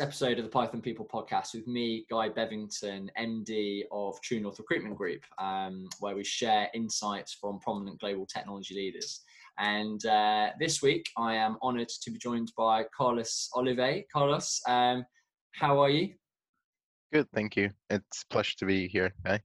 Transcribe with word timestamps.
episode 0.00 0.38
of 0.38 0.44
the 0.44 0.50
Python 0.50 0.80
People 0.80 1.04
podcast 1.04 1.54
with 1.54 1.66
me, 1.66 2.06
Guy 2.10 2.28
Bevington, 2.28 3.08
MD 3.18 3.82
of 3.92 4.20
True 4.22 4.40
North 4.40 4.58
Recruitment 4.58 4.96
Group, 4.96 5.22
um, 5.38 5.88
where 6.00 6.16
we 6.16 6.24
share 6.24 6.68
insights 6.74 7.34
from 7.34 7.60
prominent 7.60 8.00
global 8.00 8.26
technology 8.26 8.74
leaders. 8.74 9.20
And 9.58 10.04
uh, 10.06 10.50
this 10.58 10.82
week, 10.82 11.06
I 11.16 11.34
am 11.34 11.56
honoured 11.62 11.88
to 11.88 12.10
be 12.10 12.18
joined 12.18 12.52
by 12.56 12.84
Carlos 12.96 13.50
Olive. 13.54 14.04
Carlos, 14.12 14.60
um, 14.66 15.04
how 15.52 15.78
are 15.80 15.90
you? 15.90 16.14
Good, 17.12 17.28
thank 17.34 17.56
you. 17.56 17.70
It's 17.90 18.22
a 18.22 18.32
pleasure 18.32 18.56
to 18.58 18.66
be 18.66 18.88
here. 18.88 19.12
Guy. 19.24 19.40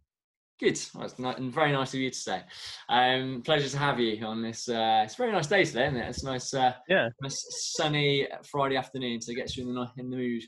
Good. 0.58 0.80
Well, 0.94 1.04
it's 1.04 1.20
not, 1.20 1.38
very 1.40 1.74
nice 1.74 1.94
of 1.94 2.00
you 2.00 2.10
to 2.10 2.16
say. 2.16 2.42
Um, 2.88 3.42
pleasure 3.44 3.68
to 3.68 3.78
have 3.78 4.00
you 4.00 4.26
on 4.26 4.42
this. 4.42 4.70
Uh, 4.70 5.02
it's 5.04 5.16
a 5.16 5.18
very 5.18 5.34
nice 5.34 5.48
day 5.48 5.66
today, 5.66 5.88
isn't 5.88 5.98
it? 5.98 6.08
It's 6.08 6.24
nice. 6.24 6.54
Uh, 6.54 6.74
yeah. 6.88 7.10
Nice 7.22 7.46
sunny 7.76 8.26
Friday 8.50 8.78
afternoon, 8.78 9.20
so 9.20 9.34
it 9.34 9.36
gets 9.36 9.58
you 9.58 9.68
in 9.68 9.76
the 9.76 9.88
in 9.98 10.10
the 10.10 10.16
mood. 10.16 10.44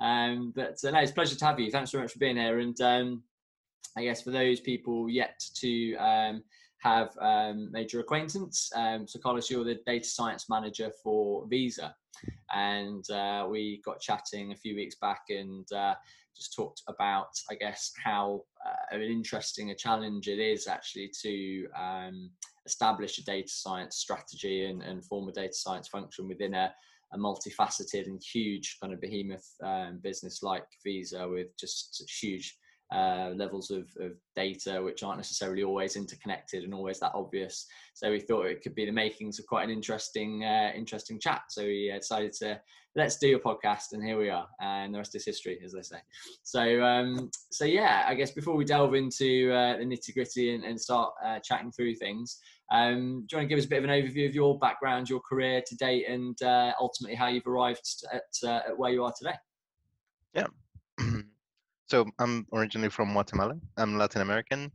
Um, 0.00 0.52
but 0.54 0.76
uh, 0.84 0.90
no, 0.92 1.00
it's 1.00 1.10
a 1.10 1.14
pleasure 1.14 1.34
to 1.34 1.44
have 1.44 1.58
you. 1.58 1.68
Thanks 1.70 1.90
very 1.90 2.04
much 2.04 2.12
for 2.12 2.20
being 2.20 2.36
here. 2.36 2.60
And 2.60 2.80
um, 2.80 3.24
I 3.96 4.04
guess 4.04 4.22
for 4.22 4.30
those 4.30 4.60
people 4.60 5.10
yet 5.10 5.40
to 5.56 5.96
um, 5.96 6.44
have 6.78 7.10
um, 7.20 7.72
made 7.72 7.92
your 7.92 8.02
acquaintance, 8.02 8.70
um, 8.76 9.08
so 9.08 9.18
Carlos, 9.18 9.50
you're 9.50 9.64
the 9.64 9.80
data 9.84 10.06
science 10.06 10.46
manager 10.48 10.92
for 11.02 11.46
Visa, 11.48 11.92
and 12.54 13.08
uh, 13.10 13.48
we 13.50 13.82
got 13.84 14.00
chatting 14.00 14.52
a 14.52 14.56
few 14.56 14.76
weeks 14.76 14.94
back, 15.00 15.22
and 15.28 15.70
uh, 15.72 15.94
just 16.36 16.54
talked 16.54 16.82
about, 16.88 17.28
I 17.50 17.54
guess, 17.54 17.92
how 18.02 18.42
uh, 18.64 18.96
an 18.96 19.02
interesting 19.02 19.70
a 19.70 19.74
challenge 19.74 20.28
it 20.28 20.38
is 20.38 20.66
actually 20.66 21.10
to 21.22 21.66
um, 21.78 22.30
establish 22.66 23.18
a 23.18 23.24
data 23.24 23.48
science 23.48 23.96
strategy 23.96 24.66
and, 24.66 24.82
and, 24.82 25.04
form 25.04 25.28
a 25.28 25.32
data 25.32 25.52
science 25.52 25.88
function 25.88 26.28
within 26.28 26.54
a, 26.54 26.72
a 27.12 27.18
multifaceted 27.18 28.06
and 28.06 28.22
huge 28.22 28.76
kind 28.80 28.92
of 28.92 29.00
behemoth 29.00 29.48
um, 29.64 29.98
business 30.02 30.42
like 30.42 30.66
Visa 30.84 31.28
with 31.28 31.48
just 31.58 32.04
huge 32.20 32.56
uh, 32.92 33.30
levels 33.36 33.70
of, 33.70 33.88
of, 34.00 34.12
data 34.34 34.82
which 34.82 35.02
aren't 35.02 35.18
necessarily 35.18 35.62
always 35.62 35.96
interconnected 35.96 36.64
and 36.64 36.72
always 36.72 36.98
that 36.98 37.12
obvious. 37.14 37.66
So 37.94 38.10
we 38.10 38.20
thought 38.20 38.46
it 38.46 38.62
could 38.62 38.74
be 38.74 38.86
the 38.86 38.92
makings 38.92 39.38
of 39.38 39.46
quite 39.46 39.64
an 39.64 39.70
interesting, 39.70 40.44
uh, 40.44 40.72
interesting 40.74 41.20
chat. 41.20 41.42
So 41.50 41.62
we 41.62 41.92
uh, 41.92 41.98
decided 41.98 42.32
to 42.34 42.60
let's 42.96 43.18
do 43.18 43.36
a 43.36 43.40
podcast, 43.40 43.92
and 43.92 44.02
here 44.02 44.18
we 44.18 44.30
are, 44.30 44.48
and 44.60 44.92
the 44.92 44.98
rest 44.98 45.14
is 45.14 45.24
history, 45.24 45.60
as 45.64 45.72
they 45.72 45.82
say. 45.82 45.98
So, 46.42 46.82
um, 46.82 47.30
so 47.50 47.64
yeah, 47.64 48.04
I 48.08 48.14
guess 48.14 48.32
before 48.32 48.56
we 48.56 48.64
delve 48.64 48.94
into 48.94 49.52
uh, 49.52 49.76
the 49.76 49.84
nitty 49.84 50.14
gritty 50.14 50.54
and, 50.54 50.64
and, 50.64 50.80
start 50.80 51.12
uh, 51.24 51.38
chatting 51.44 51.70
through 51.70 51.94
things, 51.94 52.38
um, 52.72 53.24
do 53.28 53.36
you 53.36 53.38
want 53.38 53.44
to 53.44 53.46
give 53.46 53.58
us 53.58 53.66
a 53.66 53.68
bit 53.68 53.84
of 53.84 53.84
an 53.84 53.90
overview 53.90 54.28
of 54.28 54.34
your 54.34 54.58
background, 54.58 55.08
your 55.08 55.20
career 55.20 55.62
to 55.64 55.76
date, 55.76 56.06
and 56.08 56.36
ultimately 56.80 57.14
how 57.14 57.28
you've 57.28 57.46
arrived 57.46 58.04
at, 58.12 58.48
at 58.48 58.76
where 58.76 58.90
you 58.90 59.04
are 59.04 59.12
today? 59.16 59.34
Yeah. 60.34 60.46
So 61.90 62.06
I'm 62.20 62.46
originally 62.52 62.88
from 62.88 63.12
Guatemala. 63.12 63.54
I'm 63.76 63.98
Latin 63.98 64.22
American, 64.22 64.70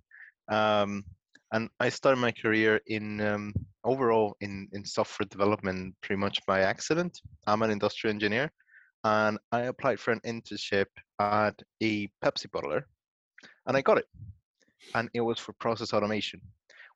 um, 0.49 1.05
and 1.53 1.69
I 1.80 1.88
started 1.88 2.19
my 2.19 2.33
career 2.33 2.81
in 2.88 3.22
um, 3.22 3.53
overall 3.85 4.35
in 4.41 4.67
in 4.73 4.83
software 4.83 5.27
development 5.30 5.95
pretty 6.02 6.19
much 6.19 6.39
by 6.45 6.59
accident. 6.59 7.17
I'm 7.47 7.61
an 7.61 7.72
industrial 7.72 8.13
engineer, 8.13 8.52
and 9.05 9.38
I 9.53 9.61
applied 9.61 10.02
for 10.02 10.11
an 10.11 10.19
internship 10.25 10.88
at 11.19 11.55
a 11.81 12.09
Pepsi 12.22 12.47
bottler, 12.49 12.83
and 13.66 13.77
I 13.77 13.81
got 13.81 13.97
it, 13.97 14.07
and 14.94 15.09
it 15.13 15.22
was 15.22 15.39
for 15.39 15.53
process 15.53 15.94
automation. 15.94 16.41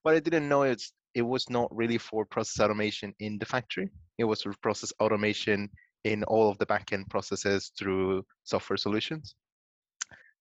What 0.03 0.15
I 0.15 0.19
didn't 0.19 0.49
know 0.49 0.63
is 0.63 0.91
it 1.15 1.21
was 1.21 1.49
not 1.49 1.73
really 1.73 1.97
for 1.97 2.25
process 2.25 2.59
automation 2.59 3.13
in 3.19 3.39
the 3.39 3.45
factory. 3.45 3.87
It 4.17 4.25
was 4.25 4.41
for 4.41 4.53
process 4.61 4.91
automation 4.99 5.69
in 6.03 6.25
all 6.25 6.49
of 6.49 6.57
the 6.57 6.65
backend 6.65 7.09
processes 7.09 7.71
through 7.79 8.25
software 8.43 8.77
solutions. 8.77 9.35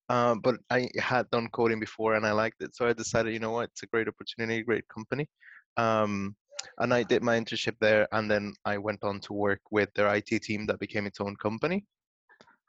Um, 0.08 0.41
but 0.41 0.56
I 0.70 0.88
had 0.98 1.30
done 1.30 1.48
coding 1.48 1.80
before 1.80 2.14
and 2.14 2.26
I 2.26 2.32
liked 2.32 2.62
it, 2.62 2.74
so 2.74 2.86
I 2.86 2.92
decided, 2.92 3.32
you 3.34 3.41
know 3.41 3.52
what, 3.52 3.70
it's 3.70 3.82
a 3.82 3.86
great 3.86 4.08
opportunity, 4.08 4.62
great 4.62 4.88
company. 4.88 5.28
Um, 5.76 6.34
and 6.78 6.92
I 6.92 7.02
did 7.02 7.22
my 7.22 7.38
internship 7.38 7.76
there, 7.80 8.08
and 8.12 8.30
then 8.30 8.54
I 8.64 8.78
went 8.78 9.04
on 9.04 9.20
to 9.20 9.32
work 9.32 9.60
with 9.70 9.91
their 9.94 10.12
IT 10.14 10.42
team 10.42 10.66
that 10.66 10.80
became 10.80 11.06
its 11.06 11.20
own 11.20 11.36
company. 11.36 11.84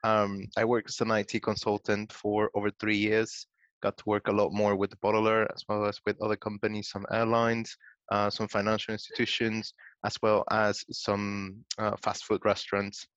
Um, 0.04 0.46
I 0.58 0.66
worked 0.66 0.90
as 0.90 1.02
an 1.02 1.12
IT 1.12 1.42
consultant 1.44 2.12
for 2.14 2.52
over 2.54 2.72
three 2.80 2.98
years. 2.98 3.48
Got 3.82 3.98
to 3.98 4.04
work 4.06 4.28
a 4.28 4.32
lot 4.32 4.52
more 4.52 4.76
with 4.76 4.92
the 4.92 4.98
bottler 4.98 5.48
as 5.54 5.64
well 5.68 5.86
as 5.86 6.00
with 6.06 6.22
other 6.22 6.36
companies, 6.36 6.90
some 6.90 7.06
airlines, 7.12 7.76
uh, 8.12 8.30
some 8.30 8.48
financial 8.48 8.94
institutions, 8.94 9.74
as 10.06 10.18
well 10.22 10.44
as 10.52 10.84
some 10.92 11.64
uh, 11.78 11.96
fast 12.02 12.26
food 12.26 12.42
restaurants 12.44 13.08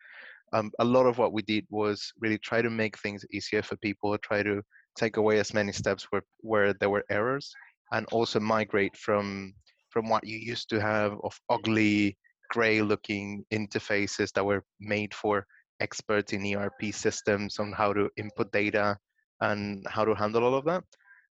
um, 0.53 0.71
a 0.79 0.85
lot 0.85 1.07
of 1.07 1.19
what 1.19 1.33
we 1.33 1.43
did 1.43 1.67
was 1.71 2.13
really 2.21 2.39
try 2.39 2.63
to 2.63 2.71
make 2.71 2.99
things 2.99 3.25
easier 3.33 3.63
for 3.63 3.77
people, 3.77 4.17
try 4.19 4.43
to 4.43 4.63
take 4.97 5.17
away 5.17 5.39
as 5.39 5.55
many 5.55 5.73
steps 5.73 6.07
where, 6.11 6.23
where 6.41 6.75
there 6.75 6.91
were 6.91 7.05
errors, 7.11 7.53
and 7.93 8.07
also 8.13 8.41
migrate 8.41 8.97
from 8.97 9.55
from 9.91 10.09
what 10.09 10.27
you 10.27 10.39
used 10.39 10.71
to 10.71 10.81
have 10.81 11.19
of 11.23 11.39
ugly, 11.51 12.17
gray-looking 12.51 13.45
interfaces 13.53 14.33
that 14.33 14.45
were 14.45 14.65
made 14.81 15.13
for 15.13 15.47
experts 15.81 16.33
in 16.33 16.57
ERP 16.57 16.95
systems 16.95 17.59
on 17.59 17.73
how 17.73 17.93
to 17.93 18.09
input 18.17 18.51
data 18.53 18.97
and 19.43 19.87
how 19.87 20.03
to 20.03 20.15
handle 20.15 20.45
all 20.45 20.55
of 20.55 20.65
that, 20.65 20.83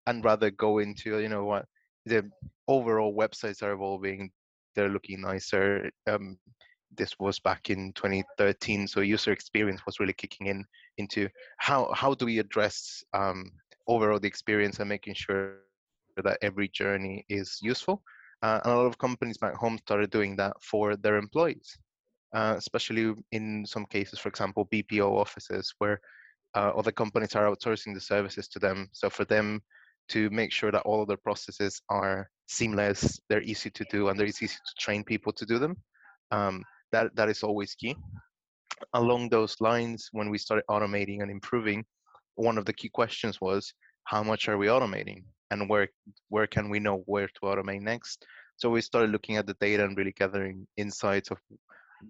and 0.06 0.24
rather 0.24 0.50
go 0.50 0.78
into 0.78 1.18
you 1.18 1.28
know 1.28 1.44
what 1.44 1.66
the 2.06 2.28
overall 2.66 3.14
websites 3.14 3.62
are 3.62 3.72
evolving, 3.72 4.30
they're 4.74 4.88
looking 4.88 5.20
nicer. 5.20 5.90
Um, 6.06 6.38
this 6.96 7.14
was 7.18 7.38
back 7.38 7.70
in 7.70 7.92
2013 7.92 8.88
so 8.88 9.00
user 9.00 9.32
experience 9.32 9.80
was 9.86 10.00
really 10.00 10.12
kicking 10.12 10.46
in 10.46 10.64
into 10.96 11.28
how 11.58 11.92
how 11.92 12.14
do 12.14 12.24
we 12.24 12.38
address 12.38 13.04
um, 13.14 13.50
overall 13.86 14.18
the 14.18 14.28
experience 14.28 14.80
and 14.80 14.88
making 14.88 15.14
sure 15.14 15.56
that 16.16 16.38
every 16.42 16.68
journey 16.68 17.24
is 17.28 17.58
useful? 17.62 18.02
Uh, 18.42 18.60
and 18.64 18.72
a 18.72 18.76
lot 18.76 18.86
of 18.86 18.98
companies 18.98 19.38
back 19.38 19.54
home 19.54 19.78
started 19.78 20.10
doing 20.10 20.36
that 20.36 20.52
for 20.62 20.96
their 20.96 21.16
employees 21.16 21.76
uh, 22.34 22.54
especially 22.56 23.14
in 23.32 23.66
some 23.66 23.84
cases 23.86 24.18
for 24.18 24.28
example 24.28 24.68
bpo 24.72 25.18
offices 25.18 25.74
where 25.78 26.00
uh, 26.54 26.72
other 26.76 26.92
companies 26.92 27.34
are 27.34 27.44
outsourcing 27.50 27.94
the 27.94 28.00
services 28.00 28.48
to 28.48 28.58
them. 28.58 28.88
So 28.92 29.10
for 29.10 29.24
them 29.24 29.60
to 30.08 30.30
make 30.30 30.52
sure 30.52 30.72
that 30.72 30.82
all 30.82 31.02
of 31.02 31.08
their 31.08 31.18
processes 31.18 31.80
are 31.90 32.30
seamless 32.46 33.20
they're 33.28 33.42
easy 33.42 33.68
to 33.68 33.84
do 33.90 34.08
and 34.08 34.18
they're 34.18 34.26
easy 34.26 34.46
to 34.46 34.54
train 34.78 35.04
people 35.04 35.32
to 35.34 35.44
do 35.44 35.58
them 35.58 35.76
um, 36.30 36.64
that 36.92 37.14
that 37.16 37.28
is 37.28 37.42
always 37.42 37.74
key. 37.74 37.96
Along 38.94 39.28
those 39.28 39.56
lines 39.60 40.08
when 40.12 40.30
we 40.30 40.38
started 40.38 40.64
automating 40.70 41.22
and 41.22 41.30
improving 41.30 41.84
one 42.36 42.58
of 42.58 42.64
the 42.64 42.72
key 42.72 42.88
questions 42.88 43.40
was 43.40 43.72
how 44.04 44.22
much 44.22 44.48
are 44.48 44.58
we 44.58 44.68
automating? 44.68 45.24
And 45.50 45.68
where 45.68 45.88
where 46.28 46.46
can 46.46 46.70
we 46.70 46.78
know 46.78 47.02
where 47.06 47.28
to 47.28 47.40
automate 47.42 47.82
next? 47.82 48.24
So 48.56 48.70
we 48.70 48.80
started 48.80 49.10
looking 49.10 49.36
at 49.36 49.46
the 49.46 49.56
data 49.60 49.84
and 49.84 49.96
really 49.96 50.12
gathering 50.12 50.66
insights 50.76 51.30
of 51.30 51.38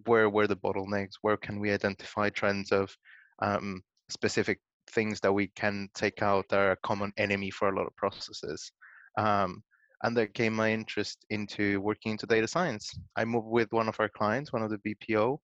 where 0.05 0.29
were 0.29 0.47
the 0.47 0.57
bottlenecks 0.57 1.15
where 1.23 1.37
can 1.37 1.61
we 1.61 1.73
identify 1.73 2.29
trends 2.29 2.73
of 2.73 2.95
um, 3.41 3.83
specific 4.11 4.61
things 4.91 5.21
that 5.21 5.33
we 5.33 5.49
can 5.49 5.89
take 5.95 6.23
out 6.23 6.47
that 6.49 6.59
are 6.59 6.73
a 6.73 6.77
common 6.83 7.13
enemy 7.17 7.51
for 7.51 7.69
a 7.69 7.77
lot 7.77 7.87
of 7.87 7.97
processes. 7.97 8.73
Um, 9.17 9.63
and 10.03 10.17
that 10.17 10.35
came 10.35 10.55
my 10.55 10.73
interest 10.73 11.25
into 11.31 11.81
working 11.81 12.13
into 12.13 12.27
data 12.27 12.47
science. 12.47 12.97
I 13.17 13.25
moved 13.25 13.49
with 13.49 13.73
one 13.73 13.89
of 13.89 13.99
our 13.99 14.09
clients, 14.09 14.53
one 14.53 14.63
of 14.63 14.71
the 14.71 14.79
BPO 14.79 15.39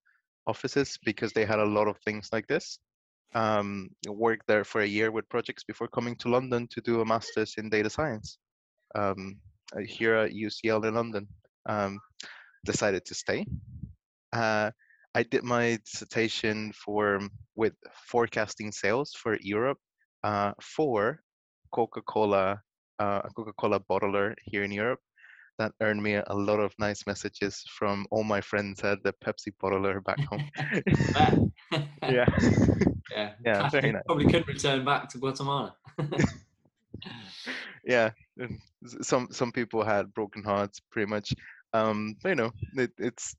offices, 0.47 0.99
because 1.05 1.33
they 1.33 1.45
had 1.45 1.59
a 1.59 1.65
lot 1.65 1.89
of 1.89 1.97
things 2.05 2.29
like 2.33 2.47
this. 2.47 2.79
Um, 3.35 3.89
worked 4.07 4.47
there 4.47 4.63
for 4.63 4.83
a 4.83 4.87
year 4.87 5.11
with 5.11 5.29
projects 5.29 5.65
before 5.65 5.89
coming 5.89 6.15
to 6.17 6.29
London 6.29 6.69
to 6.71 6.81
do 6.81 7.01
a 7.01 7.05
master's 7.05 7.55
in 7.59 7.69
data 7.69 7.91
science 7.91 8.39
um, 8.95 9.37
uh, 9.77 9.81
here 9.81 10.15
at 10.15 10.33
UCL 10.33 10.87
in 10.87 10.95
London. 10.95 11.27
Um, 11.67 11.99
decided 12.65 13.05
to 13.07 13.15
stay. 13.15 13.45
Uh, 14.33 14.71
I 15.17 15.23
did 15.23 15.45
my 15.45 15.79
dissertation 15.85 16.73
for 16.73 17.21
with 17.55 17.75
forecasting 18.07 18.73
sales 18.73 19.13
for 19.15 19.39
Europe 19.41 19.79
uh, 20.25 20.53
for 20.61 21.21
Coca-Cola 21.73 22.61
uh, 22.99 23.23
a 23.25 23.31
Coca-Cola 23.35 23.81
bottler 23.81 24.35
here 24.45 24.65
in 24.65 24.73
Europe 24.73 25.01
that 25.59 25.73
earned 25.81 26.03
me 26.03 26.15
a 26.15 26.35
lot 26.35 26.59
of 26.59 26.73
nice 26.79 27.07
messages 27.07 27.63
from 27.79 28.07
all 28.11 28.25
my 28.25 28.41
friends 28.41 28.83
at 28.83 29.03
the 29.05 29.13
Pepsi 29.25 29.53
bottler 29.63 30.03
back 30.05 30.19
home. 30.25 30.51
yeah. 32.03 32.27
Yeah. 33.11 33.33
Yeah. 33.45 33.69
Very 33.71 33.93
nice. 33.93 34.03
Probably 34.07 34.27
couldn't 34.27 34.49
return 34.49 34.85
back 34.85 35.09
to 35.11 35.19
Guatemala. 35.19 35.77
yeah. 37.85 38.11
Some 39.03 39.29
some 39.31 39.53
people 39.53 39.85
had 39.85 40.13
broken 40.15 40.43
hearts 40.43 40.81
pretty 40.91 41.09
much. 41.09 41.33
Um, 41.73 42.17
but, 42.23 42.31
you 42.31 42.35
know, 42.37 42.53
it, 42.75 42.93
it's 42.99 43.35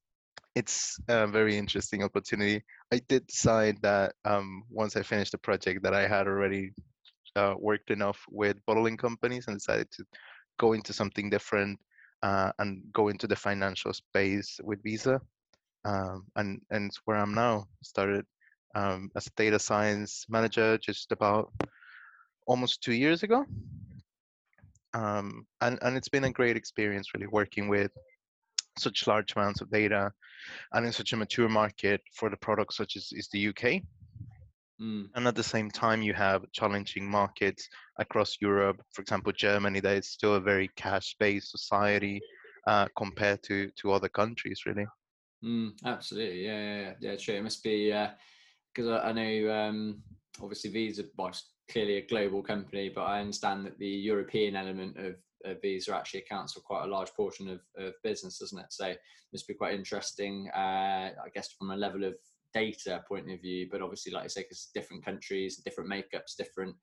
it's 0.56 0.98
a 1.10 1.28
very 1.28 1.58
interesting 1.58 2.04
opportunity. 2.04 2.64
I 2.92 3.02
did 3.10 3.28
decide 3.28 3.78
that 3.82 4.14
um, 4.24 4.64
once 4.70 4.96
I 4.96 5.04
finished 5.04 5.34
the 5.34 5.38
project 5.38 5.84
that 5.84 5.94
I 5.94 6.08
had 6.08 6.28
already 6.28 6.72
uh, 7.36 7.56
worked 7.58 7.92
enough 7.92 8.20
with 8.30 8.58
bottling 8.66 8.98
companies 8.98 9.46
and 9.48 9.56
decided 9.56 9.90
to 9.92 10.04
go 10.60 10.74
into 10.74 10.94
something 10.94 11.30
different 11.30 11.80
uh, 12.24 12.52
and 12.60 12.84
go 12.94 13.10
into 13.10 13.28
the 13.28 13.36
financial 13.36 13.94
space 13.94 14.60
with 14.64 14.82
Visa. 14.84 15.20
Um, 15.86 16.26
and 16.36 16.62
and 16.72 16.88
it's 16.88 17.00
where 17.06 17.18
I'm 17.18 17.34
now. 17.34 17.68
Started 17.84 18.26
um, 18.76 19.10
as 19.16 19.28
a 19.28 19.32
data 19.38 19.60
science 19.60 20.26
manager 20.30 20.78
just 20.78 21.12
about 21.12 21.52
almost 22.48 22.82
two 22.82 22.94
years 22.94 23.24
ago. 23.24 23.46
Um, 24.94 25.46
and, 25.62 25.78
and 25.82 25.98
it's 25.98 26.10
been 26.10 26.24
a 26.24 26.32
great 26.32 26.56
experience 26.56 27.14
really 27.14 27.28
working 27.28 27.68
with 27.68 27.92
such 28.78 29.08
large 29.08 29.36
amounts 29.36 29.62
of 29.62 29.72
data 29.72 30.12
and 30.74 30.86
in 30.86 30.92
such 30.92 31.14
a 31.14 31.18
mature 31.18 31.50
market 31.50 32.02
for 32.14 32.30
the 32.30 32.38
products 32.38 32.78
such 32.78 32.96
as 32.96 33.10
is 33.12 33.28
the 33.32 33.48
UK. 33.50 33.82
Mm. 34.82 35.08
And 35.16 35.28
at 35.28 35.36
the 35.36 35.44
same 35.44 35.72
time, 35.72 36.02
you 36.02 36.14
have 36.14 36.52
challenging 36.52 37.10
markets 37.10 37.68
across 37.98 38.38
Europe, 38.42 38.82
for 38.92 39.02
example, 39.02 39.32
Germany, 39.32 39.80
that 39.80 39.98
is 39.98 40.10
still 40.10 40.36
a 40.36 40.42
very 40.42 40.70
cash-based 40.76 41.50
society 41.50 42.22
uh, 42.68 42.88
compared 42.98 43.42
to 43.44 43.70
to 43.78 43.92
other 43.92 44.10
countries, 44.10 44.62
really. 44.66 44.86
Mm, 45.44 45.74
absolutely, 45.86 46.46
yeah, 46.46 46.94
yeah, 47.00 47.16
yeah. 47.18 47.36
It 47.36 47.44
must 47.44 47.64
be 47.64 47.88
because 48.74 48.90
uh, 48.90 49.02
I, 49.04 49.10
I, 49.10 49.12
know 49.14 49.52
um, 49.52 50.02
obviously 50.42 50.72
Visa, 50.72 51.04
well, 51.18 51.32
clearly 51.72 51.98
a 51.98 52.08
global 52.08 52.42
company, 52.42 52.92
but 52.94 53.04
I 53.04 53.20
understand 53.20 53.66
that 53.66 53.78
the 53.78 53.88
European 53.88 54.56
element 54.56 54.98
of, 54.98 55.16
of 55.46 55.62
Visa 55.62 55.96
actually 55.96 56.22
accounts 56.22 56.54
for 56.54 56.62
quite 56.62 56.86
a 56.86 56.90
large 56.90 57.14
portion 57.14 57.50
of, 57.50 57.60
of 57.78 57.94
business, 58.04 58.40
doesn't 58.40 58.60
it? 58.60 58.68
So 58.70 58.88
it 58.88 59.00
must 59.32 59.48
be 59.48 59.54
quite 59.54 59.76
interesting, 59.76 60.50
uh, 60.56 61.12
I 61.24 61.30
guess, 61.34 61.50
from 61.58 61.72
a 61.72 61.78
level 61.78 62.04
of 62.04 62.16
data 62.56 63.04
point 63.08 63.30
of 63.30 63.42
view, 63.42 63.68
but 63.72 63.82
obviously, 63.82 64.14
like 64.14 64.24
I 64.24 64.28
say, 64.28 64.42
because 64.42 64.70
different 64.74 65.04
countries, 65.04 65.58
different 65.58 65.90
makeups, 65.90 66.38
different 66.38 66.76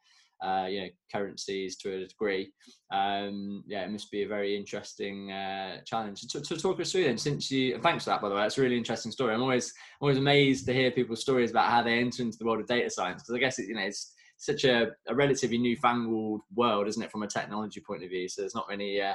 uh, 0.44 0.66
you 0.68 0.80
know 0.80 0.88
currencies 1.10 1.76
to 1.78 1.94
a 1.94 2.06
degree. 2.06 2.52
Um, 2.92 3.64
yeah, 3.66 3.84
it 3.84 3.90
must 3.90 4.10
be 4.10 4.22
a 4.22 4.28
very 4.28 4.56
interesting 4.56 5.32
uh, 5.32 5.78
challenge. 5.86 6.20
To, 6.28 6.40
to, 6.40 6.56
talk 6.56 6.80
us 6.80 6.92
through 6.92 7.04
then, 7.04 7.18
since 7.18 7.50
you 7.50 7.78
thanks 7.78 8.04
for 8.04 8.10
that 8.10 8.20
by 8.20 8.28
the 8.28 8.34
way, 8.34 8.42
that's 8.42 8.58
a 8.58 8.62
really 8.62 8.76
interesting 8.76 9.12
story. 9.12 9.34
I'm 9.34 9.42
always 9.42 9.72
always 10.00 10.18
amazed 10.18 10.66
to 10.66 10.74
hear 10.74 10.90
people's 10.90 11.22
stories 11.22 11.50
about 11.50 11.70
how 11.70 11.82
they 11.82 11.98
enter 11.98 12.22
into 12.22 12.38
the 12.38 12.44
world 12.44 12.60
of 12.60 12.66
data 12.66 12.90
science 12.90 13.22
because 13.22 13.34
I 13.34 13.38
guess 13.38 13.58
it, 13.58 13.68
you 13.68 13.74
know 13.74 13.82
it's 13.82 14.14
such 14.42 14.64
a, 14.64 14.88
a 15.08 15.14
relatively 15.14 15.56
newfangled 15.58 16.40
world, 16.54 16.88
isn't 16.88 17.02
it, 17.02 17.12
from 17.12 17.22
a 17.22 17.28
technology 17.28 17.80
point 17.80 18.02
of 18.02 18.10
view? 18.10 18.28
So 18.28 18.42
there's 18.42 18.56
not 18.56 18.68
many 18.68 19.00
uh, 19.00 19.14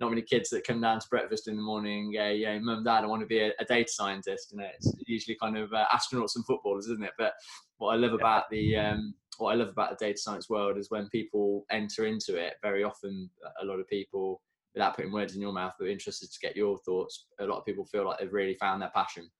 not 0.00 0.10
many 0.10 0.22
kids 0.22 0.50
that 0.50 0.66
come 0.66 0.80
down 0.80 0.98
to 0.98 1.08
breakfast 1.08 1.46
in 1.48 1.56
the 1.56 1.62
morning. 1.62 2.12
Yeah, 2.12 2.30
yeah, 2.30 2.58
mum, 2.58 2.84
dad, 2.84 3.04
I 3.04 3.06
want 3.06 3.22
to 3.22 3.26
be 3.26 3.40
a, 3.40 3.52
a, 3.60 3.64
data 3.64 3.90
scientist. 3.90 4.50
You 4.50 4.58
know, 4.58 4.66
it's 4.74 4.92
usually 5.06 5.36
kind 5.40 5.56
of 5.56 5.72
uh, 5.72 5.86
astronauts 5.92 6.36
and 6.36 6.44
footballers, 6.44 6.86
isn't 6.86 7.04
it? 7.04 7.12
But 7.16 7.32
what 7.78 7.92
I 7.92 7.96
love 7.96 8.12
about 8.12 8.44
the 8.50 8.76
um, 8.76 9.14
what 9.38 9.52
I 9.52 9.54
love 9.54 9.68
about 9.68 9.90
the 9.90 10.04
data 10.04 10.18
science 10.18 10.48
world 10.48 10.78
is 10.78 10.90
when 10.90 11.08
people 11.10 11.64
enter 11.70 12.06
into 12.06 12.36
it. 12.36 12.54
Very 12.62 12.82
often, 12.82 13.30
a 13.62 13.64
lot 13.64 13.80
of 13.80 13.88
people, 13.88 14.42
without 14.74 14.96
putting 14.96 15.12
words 15.12 15.36
in 15.36 15.40
your 15.40 15.52
mouth, 15.52 15.74
but 15.78 15.88
interested 15.88 16.30
to 16.30 16.38
get 16.40 16.56
your 16.56 16.78
thoughts. 16.78 17.26
A 17.38 17.44
lot 17.44 17.58
of 17.58 17.64
people 17.64 17.84
feel 17.84 18.04
like 18.04 18.18
they've 18.18 18.32
really 18.32 18.54
found 18.54 18.82
their 18.82 18.92
passion. 18.94 19.30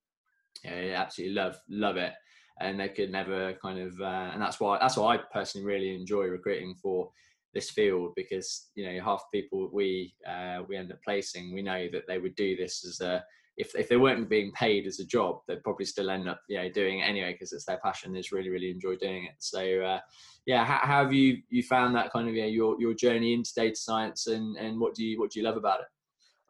Yeah, 0.65 0.75
they 0.77 0.95
absolutely 0.95 1.35
love 1.35 1.57
love 1.69 1.97
it, 1.97 2.13
and 2.61 2.79
they 2.79 2.89
could 2.89 3.11
never 3.11 3.55
kind 3.55 3.81
of. 3.81 4.01
Uh, 4.01 4.31
and 4.33 4.41
that's 4.41 4.61
why 4.61 4.79
that's 4.81 4.97
why 4.97 5.17
I 5.17 5.21
personally 5.33 5.67
really 5.67 5.95
enjoy 5.95 6.27
recruiting 6.27 6.77
for 6.81 7.11
this 7.55 7.71
field 7.71 8.13
because 8.17 8.69
you 8.75 8.85
know 8.85 9.03
half 9.03 9.23
the 9.33 9.41
people 9.41 9.71
we 9.73 10.15
uh, 10.29 10.59
we 10.69 10.77
end 10.77 10.93
up 10.93 10.99
placing 11.05 11.55
we 11.55 11.63
know 11.63 11.89
that 11.93 12.07
they 12.07 12.19
would 12.19 12.35
do 12.35 12.57
this 12.57 12.85
as 12.85 13.01
a 13.01 13.25
if, 13.57 13.73
if 13.77 13.89
they 13.89 13.97
weren't 13.97 14.29
being 14.29 14.51
paid 14.53 14.85
as 14.87 14.99
a 14.99 15.07
job 15.07 15.39
they'd 15.47 15.63
probably 15.63 15.85
still 15.85 16.11
end 16.11 16.29
up 16.29 16.41
you 16.49 16.57
know 16.57 16.69
doing 16.69 16.99
it 16.99 17.05
anyway 17.05 17.33
because 17.33 17.53
it's 17.53 17.65
their 17.65 17.79
passion 17.85 18.13
they 18.13 18.19
just 18.19 18.33
really 18.33 18.51
really 18.51 18.71
enjoy 18.71 18.97
doing 18.97 19.25
it. 19.25 19.35
So 19.39 19.61
uh, 19.61 20.01
yeah 20.47 20.65
how, 20.65 20.81
how, 20.83 21.05
have 21.05 21.13
you 21.13 21.39
you 21.49 21.63
found 21.63 21.95
that 21.95 22.13
kind 22.13 22.29
of 22.29 22.35
yeah, 22.35 22.47
your 22.47 22.79
your 22.81 22.95
journey 22.95 23.33
into 23.33 23.53
data 23.55 23.77
science 23.77 24.27
and 24.27 24.57
and 24.57 24.79
what 24.79 24.95
do 24.95 25.05
you 25.05 25.21
what 25.21 25.31
do 25.31 25.39
you 25.39 25.45
love 25.45 25.57
about 25.57 25.81
it? 25.81 25.87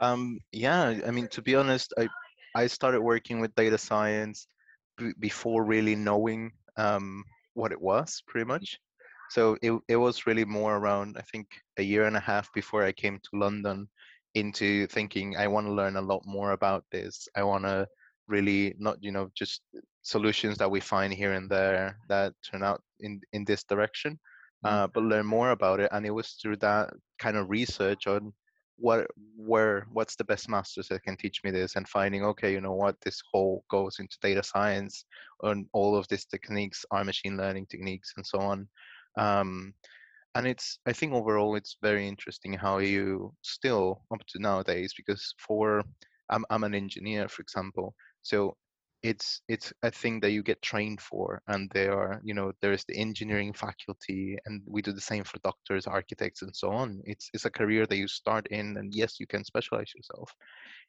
Um 0.01 0.41
yeah 0.53 1.01
i 1.07 1.11
mean 1.11 1.29
to 1.29 1.43
be 1.43 1.55
honest 1.55 1.95
i 1.99 2.09
i 2.57 2.67
started 2.67 3.01
working 3.01 3.41
with 3.41 3.55
data 3.55 3.79
science 3.79 4.49
b- 4.97 5.13
before 5.21 5.65
really 5.65 5.95
knowing 5.95 6.51
um 6.77 7.23
what 7.53 7.71
it 7.71 7.81
was 7.81 8.23
pretty 8.27 8.47
much 8.47 8.79
so 9.35 9.57
it, 9.63 9.73
it 9.89 9.97
was 9.97 10.27
really 10.27 10.45
more 10.45 10.77
around 10.77 11.17
i 11.19 11.23
think 11.33 11.47
a 11.79 11.83
year 11.83 12.05
and 12.05 12.17
a 12.17 12.21
half 12.31 12.53
before 12.53 12.85
i 12.85 12.93
came 12.93 13.19
to 13.19 13.39
london 13.45 13.89
into 14.35 14.87
thinking 14.89 15.37
i 15.37 15.47
want 15.47 15.67
to 15.67 15.73
learn 15.73 15.97
a 15.97 16.09
lot 16.13 16.23
more 16.27 16.53
about 16.53 16.85
this. 16.91 17.29
I 17.37 17.43
want 17.43 17.65
to 17.65 17.87
really 18.27 18.75
not 18.79 18.97
you 19.01 19.13
know 19.13 19.31
just 19.35 19.61
solutions 20.03 20.57
that 20.59 20.71
we 20.71 20.81
find 20.81 21.13
here 21.13 21.35
and 21.35 21.51
there 21.51 21.99
that 22.09 22.33
turn 22.49 22.63
out 22.63 22.81
in 23.01 23.21
in 23.33 23.45
this 23.45 23.65
direction 23.65 24.19
mm. 24.65 24.71
uh, 24.71 24.87
but 24.93 25.05
learn 25.05 25.27
more 25.27 25.51
about 25.51 25.81
it. 25.81 25.91
And 25.93 26.07
it 26.07 26.11
was 26.11 26.39
through 26.41 26.57
that 26.57 26.93
kind 27.19 27.37
of 27.37 27.51
research 27.51 28.07
on 28.07 28.33
what 28.77 29.07
where 29.37 29.87
what's 29.93 30.17
the 30.17 30.25
best 30.25 30.49
masters 30.49 30.89
that 30.89 31.03
can 31.05 31.17
teach 31.17 31.41
me 31.45 31.51
this 31.53 31.77
and 31.77 31.89
finding 31.89 32.25
okay 32.25 32.53
you 32.53 32.61
know 32.61 32.75
what? 32.75 32.97
This 33.05 33.23
whole 33.31 33.65
goes 33.71 33.99
into 33.99 34.17
data 34.23 34.43
science 34.43 35.05
and 35.43 35.67
all 35.73 35.97
of 35.97 36.09
these 36.09 36.25
techniques 36.25 36.85
are 36.91 37.05
machine 37.05 37.37
learning 37.37 37.67
techniques 37.67 38.13
and 38.17 38.27
so 38.27 38.39
on 38.41 38.69
um, 39.17 39.73
and 40.35 40.47
it's 40.47 40.79
i 40.87 40.93
think 40.93 41.13
overall 41.13 41.55
it's 41.55 41.77
very 41.83 42.07
interesting 42.07 42.53
how 42.53 42.79
you 42.79 43.33
still 43.43 44.03
up 44.13 44.21
to 44.27 44.39
nowadays 44.39 44.93
because 44.97 45.35
for 45.39 45.83
i'm, 46.31 46.45
I'm 46.51 46.65
an 46.65 46.75
engineer 46.75 47.29
for 47.29 47.43
example 47.43 47.95
so 48.23 48.57
it's 49.05 49.43
it's 49.49 49.71
a 49.83 49.91
thing 49.91 50.19
that 50.19 50.31
you 50.31 50.43
get 50.43 50.63
trained 50.63 50.99
for 50.99 51.43
and 51.49 51.71
there 51.75 51.93
are 51.93 52.23
you 52.25 52.33
know 52.33 52.53
there's 52.63 52.85
the 52.87 52.97
engineering 52.97 53.53
faculty 53.53 54.39
and 54.47 54.63
we 54.67 54.81
do 54.81 54.93
the 54.93 55.01
same 55.01 55.23
for 55.23 55.39
doctors 55.41 55.87
architects 55.87 56.41
and 56.41 56.57
so 56.57 56.71
on. 56.71 57.03
It's 57.05 57.29
it's 57.35 57.45
a 57.45 57.51
career 57.51 57.85
that 57.87 57.99
you 57.99 58.09
start 58.09 58.47
in 58.47 58.79
and 58.79 58.95
yes 58.95 59.21
you 59.21 59.27
can 59.27 59.45
specialize 59.45 59.93
yourself. 59.95 60.33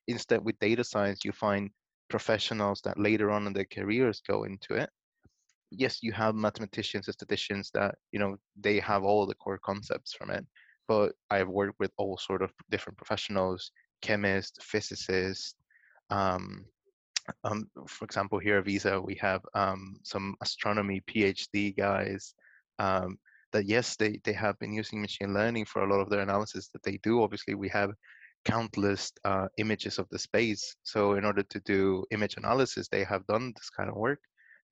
Instead 0.08 0.46
with 0.46 0.58
data 0.60 0.82
science 0.86 1.26
you 1.26 1.34
find 1.34 1.70
professionals 2.10 2.80
that 2.86 2.98
later 2.98 3.32
on 3.32 3.48
in 3.48 3.54
their 3.54 3.66
careers 3.66 4.22
go 4.26 4.46
into 4.46 4.76
it 4.76 4.90
yes, 5.72 6.00
you 6.02 6.12
have 6.14 6.36
mathematicians 6.36 7.06
statisticians 7.06 7.72
that 7.74 7.96
you 8.12 8.20
know 8.20 8.38
they 8.60 8.80
have 8.80 9.04
all 9.04 9.26
the 9.26 9.36
core 9.36 9.60
concepts 9.64 10.14
from 10.14 10.30
it. 10.30 10.46
But 10.88 11.14
I've 11.32 11.48
worked 11.48 11.80
with 11.80 11.92
all 11.98 12.18
sort 12.18 12.42
of 12.42 12.52
different 12.70 12.98
professionals, 12.98 13.72
chemists, 14.02 14.64
physicists. 14.64 15.56
Um, 16.10 16.66
um, 17.44 17.68
for 17.88 18.06
example, 18.06 18.38
here 18.38 18.60
at 18.60 18.66
Visa, 18.66 19.02
we 19.02 19.16
have 19.16 19.42
um, 19.56 19.96
some 20.04 20.36
astronomy 20.44 21.02
PhD 21.10 21.76
guys 21.76 22.36
um, 22.78 23.18
that 23.52 23.66
yes, 23.66 23.96
they 23.96 24.20
they 24.24 24.34
have 24.34 24.60
been 24.60 24.74
using 24.74 25.02
machine 25.02 25.34
learning 25.34 25.66
for 25.66 25.84
a 25.84 25.90
lot 25.92 26.02
of 26.02 26.10
their 26.10 26.22
analysis 26.22 26.70
that 26.70 26.84
they 26.84 27.00
do. 27.04 27.24
Obviously, 27.24 27.56
we 27.56 27.70
have 27.70 27.92
countless 28.46 29.12
uh, 29.24 29.48
images 29.58 29.98
of 29.98 30.08
the 30.12 30.20
space. 30.20 30.76
So 30.84 31.16
in 31.16 31.26
order 31.26 31.42
to 31.42 31.60
do 31.62 32.06
image 32.12 32.38
analysis, 32.38 32.88
they 32.88 33.04
have 33.04 33.26
done 33.26 33.54
this 33.56 33.72
kind 33.72 33.90
of 33.90 33.96
work 33.96 34.20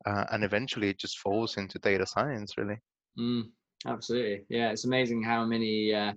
uh, 0.05 0.25
and 0.31 0.43
eventually 0.43 0.89
it 0.89 0.99
just 0.99 1.19
falls 1.19 1.57
into 1.57 1.79
data 1.79 2.05
science 2.05 2.57
really. 2.57 2.77
Mm, 3.17 3.49
absolutely. 3.87 4.45
Yeah 4.49 4.71
it's 4.71 4.85
amazing 4.85 5.23
how 5.23 5.45
many 5.45 5.93
uh, 5.93 6.13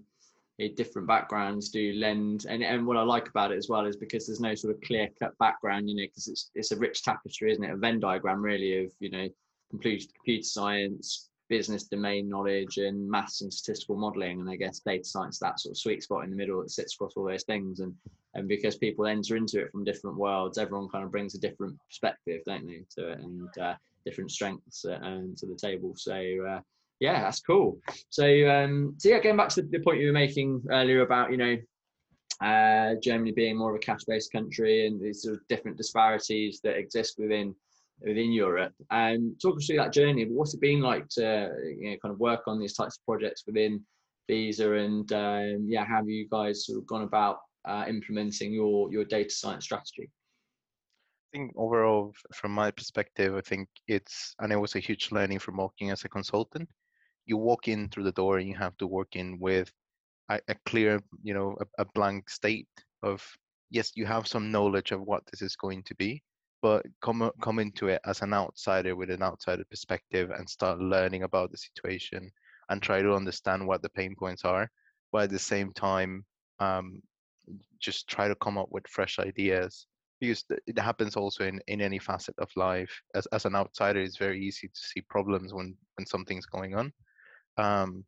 different 0.77 1.07
backgrounds 1.07 1.69
do 1.69 1.93
lend 1.95 2.47
and, 2.49 2.63
and 2.63 2.87
what 2.87 2.97
i 2.97 3.03
like 3.03 3.29
about 3.29 3.53
it 3.53 3.59
as 3.59 3.69
well 3.69 3.85
is 3.85 3.97
because 3.97 4.27
there's 4.27 4.41
no 4.41 4.55
sort 4.55 4.75
of 4.75 4.81
clear 4.81 5.07
cut 5.19 5.37
background 5.39 5.87
you 5.87 5.95
know 5.95 6.05
because 6.05 6.29
it's 6.29 6.51
it's 6.55 6.73
a 6.73 6.77
rich 6.77 7.03
tapestry 7.03 7.53
isn't 7.53 7.63
it? 7.65 7.73
A 7.73 7.77
venn 7.77 8.01
diagram 8.01 8.41
really 8.41 8.85
of 8.85 8.91
you 8.99 9.11
know 9.11 9.29
computer 9.71 10.07
computer 10.15 10.45
science 10.45 11.29
business 11.49 11.85
domain 11.85 12.29
knowledge 12.29 12.79
and 12.79 13.09
maths 13.09 13.41
and 13.43 13.53
statistical 13.53 13.97
modeling 13.97 14.41
and 14.41 14.51
i 14.51 14.57
guess 14.57 14.81
data 14.81 15.05
science 15.05 15.39
that 15.39 15.61
sort 15.61 15.73
of 15.73 15.79
sweet 15.79 16.03
spot 16.03 16.25
in 16.25 16.31
the 16.31 16.37
middle 16.37 16.61
that 16.61 16.71
sits 16.71 16.95
across 16.95 17.13
all 17.17 17.25
those 17.25 17.45
things. 17.45 17.81
And 17.81 17.95
and 18.35 18.49
because 18.49 18.77
people 18.77 19.07
enter 19.07 19.37
into 19.37 19.63
it 19.63 19.71
from 19.73 19.85
different 19.85 20.17
worlds 20.17 20.59
everyone 20.59 20.89
kind 20.89 21.05
of 21.05 21.11
brings 21.11 21.35
a 21.35 21.41
different 21.41 21.77
perspective 21.89 22.41
don't 22.47 22.67
they 22.67 22.85
to 22.97 23.13
it 23.13 23.21
and 23.21 23.59
uh, 23.59 23.75
different 24.05 24.31
strengths 24.31 24.85
uh, 24.85 24.99
to 24.99 25.47
the 25.47 25.59
table. 25.61 25.93
So 25.97 26.15
uh, 26.15 26.61
yeah 27.01 27.23
that's 27.23 27.41
cool. 27.41 27.79
So 28.11 28.25
um 28.49 28.95
so 28.99 29.09
yeah 29.09 29.21
going 29.21 29.37
back 29.37 29.51
to 29.51 29.63
the 29.63 29.81
point 29.81 30.01
you 30.01 30.09
were 30.09 30.13
making 30.13 30.63
earlier 30.71 31.03
about 31.03 31.31
you 31.31 31.37
know 31.37 31.57
uh, 32.43 32.95
Germany 33.03 33.33
being 33.33 33.57
more 33.57 33.71
of 33.71 33.77
a 33.77 33.79
cash-based 33.79 34.31
country 34.31 34.87
and 34.87 35.01
these 35.01 35.23
sort 35.23 35.37
of 35.37 35.49
different 35.49 35.79
disparities 35.79 36.61
that 36.63 36.77
exist 36.77 37.15
within 37.19 37.55
within 38.01 38.33
Europe. 38.33 38.73
And 38.91 39.19
um, 39.19 39.37
talk 39.41 39.57
us 39.57 39.67
through 39.67 39.77
that 39.77 39.93
journey. 39.93 40.25
What's 40.27 40.55
it 40.55 40.61
been 40.61 40.81
like 40.81 41.09
to 41.11 41.51
you 41.65 41.91
know 41.91 41.97
kind 42.03 42.13
of 42.13 42.21
work 42.21 42.43
on 42.47 42.61
these 42.61 42.75
types 42.75 42.99
of 42.99 43.05
projects 43.05 43.45
within 43.47 43.83
Visa, 44.29 44.73
and 44.73 45.11
um, 45.13 45.67
yeah, 45.69 45.85
how 45.85 45.97
have 45.97 46.09
you 46.09 46.27
guys 46.31 46.67
sort 46.67 46.79
of 46.79 46.87
gone 46.87 47.03
about 47.03 47.39
uh, 47.67 47.85
implementing 47.89 48.53
your 48.53 48.93
your 48.93 49.05
data 49.05 49.31
science 49.31 49.65
strategy? 49.65 50.11
I 51.33 51.39
think 51.39 51.53
overall, 51.57 52.13
from 52.33 52.53
my 52.53 52.71
perspective, 52.71 53.35
I 53.35 53.41
think 53.41 53.69
it's 53.89 54.35
and 54.41 54.53
it 54.53 54.57
was 54.57 54.75
a 54.75 54.81
huge 54.81 55.13
learning 55.13 55.39
from 55.39 55.57
working 55.57 55.91
as 55.91 56.05
a 56.05 56.09
consultant. 56.09 56.69
You 57.27 57.37
walk 57.37 57.69
in 57.69 57.89
through 57.89 58.05
the 58.05 58.13
door 58.13 58.39
and 58.39 58.49
you 58.49 58.55
have 58.55 58.77
to 58.79 58.87
work 58.87 59.17
in 59.17 59.39
with 59.41 59.73
a, 60.29 60.41
a 60.49 60.55
clear, 60.65 61.01
you 61.23 61.35
know, 61.35 61.57
a, 61.61 61.83
a 61.83 61.85
blank 61.95 62.31
state 62.31 62.69
of 63.03 63.25
yes, 63.71 63.93
you 63.95 64.07
have 64.07 64.27
some 64.27 64.51
knowledge 64.53 64.93
of 64.93 65.03
what 65.03 65.25
this 65.27 65.43
is 65.43 65.57
going 65.57 65.83
to 65.85 65.95
be, 65.97 66.23
but 66.67 66.85
come 67.01 67.31
come 67.41 67.61
into 67.61 67.87
it 67.87 68.01
as 68.07 68.23
an 68.23 68.35
outsider 68.35 68.97
with 68.97 69.11
an 69.11 69.23
outsider 69.23 69.65
perspective 69.71 70.31
and 70.37 70.49
start 70.49 70.81
learning 70.81 71.23
about 71.23 71.53
the 71.53 71.57
situation 71.57 72.29
and 72.69 72.83
try 72.83 73.01
to 73.01 73.15
understand 73.15 73.65
what 73.65 73.83
the 73.83 73.89
pain 73.91 74.17
points 74.19 74.45
are 74.45 74.69
but 75.13 75.23
at 75.25 75.31
the 75.31 75.39
same 75.39 75.73
time 75.73 76.25
um, 76.59 77.01
just 77.79 78.09
try 78.09 78.27
to 78.27 78.35
come 78.45 78.59
up 78.59 78.69
with 78.73 78.85
fresh 78.89 79.21
ideas 79.21 79.87
because 80.21 80.45
it 80.67 80.79
happens 80.79 81.15
also 81.15 81.45
in, 81.45 81.61
in 81.69 81.81
any 81.81 81.99
facet 81.99 82.35
of 82.39 82.49
life. 82.57 82.95
As, 83.15 83.27
as 83.27 83.45
an 83.45 83.55
outsider, 83.55 84.01
it's 84.01 84.17
very 84.17 84.41
easy 84.43 84.67
to 84.67 84.81
see 84.91 85.03
problems 85.03 85.53
when, 85.53 85.77
when 85.97 86.07
something's 86.07 86.47
going 86.47 86.75
on. 86.75 86.91
Um, 87.59 88.05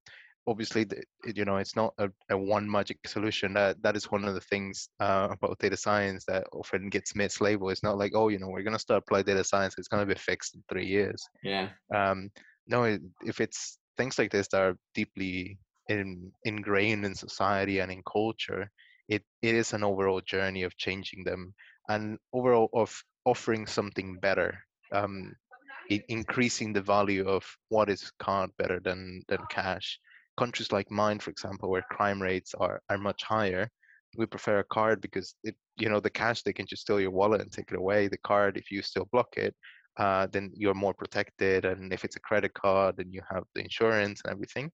obviously, 0.48 0.86
you 1.34 1.44
know, 1.44 1.58
it's 1.58 1.76
not 1.76 1.92
a, 1.98 2.08
a, 2.30 2.36
one 2.36 2.68
magic 2.68 2.98
solution. 3.06 3.52
That 3.52 3.80
that 3.82 3.96
is 3.96 4.10
one 4.10 4.24
of 4.24 4.34
the 4.34 4.40
things 4.40 4.88
uh, 4.98 5.28
about 5.30 5.58
data 5.58 5.76
science 5.76 6.24
that 6.26 6.46
often 6.52 6.88
gets 6.88 7.12
mislabeled. 7.12 7.70
It's 7.70 7.82
not 7.82 7.98
like, 7.98 8.12
oh, 8.14 8.28
you 8.28 8.38
know, 8.38 8.48
we're 8.48 8.62
gonna 8.62 8.78
start 8.78 9.02
apply 9.04 9.22
data 9.22 9.44
science. 9.44 9.74
It's 9.76 9.88
gonna 9.88 10.06
be 10.06 10.14
fixed 10.14 10.54
in 10.54 10.64
three 10.68 10.86
years. 10.86 11.22
Yeah. 11.42 11.68
Um, 11.94 12.30
no, 12.66 12.98
if 13.24 13.40
it's 13.40 13.78
things 13.96 14.18
like 14.18 14.30
this 14.30 14.48
that 14.48 14.62
are 14.62 14.76
deeply 14.94 15.58
in, 15.88 16.32
ingrained 16.44 17.04
in 17.04 17.14
society 17.14 17.80
and 17.80 17.92
in 17.92 18.02
culture, 18.10 18.70
it, 19.08 19.22
it 19.42 19.54
is 19.54 19.72
an 19.72 19.84
overall 19.84 20.20
journey 20.20 20.62
of 20.62 20.76
changing 20.76 21.24
them 21.24 21.54
and 21.88 22.18
overall 22.32 22.68
of 22.74 23.02
offering 23.24 23.66
something 23.66 24.16
better 24.20 24.58
um, 24.92 25.34
increasing 26.08 26.72
the 26.72 26.82
value 26.82 27.26
of 27.26 27.44
what 27.70 27.88
is 27.88 28.12
card 28.18 28.50
better 28.58 28.78
than 28.80 29.22
than 29.28 29.38
cash 29.48 29.98
countries 30.42 30.72
like 30.72 30.90
mine 30.90 31.18
for 31.18 31.30
example 31.30 31.68
where 31.70 31.94
crime 31.96 32.20
rates 32.22 32.54
are 32.64 32.80
are 32.90 32.98
much 32.98 33.22
higher 33.22 33.64
we 34.16 34.26
prefer 34.26 34.60
a 34.60 34.64
card 34.64 35.00
because 35.00 35.34
it 35.44 35.54
you 35.76 35.88
know 35.88 36.00
the 36.00 36.10
cash 36.10 36.42
they 36.42 36.52
can 36.52 36.66
just 36.66 36.82
steal 36.82 37.00
your 37.00 37.10
wallet 37.10 37.40
and 37.40 37.52
take 37.52 37.70
it 37.70 37.78
away. 37.78 38.08
The 38.08 38.18
card 38.18 38.56
if 38.56 38.70
you 38.70 38.82
still 38.82 39.08
block 39.12 39.36
it 39.36 39.54
uh, 39.98 40.26
then 40.32 40.50
you're 40.54 40.82
more 40.84 40.94
protected 40.94 41.64
and 41.64 41.92
if 41.92 42.04
it's 42.04 42.16
a 42.16 42.20
credit 42.28 42.54
card 42.54 42.96
then 42.96 43.12
you 43.12 43.20
have 43.32 43.44
the 43.54 43.62
insurance 43.62 44.20
and 44.24 44.32
everything. 44.32 44.70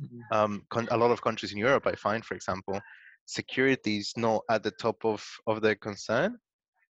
Mm-hmm. 0.00 0.36
um, 0.36 0.52
a 0.90 0.96
lot 0.96 1.10
of 1.10 1.20
countries 1.20 1.52
in 1.52 1.58
europe 1.58 1.86
i 1.86 1.94
find 2.06 2.24
for 2.24 2.34
example 2.34 2.80
security 3.26 3.98
is 3.98 4.10
not 4.16 4.40
at 4.48 4.62
the 4.62 4.70
top 4.84 4.98
of 5.04 5.20
of 5.46 5.60
their 5.60 5.74
concern. 5.88 6.38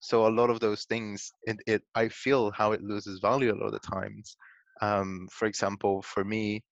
So 0.01 0.17
a 0.27 0.37
lot 0.39 0.51
of 0.51 0.61
those 0.61 0.83
things 0.93 1.31
it, 1.51 1.59
it 1.67 1.83
i 2.03 2.09
feel 2.09 2.51
how 2.61 2.69
it 2.73 2.83
loses 2.93 3.27
value 3.31 3.51
a 3.53 3.59
lot 3.61 3.71
of 3.73 3.77
the 3.79 3.87
times. 3.97 4.37
Um, 4.81 5.29
for 5.37 5.47
example 5.47 5.95
for 6.13 6.25
me 6.25 6.63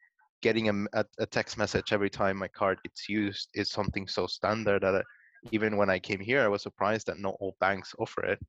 getting 0.45 0.69
a, 0.69 1.05
a, 1.19 1.27
text 1.27 1.57
message 1.57 1.91
every 1.91 2.11
time 2.11 2.37
my 2.37 2.49
card 2.49 2.79
gets 2.85 3.09
used 3.09 3.49
is 3.55 3.71
something 3.71 4.07
so 4.07 4.27
standard 4.27 4.83
that 4.83 4.95
I, 4.95 5.03
even 5.53 5.79
when 5.79 5.89
i 5.89 5.99
came 5.99 6.21
here 6.21 6.43
i 6.43 6.53
was 6.55 6.63
surprised 6.63 7.07
that 7.07 7.19
not 7.19 7.37
all 7.41 7.57
banks 7.61 7.95
offer 7.99 8.23
it 8.33 8.41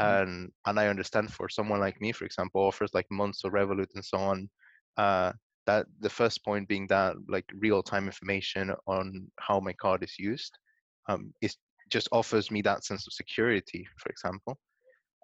mm. 0.00 0.22
and 0.22 0.50
and 0.66 0.80
i 0.80 0.88
understand 0.88 1.32
for 1.32 1.48
someone 1.48 1.78
like 1.78 2.00
me 2.00 2.10
for 2.10 2.24
example 2.24 2.60
offers 2.60 2.92
like 2.92 3.06
monzo 3.18 3.46
revolut 3.56 3.94
and 3.94 4.04
so 4.04 4.18
on 4.18 4.50
uh, 4.96 5.30
that 5.66 5.86
the 6.00 6.10
first 6.10 6.44
point 6.44 6.68
being 6.72 6.88
that 6.88 7.14
like 7.28 7.48
real 7.66 7.82
time 7.84 8.06
information 8.06 8.72
on 8.88 9.06
how 9.46 9.60
my 9.60 9.74
card 9.84 10.02
is 10.02 10.14
used 10.18 10.58
um, 11.08 11.32
is 11.40 11.56
just 11.88 12.08
offers 12.10 12.50
me 12.50 12.62
that 12.62 12.84
sense 12.84 13.06
of 13.06 13.12
security 13.12 13.86
for 14.00 14.08
example 14.10 14.58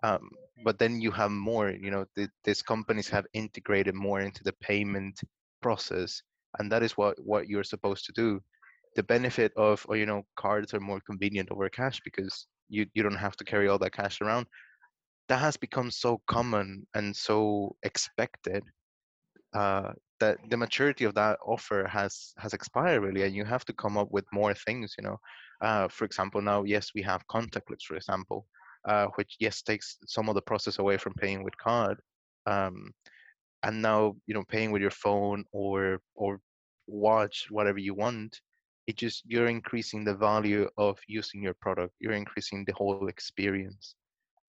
um, 0.05 0.31
but 0.65 0.79
then 0.79 1.01
you 1.01 1.11
have 1.11 1.33
more 1.51 1.71
you 1.71 1.91
know 1.91 2.05
the, 2.15 2.29
these 2.45 2.63
companies 2.63 3.09
have 3.09 3.27
integrated 3.43 3.97
more 3.97 4.21
into 4.21 4.45
the 4.45 4.55
payment 4.69 5.17
process 5.61 6.23
and 6.59 6.71
that 6.73 6.83
is 6.83 6.97
what 6.97 7.17
what 7.23 7.49
you're 7.49 7.65
supposed 7.65 8.05
to 8.07 8.13
do. 8.13 8.41
The 8.97 9.03
benefit 9.05 9.53
of 9.57 9.85
or 9.89 9.97
you 9.97 10.07
know 10.07 10.23
cards 10.37 10.75
are 10.75 10.81
more 10.81 11.01
convenient 11.01 11.51
over 11.51 11.69
cash 11.69 12.01
because 12.05 12.47
you 12.69 12.87
you 12.95 13.03
don't 13.03 13.15
have 13.15 13.37
to 13.37 13.45
carry 13.45 13.69
all 13.69 13.79
that 13.79 13.93
cash 13.93 14.21
around. 14.21 14.47
That 15.29 15.39
has 15.39 15.57
become 15.57 15.91
so 15.91 16.21
common 16.27 16.87
and 16.95 17.15
so 17.15 17.77
expected 17.85 18.65
uh, 19.55 19.93
that 20.19 20.39
the 20.51 20.57
maturity 20.57 21.05
of 21.05 21.15
that 21.15 21.39
offer 21.47 21.87
has 21.87 22.33
has 22.39 22.53
expired 22.53 23.03
really 23.03 23.23
and 23.23 23.35
you 23.35 23.45
have 23.45 23.65
to 23.67 23.73
come 23.73 23.97
up 23.97 24.09
with 24.11 24.25
more 24.33 24.55
things 24.55 24.95
you 24.99 25.05
know. 25.05 25.19
Uh, 25.61 25.87
for 25.89 26.07
example 26.07 26.41
now 26.41 26.65
yes 26.65 26.93
we 26.95 27.03
have 27.03 27.27
contactless 27.29 27.83
for 27.87 27.95
example 27.95 28.47
uh, 28.89 29.07
which 29.17 29.37
yes 29.41 29.61
takes 29.61 29.99
some 30.07 30.29
of 30.31 30.35
the 30.35 30.41
process 30.41 30.79
away 30.79 30.97
from 30.97 31.13
paying 31.15 31.45
with 31.45 31.55
card 31.59 31.99
um, 32.47 32.91
and 33.63 33.81
now 33.81 34.15
you 34.27 34.35
know 34.35 34.45
paying 34.49 34.71
with 34.71 34.83
your 34.83 34.91
phone 34.91 35.45
or 35.53 36.01
or 36.15 36.41
watch 36.87 37.47
whatever 37.51 37.79
you 37.79 37.95
want 37.95 38.41
it 38.87 38.97
just 38.97 39.23
you're 39.27 39.47
increasing 39.47 40.05
the 40.05 40.15
value 40.15 40.69
of 40.77 40.99
using 41.07 41.43
your 41.43 41.55
product 41.55 41.95
you're 42.01 42.13
increasing 42.13 42.65
the 42.65 42.75
whole 42.75 43.09
experience 43.09 43.95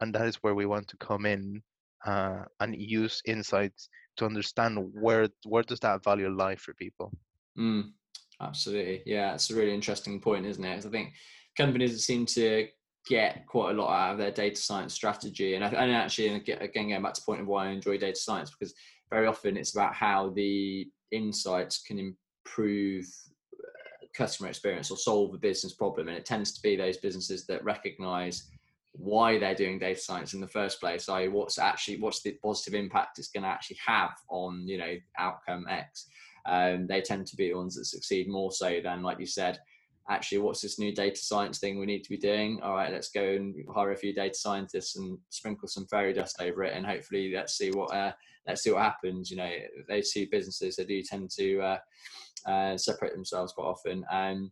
and 0.01 0.13
that 0.15 0.25
is 0.25 0.38
where 0.38 0.56
we 0.56 0.65
want 0.65 0.88
to 0.88 0.98
come 0.98 1.25
in 1.25 1.62
uh, 2.06 2.44
and 2.60 2.75
use 2.75 3.22
insights 3.25 3.89
to 4.18 4.25
understand 4.25 4.77
where 4.94 5.30
where 5.46 5.63
does 5.63 5.80
that 5.80 6.03
value 6.03 6.30
lie 6.30 6.56
for 6.56 6.74
people. 6.74 7.12
Mm, 7.58 7.91
absolutely, 8.41 9.03
yeah, 9.06 9.34
it's 9.34 9.50
a 9.50 9.56
really 9.56 9.74
interesting 9.74 10.20
point, 10.20 10.46
isn't 10.46 10.63
it? 10.63 10.86
I 10.86 10.89
think 10.89 11.13
companies 11.58 12.06
seem 12.06 12.25
to 12.27 12.68
get 13.08 13.46
quite 13.48 13.72
a 13.72 13.74
lot 13.74 13.91
out 13.91 14.12
of 14.13 14.18
their 14.18 14.32
data 14.32 14.60
science 14.60 14.94
strategy, 14.94 15.56
and, 15.56 15.63
I, 15.63 15.70
and 15.70 15.91
actually, 15.91 16.27
again, 16.36 16.89
going 16.89 17.01
back 17.01 17.13
to 17.13 17.22
the 17.22 17.25
point 17.25 17.41
of 17.41 17.48
why 17.48 17.68
I 17.68 17.72
enjoy 17.72 17.98
data 17.98 18.20
science 18.20 18.51
because 18.51 18.74
very 19.12 19.27
often 19.27 19.58
it's 19.58 19.75
about 19.75 19.94
how 19.94 20.30
the 20.30 20.89
insights 21.12 21.84
can 21.84 22.00
improve 22.00 23.06
uh, 23.53 24.06
customer 24.15 24.50
experience 24.50 24.89
or 24.89 24.98
solve 24.98 25.34
a 25.34 25.38
business 25.38 25.74
problem 25.74 26.08
and 26.08 26.18
it 26.18 26.25
tends 26.25 26.53
to 26.53 26.62
be 26.62 26.75
those 26.75 26.98
businesses 26.98 27.46
that 27.46 27.63
recognize 27.63 28.50
why 28.94 29.38
they're 29.38 29.56
doing 29.56 29.77
data 29.77 30.00
science 30.00 30.34
in 30.34 30.41
the 30.41 30.48
first 30.48 30.80
place 30.80 31.08
i.e 31.10 31.27
what's 31.27 31.60
actually 31.60 31.98
what's 32.00 32.22
the 32.24 32.38
positive 32.44 32.74
impact 32.74 33.20
it's 33.20 33.30
going 33.30 33.44
to 33.44 33.50
actually 33.50 33.77
have 33.86 34.12
on 34.30 34.68
you 34.68 34.77
know 34.77 34.96
outcome 35.18 35.65
x. 35.70 36.08
Um, 36.46 36.88
they 36.88 37.01
tend 37.01 37.27
to 37.27 37.36
be 37.36 37.50
the 37.50 37.56
ones 37.56 37.75
that 37.75 37.86
succeed 37.86 38.27
more 38.27 38.51
so 38.51 38.80
than 38.84 39.03
like 39.03 39.20
you 39.20 39.27
said 39.27 39.60
actually 40.10 40.39
what's 40.39 40.62
this 40.62 40.79
new 40.79 40.93
data 40.93 41.17
science 41.17 41.60
thing 41.60 41.79
we 41.79 41.86
need 41.86 42.03
to 42.03 42.10
be 42.10 42.17
doing? 42.17 42.60
All 42.62 42.74
right 42.74 42.91
let's 42.91 43.10
go 43.10 43.24
and 43.24 43.55
hire 43.74 43.91
a 43.91 43.98
few 43.98 44.13
data 44.13 44.36
scientists 44.36 44.98
and 44.98 45.17
sprinkle 45.29 45.67
some 45.67 45.88
fairy 45.88 46.13
dust 46.13 46.41
over 46.41 46.63
it 46.63 46.75
and 46.75 46.86
hopefully 46.86 47.31
let's 47.34 47.58
see 47.58 47.72
what 47.72 47.93
uh, 47.93 48.12
let's 48.48 48.63
see 48.63 48.72
what 48.72 48.84
happens. 48.84 49.29
You 49.29 49.38
know 49.38 49.51
those 49.88 50.12
two 50.12 50.27
businesses 50.31 50.75
they 50.75 50.86
do 50.86 51.01
tend 51.03 51.29
to 51.38 51.60
uh, 51.62 51.77
uh, 52.46 52.77
separate 52.77 53.13
themselves 53.13 53.53
quite 53.53 53.65
often. 53.65 54.05
Um, 54.12 54.51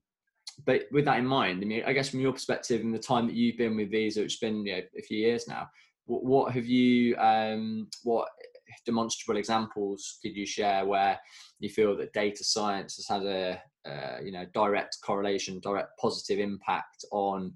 but 0.65 0.83
with 0.91 1.05
that 1.05 1.19
in 1.19 1.25
mind, 1.25 1.61
I 1.61 1.65
mean, 1.65 1.83
I 1.85 1.93
guess 1.93 2.09
from 2.09 2.19
your 2.19 2.33
perspective 2.33 2.81
and 2.81 2.93
the 2.93 2.99
time 2.99 3.27
that 3.27 3.35
you've 3.35 3.57
been 3.57 3.77
with 3.77 3.91
Visa, 3.91 4.21
which 4.21 4.33
has 4.33 4.39
been 4.39 4.65
you 4.65 4.75
know, 4.75 4.81
a 4.97 5.01
few 5.01 5.17
years 5.17 5.47
now, 5.47 5.67
what, 6.05 6.23
what 6.23 6.53
have 6.53 6.65
you, 6.65 7.15
um, 7.17 7.87
what 8.03 8.27
demonstrable 8.85 9.37
examples 9.37 10.19
could 10.21 10.35
you 10.35 10.45
share 10.45 10.85
where 10.85 11.19
you 11.59 11.69
feel 11.69 11.95
that 11.97 12.13
data 12.13 12.43
science 12.43 12.95
has 12.97 13.07
had 13.07 13.25
a, 13.25 13.61
uh, 13.89 14.21
you 14.23 14.31
know, 14.31 14.45
direct 14.53 14.97
correlation, 15.03 15.59
direct 15.59 15.97
positive 15.97 16.39
impact 16.39 17.05
on 17.11 17.53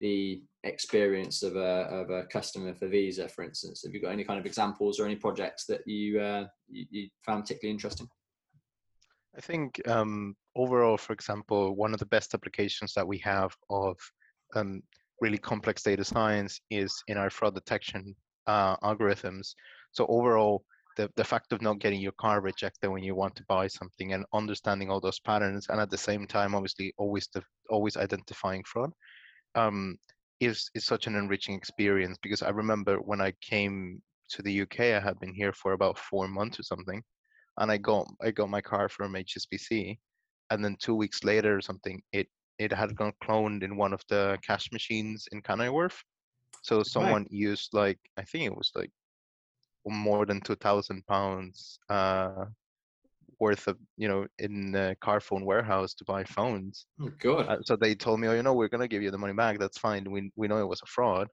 the 0.00 0.42
experience 0.64 1.42
of 1.42 1.56
a, 1.56 1.86
of 1.90 2.10
a 2.10 2.24
customer 2.24 2.74
for 2.74 2.88
Visa, 2.88 3.28
for 3.28 3.44
instance? 3.44 3.82
Have 3.84 3.94
you 3.94 4.00
got 4.00 4.12
any 4.12 4.24
kind 4.24 4.40
of 4.40 4.46
examples 4.46 4.98
or 4.98 5.06
any 5.06 5.16
projects 5.16 5.66
that 5.66 5.86
you, 5.86 6.20
uh, 6.20 6.46
you, 6.68 6.86
you 6.90 7.08
found 7.24 7.44
particularly 7.44 7.72
interesting? 7.72 8.08
I 9.36 9.40
think 9.40 9.80
um, 9.88 10.36
overall, 10.56 10.96
for 10.96 11.12
example, 11.12 11.74
one 11.74 11.92
of 11.92 12.00
the 12.00 12.06
best 12.06 12.34
applications 12.34 12.94
that 12.94 13.06
we 13.06 13.18
have 13.18 13.54
of 13.70 13.96
um, 14.54 14.82
really 15.20 15.38
complex 15.38 15.82
data 15.82 16.04
science 16.04 16.60
is 16.70 17.02
in 17.08 17.16
our 17.16 17.30
fraud 17.30 17.54
detection 17.54 18.14
uh, 18.46 18.76
algorithms. 18.78 19.54
So 19.92 20.06
overall, 20.06 20.64
the, 20.96 21.10
the 21.16 21.24
fact 21.24 21.52
of 21.52 21.62
not 21.62 21.78
getting 21.80 22.00
your 22.00 22.12
car 22.12 22.40
rejected 22.40 22.88
when 22.88 23.02
you 23.02 23.14
want 23.14 23.34
to 23.36 23.44
buy 23.48 23.66
something 23.66 24.12
and 24.12 24.24
understanding 24.32 24.90
all 24.90 25.00
those 25.00 25.20
patterns 25.20 25.66
and 25.68 25.80
at 25.80 25.90
the 25.90 25.98
same 25.98 26.26
time 26.26 26.54
obviously 26.54 26.92
always 26.98 27.28
the, 27.34 27.42
always 27.70 27.96
identifying 27.96 28.62
fraud 28.64 28.90
um, 29.54 29.96
is 30.40 30.70
is 30.74 30.84
such 30.84 31.06
an 31.06 31.14
enriching 31.14 31.54
experience 31.54 32.18
because 32.22 32.42
I 32.42 32.50
remember 32.50 32.96
when 32.96 33.20
I 33.20 33.32
came 33.40 34.00
to 34.30 34.42
the 34.42 34.62
UK 34.62 34.80
I 34.80 35.00
had 35.00 35.18
been 35.20 35.34
here 35.34 35.52
for 35.52 35.72
about 35.72 35.98
four 35.98 36.28
months 36.28 36.58
or 36.58 36.64
something 36.64 37.02
and 37.58 37.70
I 37.70 37.76
got 37.76 38.06
I 38.22 38.30
got 38.30 38.50
my 38.50 38.60
car 38.60 38.88
from 38.88 39.14
HSBC, 39.14 39.98
and 40.50 40.64
then 40.64 40.76
two 40.80 40.94
weeks 40.94 41.24
later 41.24 41.56
or 41.56 41.60
something, 41.60 42.00
it 42.12 42.28
it 42.58 42.72
had 42.72 42.96
gone 42.96 43.12
cloned 43.22 43.62
in 43.62 43.76
one 43.76 43.92
of 43.92 44.02
the 44.08 44.38
cash 44.46 44.70
machines 44.72 45.26
in 45.32 45.42
Wharf. 45.72 46.02
So 46.62 46.82
someone 46.82 47.22
right. 47.22 47.30
used 47.30 47.70
like 47.72 47.98
I 48.16 48.22
think 48.22 48.44
it 48.44 48.56
was 48.56 48.70
like 48.74 48.90
more 49.92 50.26
than 50.26 50.40
two 50.40 50.56
thousand 50.56 51.06
pounds 51.06 51.78
uh, 51.88 52.46
worth 53.40 53.66
of 53.66 53.76
you 53.96 54.08
know 54.08 54.26
in 54.38 54.72
the 54.72 54.96
Carphone 55.02 55.44
warehouse 55.44 55.94
to 55.94 56.04
buy 56.04 56.24
phones. 56.24 56.86
Oh, 57.00 57.10
good. 57.18 57.46
Uh, 57.46 57.58
so 57.62 57.76
they 57.76 57.94
told 57.94 58.20
me, 58.20 58.28
oh, 58.28 58.34
you 58.34 58.42
know, 58.42 58.54
we're 58.54 58.68
gonna 58.68 58.88
give 58.88 59.02
you 59.02 59.10
the 59.10 59.18
money 59.18 59.34
back. 59.34 59.58
That's 59.58 59.78
fine. 59.78 60.10
We 60.10 60.30
we 60.36 60.48
know 60.48 60.58
it 60.58 60.68
was 60.68 60.82
a 60.82 60.86
fraud. 60.86 61.28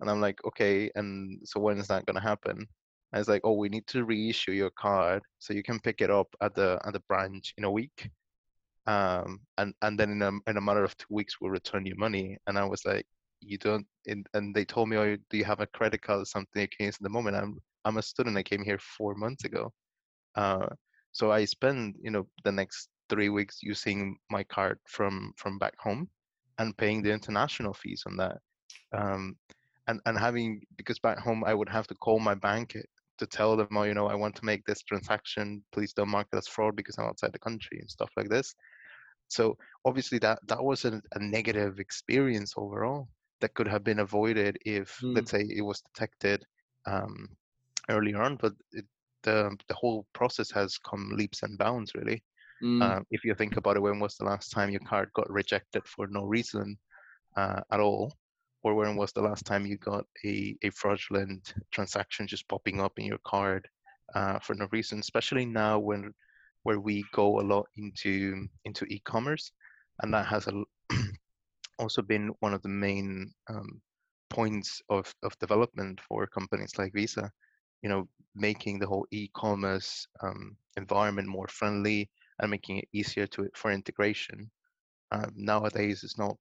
And 0.00 0.10
I'm 0.10 0.20
like, 0.20 0.38
okay. 0.46 0.90
And 0.94 1.40
so 1.44 1.58
when 1.60 1.78
is 1.78 1.88
that 1.88 2.06
gonna 2.06 2.20
happen? 2.20 2.66
I 3.12 3.18
was 3.18 3.28
like, 3.28 3.42
oh, 3.44 3.52
we 3.52 3.68
need 3.68 3.86
to 3.88 4.04
reissue 4.04 4.52
your 4.52 4.70
card 4.70 5.22
so 5.38 5.54
you 5.54 5.62
can 5.62 5.80
pick 5.80 6.00
it 6.00 6.10
up 6.10 6.28
at 6.40 6.54
the 6.54 6.78
at 6.84 6.92
the 6.92 7.00
branch 7.08 7.54
in 7.56 7.64
a 7.64 7.70
week. 7.70 8.10
Um, 8.86 9.40
and 9.58 9.74
and 9.82 9.98
then 9.98 10.10
in 10.10 10.22
a 10.22 10.32
in 10.50 10.56
a 10.56 10.60
matter 10.60 10.84
of 10.84 10.96
two 10.96 11.06
weeks 11.10 11.40
we'll 11.40 11.50
return 11.50 11.86
your 11.86 11.96
money. 11.96 12.36
And 12.46 12.58
I 12.58 12.64
was 12.64 12.84
like, 12.84 13.06
you 13.40 13.58
don't. 13.58 13.86
and 14.06 14.54
they 14.54 14.64
told 14.64 14.88
me, 14.88 14.96
oh, 14.96 15.16
do 15.30 15.36
you 15.38 15.44
have 15.44 15.60
a 15.60 15.66
credit 15.66 16.02
card 16.02 16.22
or 16.22 16.24
something 16.24 16.62
against 16.62 17.02
the 17.02 17.08
moment? 17.08 17.36
I'm 17.36 17.58
I'm 17.86 17.98
a 17.98 18.02
student. 18.02 18.36
I 18.36 18.42
came 18.42 18.64
here 18.64 18.78
four 18.78 19.14
months 19.14 19.44
ago. 19.44 19.72
Uh, 20.34 20.66
so 21.12 21.32
I 21.32 21.46
spend 21.46 21.96
you 22.02 22.10
know 22.10 22.26
the 22.44 22.52
next 22.52 22.88
three 23.08 23.30
weeks 23.30 23.62
using 23.62 24.18
my 24.30 24.42
card 24.44 24.78
from 24.86 25.32
from 25.36 25.58
back 25.58 25.74
home 25.78 26.08
and 26.58 26.76
paying 26.76 27.02
the 27.02 27.12
international 27.12 27.72
fees 27.72 28.02
on 28.06 28.16
that. 28.16 28.38
Um, 28.92 29.36
and 29.86 30.00
and 30.06 30.18
having 30.18 30.62
because 30.76 30.98
back 30.98 31.18
home 31.18 31.44
I 31.44 31.54
would 31.54 31.68
have 31.68 31.86
to 31.88 31.94
call 31.94 32.18
my 32.18 32.34
bank 32.34 32.76
to 33.18 33.26
tell 33.26 33.56
them, 33.56 33.68
oh, 33.76 33.84
you 33.84 33.94
know, 33.94 34.08
I 34.08 34.14
want 34.14 34.34
to 34.36 34.44
make 34.44 34.64
this 34.66 34.82
transaction. 34.82 35.62
Please 35.72 35.92
don't 35.94 36.10
mark 36.10 36.26
it 36.32 36.36
as 36.36 36.48
fraud 36.48 36.76
because 36.76 36.98
I'm 36.98 37.06
outside 37.06 37.32
the 37.32 37.38
country 37.38 37.78
and 37.80 37.90
stuff 37.90 38.10
like 38.16 38.28
this. 38.28 38.54
So 39.28 39.56
obviously 39.84 40.18
that 40.18 40.38
that 40.48 40.62
was 40.62 40.84
a, 40.84 41.00
a 41.12 41.18
negative 41.18 41.80
experience 41.80 42.54
overall 42.56 43.08
that 43.40 43.54
could 43.54 43.68
have 43.68 43.84
been 43.84 44.00
avoided 44.00 44.58
if, 44.64 44.98
mm. 45.02 45.14
let's 45.14 45.30
say, 45.30 45.46
it 45.48 45.62
was 45.62 45.80
detected 45.80 46.44
um, 46.86 47.28
earlier 47.88 48.22
on. 48.22 48.36
But 48.36 48.54
it, 48.72 48.84
the 49.22 49.56
the 49.68 49.74
whole 49.74 50.06
process 50.12 50.50
has 50.52 50.78
come 50.78 51.10
leaps 51.14 51.42
and 51.42 51.58
bounds, 51.58 51.94
really. 51.94 52.22
Mm. 52.62 52.82
Uh, 52.82 53.00
if 53.10 53.24
you 53.24 53.34
think 53.34 53.56
about 53.56 53.76
it, 53.76 53.82
when 53.82 54.00
was 54.00 54.16
the 54.16 54.24
last 54.24 54.50
time 54.50 54.70
your 54.70 54.80
card 54.80 55.10
got 55.14 55.30
rejected 55.30 55.82
for 55.86 56.06
no 56.06 56.24
reason 56.24 56.78
uh, 57.36 57.60
at 57.70 57.80
all? 57.80 58.12
or 58.66 58.74
when 58.74 58.96
was 58.96 59.12
the 59.12 59.22
last 59.22 59.46
time 59.46 59.64
you 59.64 59.78
got 59.78 60.04
a, 60.24 60.56
a 60.64 60.70
fraudulent 60.70 61.54
transaction 61.70 62.26
just 62.26 62.48
popping 62.48 62.80
up 62.80 62.92
in 62.96 63.04
your 63.04 63.20
card 63.24 63.68
uh, 64.16 64.40
for 64.40 64.54
no 64.54 64.66
reason 64.72 64.98
especially 64.98 65.46
now 65.46 65.78
when 65.78 66.12
where 66.64 66.80
we 66.80 67.04
go 67.12 67.38
a 67.38 67.46
lot 67.54 67.66
into 67.76 68.44
into 68.64 68.84
e-commerce 68.86 69.52
and 70.02 70.12
that 70.12 70.26
has 70.26 70.48
a, 70.48 70.64
also 71.78 72.02
been 72.02 72.32
one 72.40 72.52
of 72.52 72.62
the 72.62 72.68
main 72.68 73.30
um, 73.48 73.80
points 74.30 74.82
of, 74.88 75.14
of 75.22 75.38
development 75.38 76.00
for 76.08 76.26
companies 76.26 76.72
like 76.76 76.92
visa 76.92 77.30
you 77.82 77.88
know 77.88 78.08
making 78.34 78.78
the 78.78 78.86
whole 78.86 79.06
e-commerce 79.10 80.06
um, 80.22 80.56
environment 80.76 81.26
more 81.26 81.48
friendly 81.48 82.08
and 82.40 82.50
making 82.50 82.78
it 82.78 82.88
easier 82.92 83.26
to 83.26 83.48
for 83.54 83.70
integration. 83.70 84.50
Uh, 85.12 85.26
nowadays 85.34 86.02
it's 86.04 86.18
not 86.18 86.36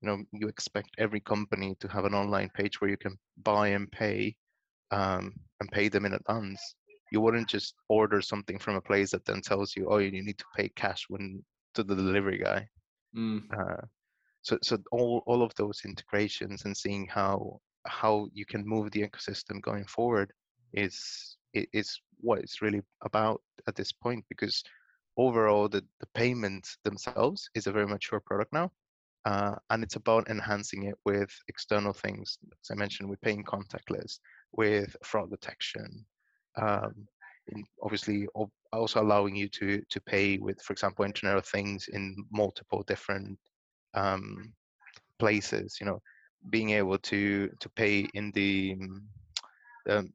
you 0.00 0.08
know 0.08 0.22
you 0.32 0.48
expect 0.48 0.90
every 0.98 1.20
company 1.20 1.76
to 1.80 1.88
have 1.88 2.04
an 2.04 2.14
online 2.14 2.50
page 2.54 2.80
where 2.80 2.90
you 2.90 2.96
can 2.96 3.16
buy 3.44 3.68
and 3.68 3.90
pay 3.92 4.34
um, 4.90 5.32
and 5.60 5.70
pay 5.70 5.88
them 5.88 6.04
in 6.04 6.14
advance. 6.14 6.60
You 7.12 7.20
wouldn't 7.20 7.48
just 7.48 7.74
order 7.88 8.20
something 8.20 8.58
from 8.58 8.74
a 8.76 8.80
place 8.80 9.12
that 9.12 9.24
then 9.24 9.40
tells 9.40 9.76
you 9.76 9.86
oh 9.88 9.98
you 9.98 10.10
need 10.10 10.38
to 10.38 10.44
pay 10.56 10.68
cash 10.70 11.04
when 11.08 11.44
to 11.74 11.82
the 11.82 11.94
delivery 11.94 12.38
guy. 12.38 12.68
Mm. 13.16 13.42
uh, 13.56 13.86
so 14.42 14.58
so 14.62 14.78
all 14.92 15.22
all 15.26 15.42
of 15.42 15.54
those 15.56 15.80
integrations 15.84 16.64
and 16.64 16.76
seeing 16.76 17.06
how 17.06 17.60
how 17.86 18.28
you 18.32 18.44
can 18.44 18.66
move 18.66 18.90
the 18.90 19.02
ecosystem 19.02 19.60
going 19.60 19.84
forward 19.86 20.32
is 20.76 21.36
is 21.54 21.98
what 22.20 22.38
it's 22.38 22.62
really 22.62 22.82
about 23.04 23.40
at 23.66 23.74
this 23.74 23.90
point 23.92 24.24
because 24.28 24.62
overall 25.16 25.68
the, 25.68 25.82
the 26.00 26.06
payments 26.14 26.76
themselves 26.84 27.48
is 27.54 27.66
a 27.66 27.72
very 27.72 27.86
mature 27.86 28.20
product 28.20 28.52
now 28.52 28.70
uh, 29.26 29.56
and 29.70 29.82
it's 29.82 29.96
about 29.96 30.28
enhancing 30.30 30.84
it 30.84 30.94
with 31.04 31.30
external 31.48 31.92
things, 31.92 32.38
as 32.62 32.70
I 32.70 32.76
mentioned, 32.76 33.10
with 33.10 33.20
paying 33.22 33.42
contactless, 33.42 34.20
with 34.52 34.96
fraud 35.02 35.30
detection, 35.30 36.06
um, 36.56 37.08
obviously 37.82 38.28
also 38.72 39.02
allowing 39.02 39.34
you 39.34 39.48
to 39.48 39.82
to 39.90 40.00
pay 40.00 40.38
with, 40.38 40.62
for 40.62 40.72
example, 40.72 41.04
Internet 41.04 41.36
of 41.36 41.46
Things 41.46 41.88
in 41.92 42.16
multiple 42.32 42.84
different 42.86 43.36
um, 43.94 44.52
places. 45.18 45.78
You 45.80 45.86
know, 45.86 46.00
being 46.50 46.70
able 46.70 46.98
to 46.98 47.50
to 47.58 47.68
pay 47.70 48.08
in 48.14 48.30
the 48.30 48.76
um, 49.90 50.12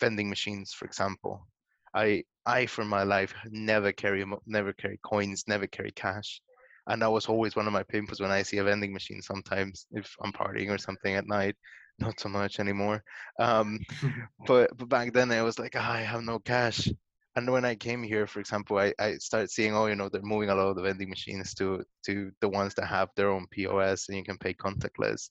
vending 0.00 0.28
machines, 0.28 0.72
for 0.72 0.84
example. 0.84 1.46
I 1.94 2.24
I 2.44 2.66
for 2.66 2.84
my 2.84 3.02
life 3.02 3.34
never 3.50 3.92
carry 3.92 4.24
never 4.46 4.72
carry 4.72 4.98
coins, 5.02 5.44
never 5.46 5.66
carry 5.66 5.92
cash 5.92 6.40
and 6.88 7.02
that 7.02 7.10
was 7.10 7.26
always 7.26 7.56
one 7.56 7.66
of 7.66 7.72
my 7.72 7.82
pimples 7.82 8.20
when 8.20 8.30
I 8.30 8.42
see 8.42 8.58
a 8.58 8.64
vending 8.64 8.92
machine. 8.92 9.20
Sometimes 9.20 9.86
if 9.92 10.14
I'm 10.22 10.32
partying 10.32 10.70
or 10.70 10.78
something 10.78 11.14
at 11.14 11.26
night, 11.26 11.56
not 11.98 12.20
so 12.20 12.28
much 12.28 12.60
anymore. 12.60 13.02
Um, 13.40 13.80
but 14.46 14.76
but 14.76 14.88
back 14.88 15.12
then 15.12 15.32
I 15.32 15.42
was 15.42 15.58
like, 15.58 15.74
oh, 15.76 15.80
I 15.80 16.02
have 16.02 16.22
no 16.22 16.38
cash. 16.38 16.88
And 17.34 17.50
when 17.50 17.66
I 17.66 17.74
came 17.74 18.02
here, 18.02 18.26
for 18.26 18.40
example, 18.40 18.78
I, 18.78 18.94
I 18.98 19.16
started 19.16 19.50
seeing, 19.50 19.74
oh, 19.74 19.86
you 19.86 19.94
know, 19.94 20.08
they're 20.08 20.22
moving 20.22 20.48
a 20.48 20.54
lot 20.54 20.68
of 20.68 20.76
the 20.76 20.82
vending 20.82 21.10
machines 21.10 21.54
to 21.54 21.82
to 22.06 22.30
the 22.40 22.48
ones 22.48 22.74
that 22.74 22.86
have 22.86 23.08
their 23.16 23.30
own 23.30 23.46
POS 23.50 24.08
and 24.08 24.16
you 24.16 24.24
can 24.24 24.38
pay 24.38 24.54
contactless. 24.54 25.28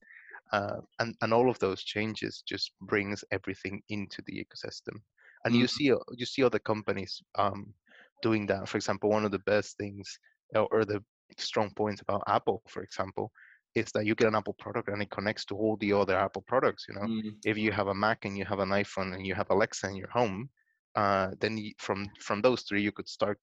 Uh, 0.51 0.77
and 0.99 1.15
and 1.21 1.33
all 1.33 1.49
of 1.49 1.59
those 1.59 1.83
changes 1.83 2.43
just 2.47 2.71
brings 2.81 3.23
everything 3.31 3.81
into 3.89 4.21
the 4.27 4.33
ecosystem. 4.33 4.95
And 5.43 5.53
mm-hmm. 5.53 5.61
you 5.61 5.67
see 5.67 5.93
you 6.11 6.25
see 6.25 6.43
other 6.43 6.59
companies 6.59 7.21
um, 7.35 7.73
doing 8.21 8.45
that. 8.47 8.69
For 8.69 8.77
example, 8.77 9.09
one 9.09 9.25
of 9.25 9.31
the 9.31 9.39
best 9.39 9.77
things 9.77 10.19
or 10.55 10.85
the 10.85 11.03
strong 11.37 11.71
points 11.75 12.01
about 12.01 12.23
Apple, 12.27 12.61
for 12.67 12.83
example, 12.83 13.31
is 13.75 13.91
that 13.93 14.05
you 14.05 14.15
get 14.15 14.27
an 14.27 14.35
Apple 14.35 14.55
product 14.57 14.87
and 14.87 15.01
it 15.01 15.09
connects 15.09 15.45
to 15.45 15.55
all 15.55 15.75
the 15.77 15.91
other 15.91 16.15
Apple 16.15 16.43
products. 16.47 16.85
You 16.87 16.95
know, 16.95 17.01
mm. 17.01 17.35
if 17.43 17.57
you 17.57 17.71
have 17.71 17.87
a 17.87 17.93
Mac 17.93 18.25
and 18.25 18.37
you 18.37 18.45
have 18.45 18.59
an 18.59 18.69
iPhone 18.69 19.13
and 19.13 19.25
you 19.25 19.35
have 19.35 19.49
Alexa 19.49 19.87
in 19.87 19.95
your 19.95 20.09
home, 20.09 20.49
uh, 20.95 21.31
then 21.41 21.57
you, 21.57 21.73
from 21.77 22.09
from 22.19 22.41
those 22.41 22.61
three 22.63 22.81
you 22.81 22.91
could 22.91 23.09
start 23.09 23.37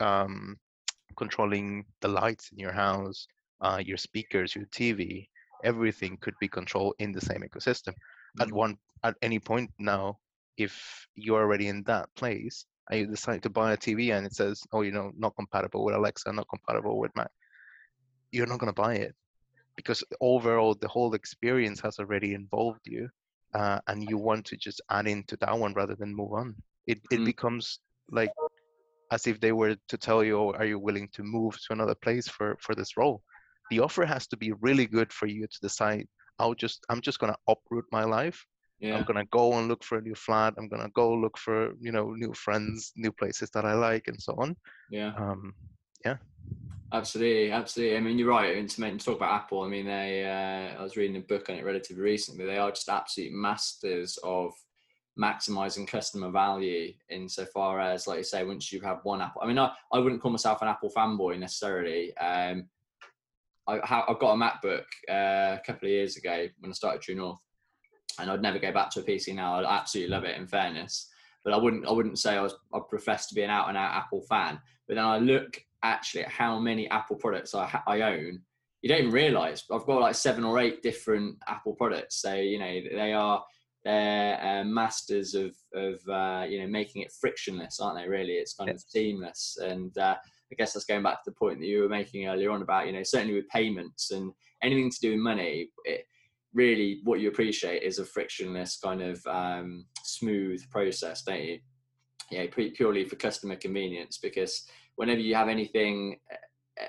um, 0.00 0.56
controlling 1.16 1.84
the 2.02 2.08
lights 2.08 2.50
in 2.52 2.58
your 2.58 2.72
house, 2.72 3.26
uh, 3.62 3.80
your 3.84 3.96
speakers, 3.96 4.54
your 4.54 4.66
TV. 4.66 5.28
Everything 5.64 6.16
could 6.20 6.34
be 6.40 6.48
controlled 6.48 6.94
in 6.98 7.12
the 7.12 7.20
same 7.20 7.42
ecosystem. 7.42 7.94
Mm. 8.38 8.42
At 8.42 8.52
one 8.52 8.76
at 9.02 9.16
any 9.22 9.38
point 9.38 9.70
now, 9.78 10.18
if 10.56 11.06
you're 11.14 11.40
already 11.40 11.68
in 11.68 11.82
that 11.84 12.08
place, 12.16 12.66
and 12.90 13.00
you 13.00 13.06
decide 13.06 13.42
to 13.42 13.50
buy 13.50 13.72
a 13.72 13.76
TV 13.76 14.16
and 14.16 14.26
it 14.26 14.34
says, 14.34 14.62
oh, 14.72 14.82
you 14.82 14.90
know, 14.90 15.12
not 15.16 15.36
compatible 15.36 15.84
with 15.84 15.94
Alexa, 15.94 16.32
not 16.32 16.48
compatible 16.48 16.98
with 16.98 17.14
Mac, 17.16 17.30
you're 18.32 18.46
not 18.46 18.58
going 18.58 18.72
to 18.72 18.82
buy 18.82 18.94
it 18.94 19.14
because 19.76 20.02
overall 20.20 20.74
the 20.74 20.88
whole 20.88 21.14
experience 21.14 21.80
has 21.80 21.98
already 21.98 22.34
involved 22.34 22.80
you 22.84 23.08
uh, 23.54 23.78
and 23.86 24.08
you 24.10 24.18
want 24.18 24.44
to 24.44 24.56
just 24.56 24.80
add 24.90 25.06
into 25.06 25.36
that 25.36 25.56
one 25.56 25.72
rather 25.74 25.94
than 25.94 26.14
move 26.14 26.32
on. 26.32 26.54
It, 26.86 27.00
it 27.10 27.20
mm. 27.20 27.24
becomes 27.24 27.78
like 28.10 28.32
as 29.12 29.26
if 29.26 29.40
they 29.40 29.52
were 29.52 29.76
to 29.88 29.96
tell 29.96 30.22
you, 30.22 30.38
oh, 30.38 30.52
are 30.52 30.66
you 30.66 30.78
willing 30.78 31.08
to 31.12 31.22
move 31.22 31.58
to 31.62 31.72
another 31.72 31.94
place 31.94 32.28
for, 32.28 32.56
for 32.60 32.74
this 32.74 32.96
role? 32.96 33.22
The 33.70 33.80
offer 33.80 34.04
has 34.04 34.26
to 34.28 34.36
be 34.36 34.52
really 34.60 34.86
good 34.86 35.12
for 35.12 35.26
you 35.26 35.46
to 35.46 35.58
decide, 35.62 36.06
I'll 36.38 36.54
just, 36.54 36.84
I'm 36.88 37.00
just 37.00 37.18
going 37.18 37.32
to 37.32 37.38
uproot 37.48 37.84
my 37.92 38.04
life. 38.04 38.44
Yeah. 38.80 38.96
i'm 38.96 39.04
gonna 39.04 39.26
go 39.26 39.58
and 39.58 39.68
look 39.68 39.84
for 39.84 39.98
a 39.98 40.00
new 40.00 40.14
flat. 40.14 40.54
I'm 40.56 40.68
gonna 40.68 40.88
go 40.94 41.12
look 41.12 41.36
for 41.36 41.74
you 41.80 41.92
know 41.92 42.12
new 42.12 42.32
friends 42.32 42.92
new 42.96 43.12
places 43.12 43.50
that 43.50 43.66
i 43.66 43.74
like 43.74 44.08
and 44.08 44.20
so 44.20 44.34
on. 44.38 44.56
Yeah. 44.90 45.12
Um 45.16 45.54
yeah. 46.04 46.16
Absolutely 46.92 47.52
absolutely. 47.52 47.96
I 47.98 48.00
mean 48.00 48.18
you're 48.18 48.30
right 48.30 48.56
and 48.56 48.68
to, 48.70 48.96
talk 48.98 49.16
about 49.16 49.42
apple 49.42 49.62
i 49.62 49.68
mean 49.68 49.86
they 49.86 50.24
uh, 50.24 50.80
i 50.80 50.82
was 50.82 50.96
reading 50.96 51.16
a 51.16 51.20
book 51.20 51.50
on 51.50 51.56
it 51.56 51.64
relatively 51.64 52.02
recently. 52.02 52.46
They 52.46 52.56
are 52.56 52.70
just 52.70 52.88
absolute 52.88 53.32
masters 53.32 54.18
of 54.24 54.54
maximizing 55.20 55.86
customer 55.86 56.30
value 56.30 56.94
insofar 57.10 57.80
as 57.80 58.06
like 58.06 58.18
you 58.18 58.24
say 58.24 58.44
once 58.44 58.72
you 58.72 58.80
have 58.80 59.00
one 59.02 59.20
apple 59.20 59.42
i 59.42 59.46
mean 59.46 59.58
i, 59.58 59.70
I 59.92 59.98
wouldn't 59.98 60.22
call 60.22 60.30
myself 60.30 60.62
an 60.62 60.68
apple 60.68 60.90
fanboy 60.96 61.38
necessarily 61.38 62.16
um 62.16 62.68
I, 63.78 64.04
I 64.08 64.14
got 64.18 64.34
a 64.34 64.36
macbook 64.36 64.84
uh, 65.08 65.56
a 65.56 65.62
couple 65.64 65.86
of 65.86 65.92
years 65.92 66.16
ago 66.16 66.46
when 66.58 66.70
i 66.70 66.74
started 66.74 67.02
true 67.02 67.14
north 67.14 67.40
and 68.18 68.30
I'd 68.30 68.42
never 68.42 68.58
go 68.58 68.72
back 68.72 68.90
to 68.90 69.00
a 69.00 69.02
PC 69.02 69.34
now. 69.34 69.60
I 69.60 69.78
absolutely 69.78 70.10
love 70.10 70.24
it. 70.24 70.36
In 70.36 70.46
fairness, 70.46 71.08
but 71.44 71.52
I 71.52 71.56
wouldn't 71.56 71.86
I 71.86 71.92
wouldn't 71.92 72.18
say 72.18 72.36
I 72.36 72.42
was 72.42 72.54
I 72.72 72.78
profess 72.88 73.26
to 73.28 73.34
be 73.34 73.42
an 73.42 73.50
out 73.50 73.68
and 73.68 73.76
out 73.76 73.94
Apple 73.94 74.22
fan. 74.22 74.60
But 74.86 74.96
then 74.96 75.04
I 75.04 75.18
look 75.18 75.62
actually 75.82 76.24
at 76.24 76.30
how 76.30 76.58
many 76.58 76.88
Apple 76.90 77.16
products 77.16 77.54
I 77.54 77.80
I 77.86 78.02
own. 78.02 78.40
You 78.82 78.88
don't 78.88 79.00
even 79.00 79.12
realise 79.12 79.64
I've 79.70 79.86
got 79.86 80.00
like 80.00 80.14
seven 80.14 80.44
or 80.44 80.58
eight 80.58 80.82
different 80.82 81.36
Apple 81.46 81.74
products. 81.74 82.20
So 82.20 82.34
you 82.34 82.58
know 82.58 82.80
they 82.92 83.12
are 83.12 83.44
they're 83.84 84.60
uh, 84.60 84.64
masters 84.64 85.34
of 85.34 85.54
of 85.74 86.00
uh, 86.08 86.44
you 86.48 86.60
know 86.60 86.68
making 86.68 87.02
it 87.02 87.12
frictionless, 87.20 87.80
aren't 87.80 87.98
they? 87.98 88.08
Really, 88.08 88.34
it's 88.34 88.54
kind 88.54 88.70
of 88.70 88.80
seamless. 88.80 89.58
And 89.62 89.96
uh, 89.98 90.16
I 90.52 90.56
guess 90.56 90.72
that's 90.72 90.86
going 90.86 91.02
back 91.02 91.22
to 91.24 91.30
the 91.30 91.36
point 91.36 91.60
that 91.60 91.66
you 91.66 91.82
were 91.82 91.88
making 91.88 92.26
earlier 92.26 92.50
on 92.50 92.62
about 92.62 92.86
you 92.86 92.92
know 92.92 93.02
certainly 93.02 93.34
with 93.34 93.48
payments 93.48 94.10
and 94.10 94.32
anything 94.62 94.90
to 94.90 95.00
do 95.00 95.10
with 95.10 95.20
money. 95.20 95.68
It, 95.84 96.04
really 96.52 97.00
what 97.04 97.20
you 97.20 97.28
appreciate 97.28 97.82
is 97.82 97.98
a 97.98 98.04
frictionless 98.04 98.78
kind 98.82 99.02
of 99.02 99.24
um, 99.26 99.86
smooth 100.02 100.62
process, 100.70 101.22
don't 101.22 101.42
you? 101.42 101.58
Yeah, 102.30 102.46
purely 102.74 103.04
for 103.04 103.16
customer 103.16 103.56
convenience. 103.56 104.18
Because 104.18 104.66
whenever 104.96 105.20
you 105.20 105.34
have 105.34 105.48
anything, 105.48 106.16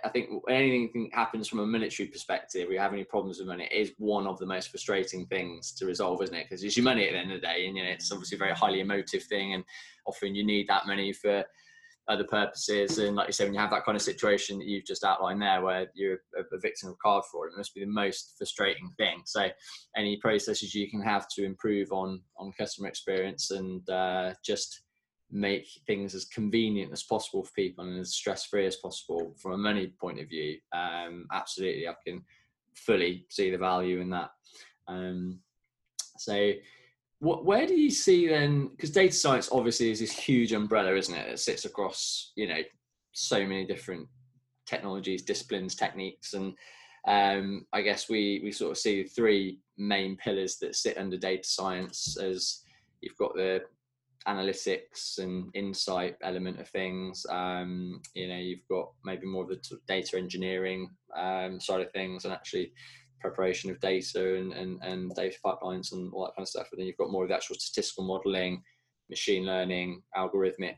I 0.03 0.09
think 0.09 0.29
anything 0.49 1.09
happens 1.13 1.47
from 1.47 1.59
a 1.59 1.65
military 1.65 2.09
perspective, 2.09 2.67
we 2.69 2.77
have 2.77 2.93
any 2.93 3.03
problems 3.03 3.39
with 3.39 3.47
money, 3.47 3.67
it 3.71 3.75
is 3.75 3.93
one 3.97 4.27
of 4.27 4.37
the 4.39 4.45
most 4.45 4.69
frustrating 4.69 5.25
things 5.25 5.73
to 5.73 5.85
resolve, 5.85 6.21
isn't 6.21 6.35
it? 6.35 6.45
Because 6.47 6.63
it's 6.63 6.77
your 6.77 6.83
money 6.83 7.07
at 7.07 7.13
the 7.13 7.19
end 7.19 7.31
of 7.31 7.41
the 7.41 7.47
day, 7.47 7.65
and 7.67 7.75
you 7.75 7.83
know 7.83 7.89
it's 7.89 8.11
obviously 8.11 8.35
a 8.35 8.39
very 8.39 8.53
highly 8.53 8.79
emotive 8.79 9.23
thing, 9.23 9.53
and 9.53 9.63
often 10.05 10.35
you 10.35 10.45
need 10.45 10.67
that 10.67 10.87
money 10.87 11.11
for 11.11 11.43
other 12.11 12.23
purposes. 12.25 12.97
And 12.97 13.15
like 13.15 13.27
you 13.27 13.33
say, 13.33 13.45
when 13.45 13.53
you 13.53 13.59
have 13.59 13.71
that 13.71 13.85
kind 13.85 13.95
of 13.95 14.01
situation 14.01 14.59
that 14.59 14.67
you've 14.67 14.85
just 14.85 15.03
outlined 15.03 15.41
there, 15.41 15.61
where 15.61 15.87
you're 15.93 16.19
a, 16.37 16.57
victim 16.59 16.89
of 16.89 16.99
card 16.99 17.23
fraud, 17.31 17.47
it 17.47 17.57
must 17.57 17.73
be 17.73 17.81
the 17.81 17.87
most 17.87 18.35
frustrating 18.37 18.91
thing. 18.97 19.21
So, 19.25 19.47
any 19.95 20.17
processes 20.17 20.75
you 20.75 20.89
can 20.89 21.01
have 21.01 21.27
to 21.29 21.45
improve 21.45 21.91
on 21.91 22.21
on 22.37 22.51
customer 22.51 22.87
experience 22.87 23.51
and 23.51 23.87
uh, 23.89 24.33
just 24.43 24.83
make 25.31 25.67
things 25.87 26.13
as 26.13 26.25
convenient 26.25 26.91
as 26.91 27.03
possible 27.03 27.43
for 27.43 27.51
people 27.53 27.85
and 27.85 27.99
as 27.99 28.13
stress 28.13 28.45
free 28.45 28.65
as 28.65 28.75
possible 28.75 29.33
from 29.41 29.53
a 29.53 29.57
money 29.57 29.93
point 29.99 30.19
of 30.19 30.27
view. 30.27 30.57
Um, 30.73 31.25
absolutely, 31.31 31.87
I 31.87 31.93
can 32.05 32.23
fully 32.75 33.25
see 33.29 33.49
the 33.49 33.57
value 33.57 34.01
in 34.01 34.09
that. 34.09 34.31
Um, 34.87 35.39
So, 36.17 36.51
where 37.21 37.67
do 37.67 37.75
you 37.75 37.91
see 37.91 38.27
then? 38.27 38.67
Because 38.69 38.89
data 38.89 39.13
science 39.13 39.49
obviously 39.51 39.91
is 39.91 39.99
this 39.99 40.11
huge 40.11 40.53
umbrella, 40.53 40.95
isn't 40.95 41.13
it? 41.13 41.29
It 41.29 41.39
sits 41.39 41.65
across 41.65 42.31
you 42.35 42.47
know 42.47 42.61
so 43.13 43.39
many 43.41 43.65
different 43.65 44.07
technologies, 44.65 45.21
disciplines, 45.21 45.75
techniques, 45.75 46.33
and 46.33 46.53
um, 47.07 47.65
I 47.73 47.81
guess 47.81 48.09
we 48.09 48.41
we 48.43 48.51
sort 48.51 48.71
of 48.71 48.77
see 48.79 49.03
three 49.03 49.59
main 49.77 50.17
pillars 50.17 50.57
that 50.57 50.75
sit 50.75 50.97
under 50.97 51.17
data 51.17 51.43
science 51.47 52.17
as 52.17 52.61
you've 53.01 53.17
got 53.17 53.35
the 53.35 53.61
analytics 54.27 55.17
and 55.17 55.49
insight 55.53 56.15
element 56.23 56.59
of 56.59 56.69
things. 56.69 57.25
Um, 57.29 58.01
you 58.15 58.27
know, 58.27 58.37
you've 58.37 58.67
got 58.69 58.91
maybe 59.03 59.27
more 59.27 59.43
of 59.43 59.49
the 59.49 59.79
data 59.87 60.17
engineering 60.17 60.89
um, 61.15 61.59
side 61.59 61.81
of 61.81 61.91
things, 61.91 62.25
and 62.25 62.33
actually 62.33 62.73
preparation 63.21 63.69
of 63.69 63.79
data 63.79 64.35
and, 64.35 64.53
and, 64.53 64.79
and 64.83 65.13
data 65.15 65.37
pipelines 65.45 65.93
and 65.93 66.11
all 66.13 66.25
that 66.25 66.35
kind 66.35 66.43
of 66.43 66.49
stuff. 66.49 66.67
But 66.69 66.77
then 66.77 66.87
you've 66.87 66.97
got 66.97 67.11
more 67.11 67.23
of 67.23 67.29
the 67.29 67.35
actual 67.35 67.55
statistical 67.55 68.03
modeling, 68.03 68.63
machine 69.09 69.45
learning, 69.45 70.01
algorithmic 70.17 70.77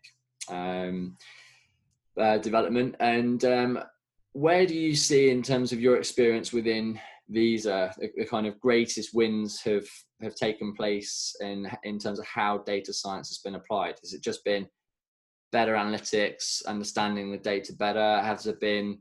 um, 0.50 1.18
uh, 2.18 2.38
development. 2.38 2.96
And 3.00 3.44
um, 3.46 3.80
where 4.34 4.66
do 4.66 4.76
you 4.76 4.96
see, 4.96 5.30
in 5.30 5.42
terms 5.42 5.72
of 5.72 5.80
your 5.80 5.98
experience 5.98 6.52
within 6.52 7.00
these 7.30 7.66
uh, 7.66 7.92
the, 7.98 8.12
the, 8.18 8.26
kind 8.26 8.46
of 8.46 8.60
greatest 8.60 9.14
wins 9.14 9.62
have 9.62 9.88
have 10.22 10.36
taken 10.36 10.74
place 10.74 11.34
in 11.40 11.70
in 11.84 11.98
terms 11.98 12.20
of 12.20 12.26
how 12.26 12.58
data 12.60 12.92
science 12.92 13.30
has 13.30 13.38
been 13.38 13.56
applied? 13.56 13.96
Has 14.02 14.14
it 14.14 14.22
just 14.22 14.44
been 14.44 14.68
better 15.52 15.76
analytics, 15.76 16.66
understanding 16.66 17.32
the 17.32 17.38
data 17.38 17.74
better? 17.74 18.20
Has 18.22 18.46
it 18.48 18.60
been 18.60 19.00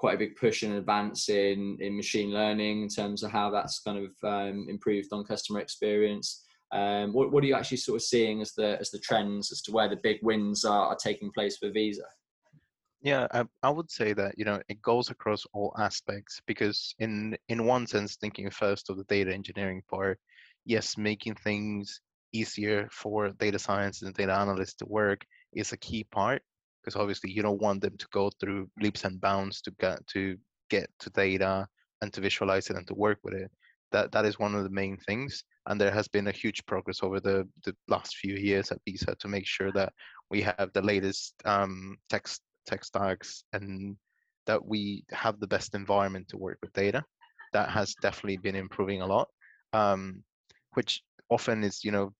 quite 0.00 0.14
a 0.14 0.18
big 0.18 0.34
push 0.34 0.62
and 0.62 0.72
advance 0.72 1.28
in 1.28 1.76
in 1.80 1.94
machine 1.94 2.30
learning 2.30 2.82
in 2.82 2.88
terms 2.88 3.22
of 3.22 3.30
how 3.30 3.50
that's 3.50 3.80
kind 3.80 3.98
of 3.98 4.12
um, 4.24 4.66
improved 4.66 5.12
on 5.12 5.22
customer 5.24 5.60
experience? 5.60 6.42
Um, 6.72 7.12
what, 7.12 7.32
what 7.32 7.44
are 7.44 7.46
you 7.46 7.54
actually 7.54 7.78
sort 7.78 7.96
of 7.96 8.02
seeing 8.02 8.40
as 8.40 8.52
the 8.54 8.78
as 8.80 8.90
the 8.90 8.98
trends 8.98 9.52
as 9.52 9.60
to 9.62 9.72
where 9.72 9.90
the 9.90 10.00
big 10.02 10.18
wins 10.22 10.64
are, 10.64 10.86
are 10.86 10.96
taking 10.96 11.30
place 11.30 11.58
for 11.58 11.70
Visa? 11.70 12.06
Yeah, 13.02 13.26
I, 13.30 13.44
I 13.62 13.68
would 13.68 13.90
say 13.90 14.14
that 14.14 14.38
you 14.38 14.46
know 14.46 14.58
it 14.70 14.80
goes 14.80 15.10
across 15.10 15.44
all 15.52 15.74
aspects 15.78 16.40
because 16.46 16.94
in 16.98 17.36
in 17.50 17.66
one 17.66 17.86
sense, 17.86 18.16
thinking 18.16 18.48
first 18.50 18.88
of 18.88 18.96
the 18.96 19.04
data 19.04 19.34
engineering 19.34 19.82
part, 19.90 20.18
yes, 20.64 20.96
making 20.96 21.34
things 21.34 22.00
easier 22.32 22.88
for 22.90 23.28
data 23.32 23.58
science 23.58 24.00
and 24.00 24.14
data 24.14 24.32
analysts 24.32 24.76
to 24.76 24.86
work 24.86 25.26
is 25.52 25.72
a 25.72 25.76
key 25.76 26.04
part 26.04 26.40
because 26.82 26.96
obviously 26.96 27.30
you 27.30 27.42
don't 27.42 27.60
want 27.60 27.82
them 27.82 27.96
to 27.96 28.06
go 28.12 28.30
through 28.40 28.68
leaps 28.80 29.04
and 29.04 29.20
bounds 29.20 29.60
to 29.62 29.70
get 29.80 30.06
to 30.08 30.36
get 30.70 30.88
to 30.98 31.10
data 31.10 31.66
and 32.02 32.12
to 32.12 32.20
visualize 32.20 32.70
it 32.70 32.76
and 32.76 32.86
to 32.86 32.94
work 32.94 33.18
with 33.22 33.34
it. 33.34 33.50
That 33.92 34.12
that 34.12 34.24
is 34.24 34.38
one 34.38 34.54
of 34.54 34.62
the 34.62 34.70
main 34.70 34.96
things, 34.98 35.42
and 35.66 35.80
there 35.80 35.90
has 35.90 36.08
been 36.08 36.28
a 36.28 36.32
huge 36.32 36.64
progress 36.66 37.02
over 37.02 37.20
the 37.20 37.48
the 37.64 37.74
last 37.88 38.16
few 38.16 38.36
years 38.36 38.70
at 38.70 38.78
Visa 38.84 39.14
to 39.18 39.28
make 39.28 39.46
sure 39.46 39.72
that 39.72 39.92
we 40.30 40.42
have 40.42 40.70
the 40.72 40.82
latest 40.82 41.34
um, 41.44 41.96
text 42.08 42.40
tech 42.66 42.84
stacks 42.84 43.44
and 43.52 43.96
that 44.46 44.64
we 44.64 45.04
have 45.10 45.40
the 45.40 45.46
best 45.46 45.74
environment 45.74 46.28
to 46.28 46.36
work 46.36 46.58
with 46.62 46.72
data. 46.72 47.04
That 47.52 47.68
has 47.70 47.94
definitely 48.00 48.36
been 48.36 48.54
improving 48.54 49.02
a 49.02 49.06
lot, 49.06 49.28
um, 49.72 50.22
which 50.74 51.02
often 51.28 51.64
is, 51.64 51.84
you 51.84 51.90
know, 51.90 52.12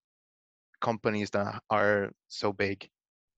companies 0.80 1.30
that 1.30 1.62
are 1.70 2.10
so 2.28 2.52
big, 2.52 2.88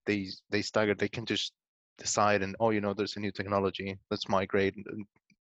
they 0.05 0.27
they 0.49 0.61
stagger, 0.61 0.95
they 0.95 1.07
can 1.07 1.25
just 1.25 1.53
decide 1.97 2.41
and 2.41 2.55
oh, 2.59 2.71
you 2.71 2.81
know, 2.81 2.93
there's 2.93 3.15
a 3.17 3.19
new 3.19 3.31
technology, 3.31 3.97
let's 4.09 4.29
migrate 4.29 4.75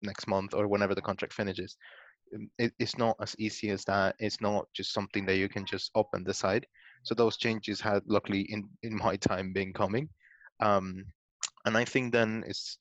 next 0.01 0.27
month 0.27 0.53
or 0.53 0.67
whenever 0.67 0.95
the 0.95 1.01
contract 1.01 1.33
finishes. 1.33 1.77
Um, 2.35 2.49
it, 2.57 2.73
it's 2.79 2.97
not 2.97 3.15
as 3.21 3.35
easy 3.39 3.69
as 3.69 3.83
that. 3.85 4.15
It's 4.19 4.41
not 4.41 4.67
just 4.73 4.93
something 4.93 5.25
that 5.25 5.37
you 5.37 5.49
can 5.49 5.65
just 5.65 5.91
up 5.95 6.09
and 6.13 6.25
decide. 6.25 6.65
So 7.03 7.15
those 7.15 7.37
changes 7.37 7.81
had 7.81 8.03
luckily 8.05 8.41
in 8.41 8.69
in 8.83 8.95
my 9.05 9.15
time 9.15 9.53
been 9.53 9.73
coming. 9.73 10.09
Um, 10.59 11.05
and 11.65 11.77
I 11.77 11.85
think 11.85 12.11
then 12.11 12.43
it's 12.47 12.77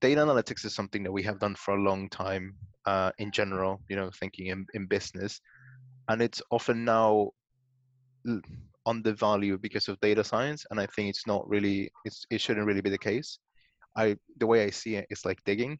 data 0.00 0.20
analytics 0.20 0.64
is 0.64 0.74
something 0.74 1.02
that 1.02 1.12
we 1.12 1.22
have 1.22 1.38
done 1.38 1.54
for 1.54 1.74
a 1.74 1.82
long 1.82 2.08
time 2.08 2.54
uh, 2.86 3.10
in 3.18 3.30
general, 3.30 3.80
you 3.88 3.96
know, 3.96 4.10
thinking 4.18 4.48
in, 4.48 4.66
in 4.74 4.86
business. 4.86 5.40
And 6.08 6.22
it's 6.22 6.42
often 6.50 6.84
now 6.84 7.30
undervalued 8.86 9.60
because 9.60 9.88
of 9.88 10.00
data 10.00 10.24
science. 10.24 10.64
And 10.70 10.80
I 10.80 10.86
think 10.86 11.10
it's 11.10 11.26
not 11.26 11.48
really, 11.48 11.90
it's, 12.04 12.24
it 12.30 12.40
shouldn't 12.40 12.66
really 12.66 12.80
be 12.80 12.90
the 12.90 12.98
case. 12.98 13.38
I, 13.96 14.16
the 14.38 14.46
way 14.46 14.64
I 14.64 14.70
see 14.70 14.96
it, 14.96 15.06
it 15.10 15.14
is 15.14 15.24
like 15.24 15.42
digging. 15.44 15.78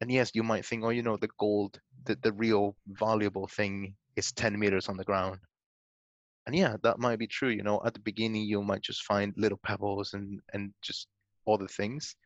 And 0.00 0.10
yes, 0.10 0.32
you 0.34 0.42
might 0.42 0.66
think, 0.66 0.84
oh, 0.84 0.90
you 0.90 1.02
know, 1.02 1.16
the 1.16 1.30
gold, 1.38 1.78
the, 2.04 2.18
the 2.22 2.32
real 2.32 2.76
valuable 2.88 3.48
thing 3.48 3.94
is 4.16 4.32
10 4.32 4.58
meters 4.58 4.88
on 4.88 4.96
the 4.96 5.04
ground 5.04 5.38
and 6.46 6.54
yeah 6.54 6.76
that 6.82 6.98
might 6.98 7.18
be 7.18 7.26
true 7.26 7.48
you 7.48 7.62
know 7.62 7.80
at 7.84 7.94
the 7.94 8.00
beginning 8.00 8.42
you 8.42 8.62
might 8.62 8.82
just 8.82 9.02
find 9.04 9.32
little 9.36 9.58
pebbles 9.64 10.14
and 10.14 10.40
and 10.52 10.72
just 10.82 11.08
other 11.48 11.66
things 11.68 12.16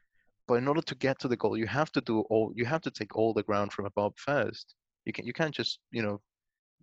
but 0.47 0.55
in 0.55 0.69
order 0.69 0.81
to 0.83 0.95
get 0.95 1.19
to 1.19 1.29
the 1.29 1.37
goal 1.37 1.57
you 1.57 1.67
have 1.67 1.91
to 1.93 2.01
do 2.03 2.21
all 2.31 2.53
you 2.55 2.65
have 2.65 2.81
to 2.81 2.91
take 2.91 3.17
all 3.17 3.33
the 3.33 3.43
ground 3.43 3.73
from 3.73 3.87
above 3.87 4.13
first 4.17 4.75
you 5.05 5.13
can 5.13 5.27
you 5.27 5.33
can't 5.33 5.55
just 5.55 5.79
you 5.91 6.03
know 6.03 6.21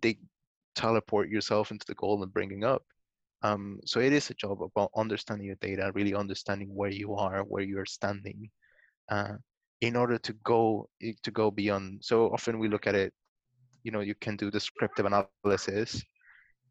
dig 0.00 0.18
teleport 0.76 1.28
yourself 1.28 1.70
into 1.70 1.86
the 1.86 1.94
goal 1.94 2.22
and 2.22 2.32
bringing 2.32 2.64
up. 2.64 2.82
Um, 3.42 3.80
so 3.84 4.00
it 4.00 4.12
is 4.12 4.30
a 4.30 4.34
job 4.34 4.62
about 4.62 4.90
understanding 4.96 5.46
your 5.46 5.56
data 5.60 5.92
really 5.94 6.14
understanding 6.14 6.68
where 6.74 6.90
you 6.90 7.14
are 7.14 7.42
where 7.42 7.62
you're 7.62 7.86
standing 7.86 8.50
uh, 9.10 9.34
in 9.80 9.94
order 9.94 10.18
to 10.18 10.32
go 10.44 10.88
eh, 11.02 11.12
to 11.22 11.30
go 11.30 11.50
beyond. 11.50 12.00
So 12.02 12.30
often 12.32 12.58
we 12.58 12.68
look 12.68 12.86
at 12.86 12.94
it 12.94 13.12
you 13.84 13.92
know 13.92 14.00
you 14.00 14.14
can 14.14 14.36
do 14.36 14.50
descriptive 14.50 15.06
analysis 15.06 16.02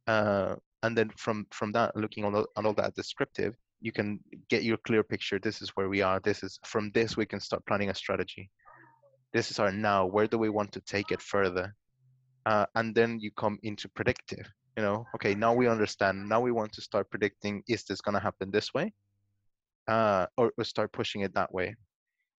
uh, 0.07 0.55
and 0.83 0.97
then 0.97 1.09
from 1.17 1.45
from 1.51 1.71
that 1.71 1.95
looking 1.95 2.25
on 2.25 2.35
on 2.55 2.65
all 2.65 2.73
that 2.73 2.95
descriptive 2.95 3.53
you 3.81 3.91
can 3.91 4.19
get 4.49 4.63
your 4.63 4.77
clear 4.77 5.03
picture. 5.03 5.37
This 5.39 5.61
is 5.61 5.69
where 5.75 5.89
we 5.89 6.01
are. 6.01 6.19
This 6.19 6.43
is 6.43 6.59
from 6.65 6.91
this 6.91 7.15
we 7.15 7.25
can 7.25 7.39
start 7.39 7.65
planning 7.67 7.89
a 7.89 7.95
strategy. 7.95 8.49
This 9.33 9.51
is 9.51 9.59
our 9.59 9.71
now. 9.71 10.05
Where 10.05 10.27
do 10.27 10.37
we 10.37 10.49
want 10.49 10.71
to 10.71 10.81
take 10.81 11.11
it 11.11 11.21
further 11.21 11.75
uh, 12.45 12.65
and 12.75 12.95
then 12.95 13.19
you 13.19 13.31
come 13.31 13.59
into 13.63 13.89
predictive 13.89 14.47
you 14.77 14.83
know? 14.83 15.05
Okay 15.15 15.35
now 15.35 15.53
we 15.53 15.67
understand. 15.67 16.27
Now 16.27 16.41
we 16.41 16.51
want 16.51 16.73
to 16.73 16.81
start 16.81 17.09
predicting 17.09 17.63
is 17.67 17.83
this 17.83 18.01
going 18.01 18.13
to 18.13 18.19
happen 18.19 18.51
this 18.51 18.73
way? 18.73 18.93
Uh, 19.87 20.25
or, 20.37 20.51
or 20.57 20.63
start 20.63 20.91
pushing 20.91 21.21
it 21.21 21.33
that 21.35 21.53
way. 21.53 21.75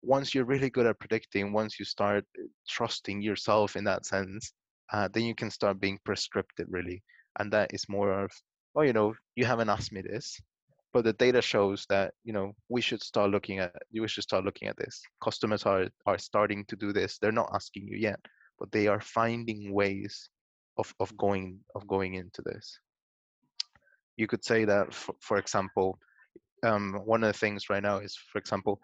Once 0.03 0.35
you're 0.35 0.45
really 0.45 0.71
good 0.71 0.87
at 0.87 0.99
predicting 0.99 1.53
once 1.53 1.79
you 1.79 1.85
start 1.85 2.25
trusting 2.69 3.23
yourself 3.23 3.77
in 3.77 3.85
that 3.85 4.05
sense 4.05 4.53
uh, 4.93 5.09
then 5.13 5.25
you 5.25 5.35
can 5.35 5.51
start 5.51 5.81
being 5.81 5.99
prescriptive 6.05 6.67
really. 6.71 7.03
And 7.39 7.53
that 7.53 7.73
is 7.73 7.89
more 7.89 8.13
of 8.13 8.31
well 8.75 8.85
you 8.85 8.93
know 8.93 9.15
you 9.35 9.45
haven't 9.45 9.71
asked 9.71 9.93
me 9.93 10.03
this 10.03 10.39
but 10.93 11.05
the 11.05 11.13
data 11.15 11.43
shows 11.43 11.87
that 11.89 12.15
you 12.25 12.33
know 12.33 12.53
we 12.69 12.81
should 12.81 13.03
start 13.03 13.31
looking 13.31 13.59
at 13.59 13.75
you 13.91 14.07
should 14.09 14.25
start 14.25 14.45
looking 14.45 14.69
at 14.69 14.77
this. 14.77 15.01
Customers 15.23 15.65
are 15.65 15.89
are 16.07 16.19
starting 16.19 16.65
to 16.67 16.77
do 16.77 16.93
this. 16.93 17.19
They're 17.19 17.33
not 17.33 17.51
asking 17.55 17.89
you 17.89 17.97
yet 17.97 18.21
but 18.59 18.71
they 18.73 18.87
are 18.87 19.01
finding 19.01 19.73
ways 19.73 20.31
of 20.79 20.93
of 21.01 21.17
going 21.17 21.59
of 21.75 21.87
going 21.87 22.15
into 22.15 22.43
this 22.43 22.79
you 24.17 24.27
could 24.27 24.45
say 24.45 24.65
that 24.65 24.93
for, 24.93 25.15
for 25.21 25.39
example 25.39 25.99
um, 26.63 26.95
one 27.05 27.23
of 27.23 27.33
the 27.33 27.39
things 27.39 27.69
right 27.69 27.83
now 27.83 27.99
is 27.99 28.17
for 28.33 28.39
example 28.39 28.81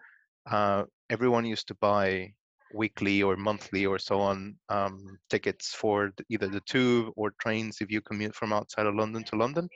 uh, 0.49 0.83
everyone 1.09 1.45
used 1.45 1.67
to 1.67 1.75
buy 1.75 2.31
weekly 2.73 3.21
or 3.23 3.35
monthly 3.35 3.85
or 3.85 3.99
so 3.99 4.19
on 4.19 4.55
um, 4.69 5.17
tickets 5.29 5.73
for 5.73 6.11
either 6.29 6.47
the 6.47 6.61
tube 6.61 7.13
or 7.15 7.33
trains 7.39 7.77
if 7.81 7.91
you 7.91 8.01
commute 8.01 8.35
from 8.35 8.51
outside 8.51 8.85
of 8.85 8.95
London 8.95 9.23
to 9.25 9.35
London. 9.35 9.69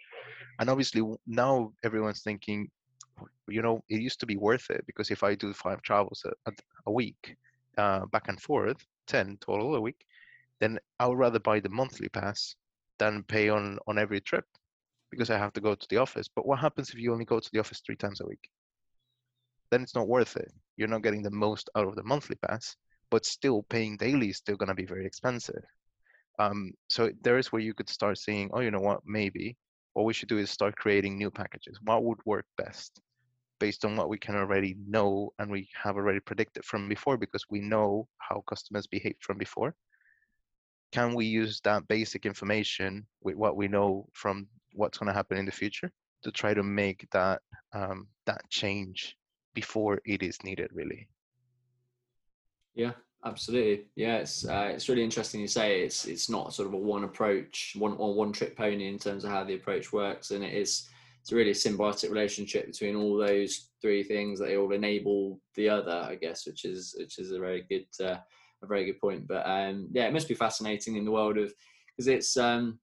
And 0.60 0.70
obviously 0.70 1.04
now 1.28 1.72
everyone's 1.84 2.24
thinking, 2.24 2.70
you 3.48 3.62
know, 3.62 3.82
it 3.90 4.02
used 4.02 4.20
to 4.22 4.26
be 4.26 4.38
worth 4.38 4.70
it 4.70 4.84
because 4.88 5.12
if 5.12 5.24
I 5.24 5.36
do 5.36 5.54
five 5.54 5.82
travels 5.84 6.26
a, 6.46 6.52
a 6.88 6.92
week 6.92 7.38
uh, 7.78 8.06
back 8.08 8.28
and 8.28 8.42
forth, 8.42 8.78
10 9.08 9.38
total 9.40 9.76
a 9.76 9.82
week, 9.82 10.06
then 10.60 10.80
I 11.00 11.08
would 11.08 11.18
rather 11.18 11.40
buy 11.40 11.60
the 11.60 11.70
monthly 11.70 12.10
pass 12.10 12.56
than 13.00 13.24
pay 13.24 13.50
on, 13.50 13.80
on 13.88 13.98
every 13.98 14.22
trip 14.22 14.46
because 15.12 15.30
I 15.30 15.38
have 15.38 15.54
to 15.54 15.62
go 15.62 15.76
to 15.76 15.88
the 15.90 15.98
office. 15.98 16.28
But 16.28 16.46
what 16.46 16.60
happens 16.60 16.90
if 16.90 17.00
you 17.00 17.14
only 17.14 17.26
go 17.26 17.40
to 17.40 17.50
the 17.54 17.60
office 17.60 17.82
three 17.86 17.96
times 17.96 18.22
a 18.22 18.28
week? 18.28 18.50
Then 19.70 19.84
it's 19.84 19.96
not 19.96 20.08
worth 20.08 20.36
it. 20.38 20.52
You're 20.78 20.88
not 20.88 21.04
getting 21.04 21.24
the 21.24 21.32
most 21.32 21.70
out 21.76 21.88
of 21.88 21.96
the 21.96 22.04
monthly 22.04 22.36
pass 22.36 22.76
but 23.10 23.26
still 23.26 23.64
paying 23.64 23.98
daily 23.98 24.30
is 24.30 24.38
still 24.38 24.58
going 24.58 24.70
to 24.70 24.76
be 24.76 24.86
very 24.86 25.06
expensive. 25.06 25.64
Um, 26.40 26.72
so 26.90 27.10
there 27.22 27.38
is 27.38 27.52
where 27.52 27.62
you 27.62 27.74
could 27.74 27.90
start 27.90 28.18
seeing, 28.18 28.50
oh, 28.54 28.60
you 28.60 28.72
know 28.72 28.80
what, 28.80 29.02
maybe 29.06 29.56
what 29.94 30.06
we 30.06 30.14
should 30.14 30.30
do 30.30 30.38
is 30.38 30.52
start 30.52 30.76
creating 30.76 31.18
new 31.18 31.32
packages. 31.32 31.80
What 31.84 32.04
would 32.04 32.20
work 32.26 32.46
best 32.58 33.02
based 33.60 33.86
on 33.86 33.96
what 33.96 34.10
we 34.10 34.18
can 34.18 34.36
already 34.36 34.76
know 34.88 35.32
and 35.40 35.50
we 35.50 35.70
have 35.82 35.96
already 35.96 36.20
predicted 36.20 36.64
from 36.66 36.88
before 36.88 37.18
because 37.18 37.46
we 37.50 37.60
know 37.60 38.08
how 38.18 38.44
customers 38.48 38.88
behaved 38.88 39.22
from 39.22 39.38
before. 39.38 39.76
Can 40.92 41.14
we 41.14 41.26
use 41.26 41.60
that 41.62 41.88
basic 41.88 42.26
information 42.26 43.06
with 43.22 43.36
what 43.36 43.58
we 43.58 43.68
know 43.68 44.08
from 44.14 44.48
what's 44.74 44.98
going 44.98 45.08
to 45.08 45.14
happen 45.14 45.38
in 45.38 45.46
the 45.46 45.52
future 45.52 45.92
to 46.24 46.32
try 46.32 46.54
to 46.54 46.64
make 46.64 47.08
that 47.12 47.42
um, 47.74 48.08
that 48.26 48.42
change 48.50 49.18
before 49.54 50.00
it 50.06 50.24
is 50.24 50.44
needed, 50.44 50.70
really? 50.74 51.10
Yeah, 52.74 52.94
Absolutely, 53.26 53.86
yeah. 53.96 54.18
It's 54.18 54.48
uh, 54.48 54.70
it's 54.72 54.88
really 54.88 55.04
interesting 55.04 55.42
you 55.42 55.48
say 55.48 55.82
it's 55.82 56.06
it's 56.06 56.30
not 56.30 56.54
sort 56.54 56.68
of 56.68 56.74
a 56.74 56.78
one 56.78 57.04
approach, 57.04 57.76
one 57.78 57.94
or 57.98 58.14
one 58.14 58.32
trick 58.32 58.56
pony 58.56 58.88
in 58.88 59.00
terms 59.00 59.26
of 59.26 59.32
how 59.32 59.44
the 59.44 59.56
approach 59.56 59.92
works, 59.92 60.32
and 60.32 60.44
it 60.44 60.54
is 60.54 60.88
it's 61.28 61.34
really 61.34 61.52
a 61.52 61.54
symbiotic 61.54 62.10
relationship 62.10 62.68
between 62.68 62.96
all 62.96 63.18
those 63.18 63.72
three 63.82 64.02
things 64.02 64.40
that 64.40 64.46
they 64.46 64.56
all 64.56 64.72
enable 64.72 65.42
the 65.56 65.68
other, 65.68 65.92
I 65.92 66.16
guess, 66.16 66.48
which 66.48 66.64
is 66.64 66.96
which 66.98 67.20
is 67.20 67.34
a 67.34 67.40
very 67.40 67.66
good 67.70 67.86
uh, 68.00 68.16
a 68.64 68.66
very 68.66 68.86
good 68.86 69.02
point. 69.02 69.28
But 69.28 69.46
um, 69.46 69.90
yeah, 69.92 70.06
it 70.06 70.14
must 70.14 70.30
be 70.30 70.36
fascinating 70.36 70.96
in 70.96 71.04
the 71.04 71.12
world 71.12 71.38
of 71.38 71.54
because 71.90 72.08
it's 72.08 72.38
um, 72.38 72.80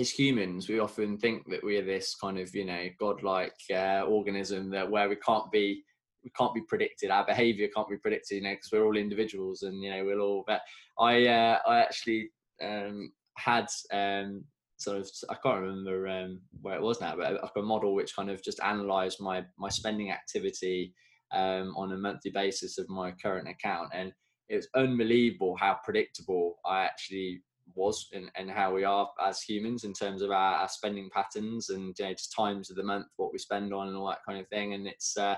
as 0.00 0.10
humans, 0.10 0.68
we 0.68 0.80
often 0.80 1.16
think 1.16 1.48
that 1.48 1.62
we 1.62 1.76
are 1.76 1.84
this 1.84 2.16
kind 2.16 2.40
of 2.40 2.52
you 2.56 2.64
know 2.64 2.88
godlike 2.98 3.54
uh, 3.72 4.02
organism 4.02 4.68
that 4.70 4.90
where 4.90 5.08
we 5.08 5.14
can't 5.24 5.48
be 5.52 5.84
we 6.24 6.30
can't 6.36 6.56
be 6.56 6.62
predicted. 6.62 7.12
Our 7.12 7.24
behaviour 7.24 7.68
can't 7.72 7.88
be 7.88 7.98
predicted, 7.98 8.38
you 8.38 8.42
know, 8.42 8.50
because 8.50 8.70
we're 8.72 8.84
all 8.84 8.96
individuals 8.96 9.62
and 9.62 9.80
you 9.80 9.90
know 9.92 10.04
we're 10.04 10.18
all. 10.18 10.42
But 10.44 10.62
I 10.98 11.28
uh, 11.28 11.58
I 11.64 11.82
actually 11.82 12.32
um, 12.60 13.12
had 13.36 13.68
um, 13.92 14.42
sort 14.76 14.98
of 14.98 15.08
I 15.30 15.36
can't 15.42 15.60
remember 15.60 16.08
um, 16.08 16.40
where 16.60 16.76
it 16.76 16.82
was 16.82 17.00
now, 17.00 17.16
but 17.16 17.34
like 17.42 17.50
a 17.56 17.62
model 17.62 17.94
which 17.94 18.14
kind 18.14 18.30
of 18.30 18.42
just 18.42 18.60
analysed 18.62 19.20
my 19.20 19.44
my 19.58 19.68
spending 19.68 20.10
activity 20.10 20.94
um, 21.32 21.74
on 21.76 21.92
a 21.92 21.96
monthly 21.96 22.30
basis 22.30 22.78
of 22.78 22.88
my 22.88 23.12
current 23.12 23.48
account, 23.48 23.90
and 23.94 24.12
it 24.48 24.56
was 24.56 24.68
unbelievable 24.74 25.56
how 25.58 25.78
predictable 25.84 26.56
I 26.64 26.84
actually 26.84 27.42
was 27.74 28.08
and, 28.12 28.30
and 28.36 28.50
how 28.50 28.72
we 28.72 28.84
are 28.84 29.08
as 29.24 29.42
humans 29.42 29.84
in 29.84 29.92
terms 29.92 30.22
of 30.22 30.30
our, 30.30 30.54
our 30.54 30.68
spending 30.68 31.10
patterns 31.12 31.70
and 31.70 31.96
you 31.98 32.04
know, 32.04 32.12
just 32.12 32.32
times 32.32 32.70
of 32.70 32.76
the 32.76 32.82
month 32.82 33.06
what 33.16 33.32
we 33.32 33.38
spend 33.38 33.74
on 33.74 33.88
and 33.88 33.96
all 33.96 34.06
that 34.06 34.24
kind 34.26 34.38
of 34.38 34.46
thing 34.48 34.74
and 34.74 34.86
it's 34.86 35.16
uh, 35.16 35.34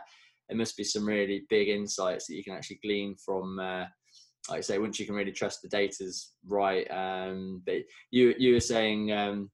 it 0.51 0.57
must 0.57 0.77
be 0.77 0.85
some 0.85 1.07
really 1.07 1.45
big 1.49 1.69
insights 1.69 2.27
that 2.27 2.35
you 2.35 2.45
can 2.45 2.55
actually 2.55 2.81
glean 2.83 3.17
from 3.17 3.59
uh, 3.59 3.85
like 4.49 4.59
I 4.59 4.61
say 4.63 4.79
once 4.79 4.99
you 4.99 5.07
can 5.07 5.15
really 5.15 5.33
trust 5.33 5.63
the 5.63 5.69
data's 5.69 6.33
right 6.47 6.87
um, 6.91 7.63
but 7.67 7.83
you 8.11 8.35
you 8.39 8.55
were 8.55 8.61
saying 8.61 9.13
um, 9.13 9.51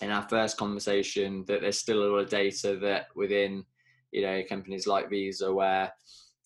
in 0.00 0.10
our 0.10 0.26
first 0.28 0.56
conversation 0.56 1.44
that 1.46 1.60
there's 1.60 1.78
still 1.78 2.02
a 2.02 2.08
lot 2.10 2.18
of 2.18 2.28
data 2.28 2.76
that 2.82 3.06
within 3.14 3.64
you 4.12 4.22
know 4.22 4.42
companies 4.48 4.86
like 4.86 5.10
Visa 5.10 5.52
where 5.52 5.92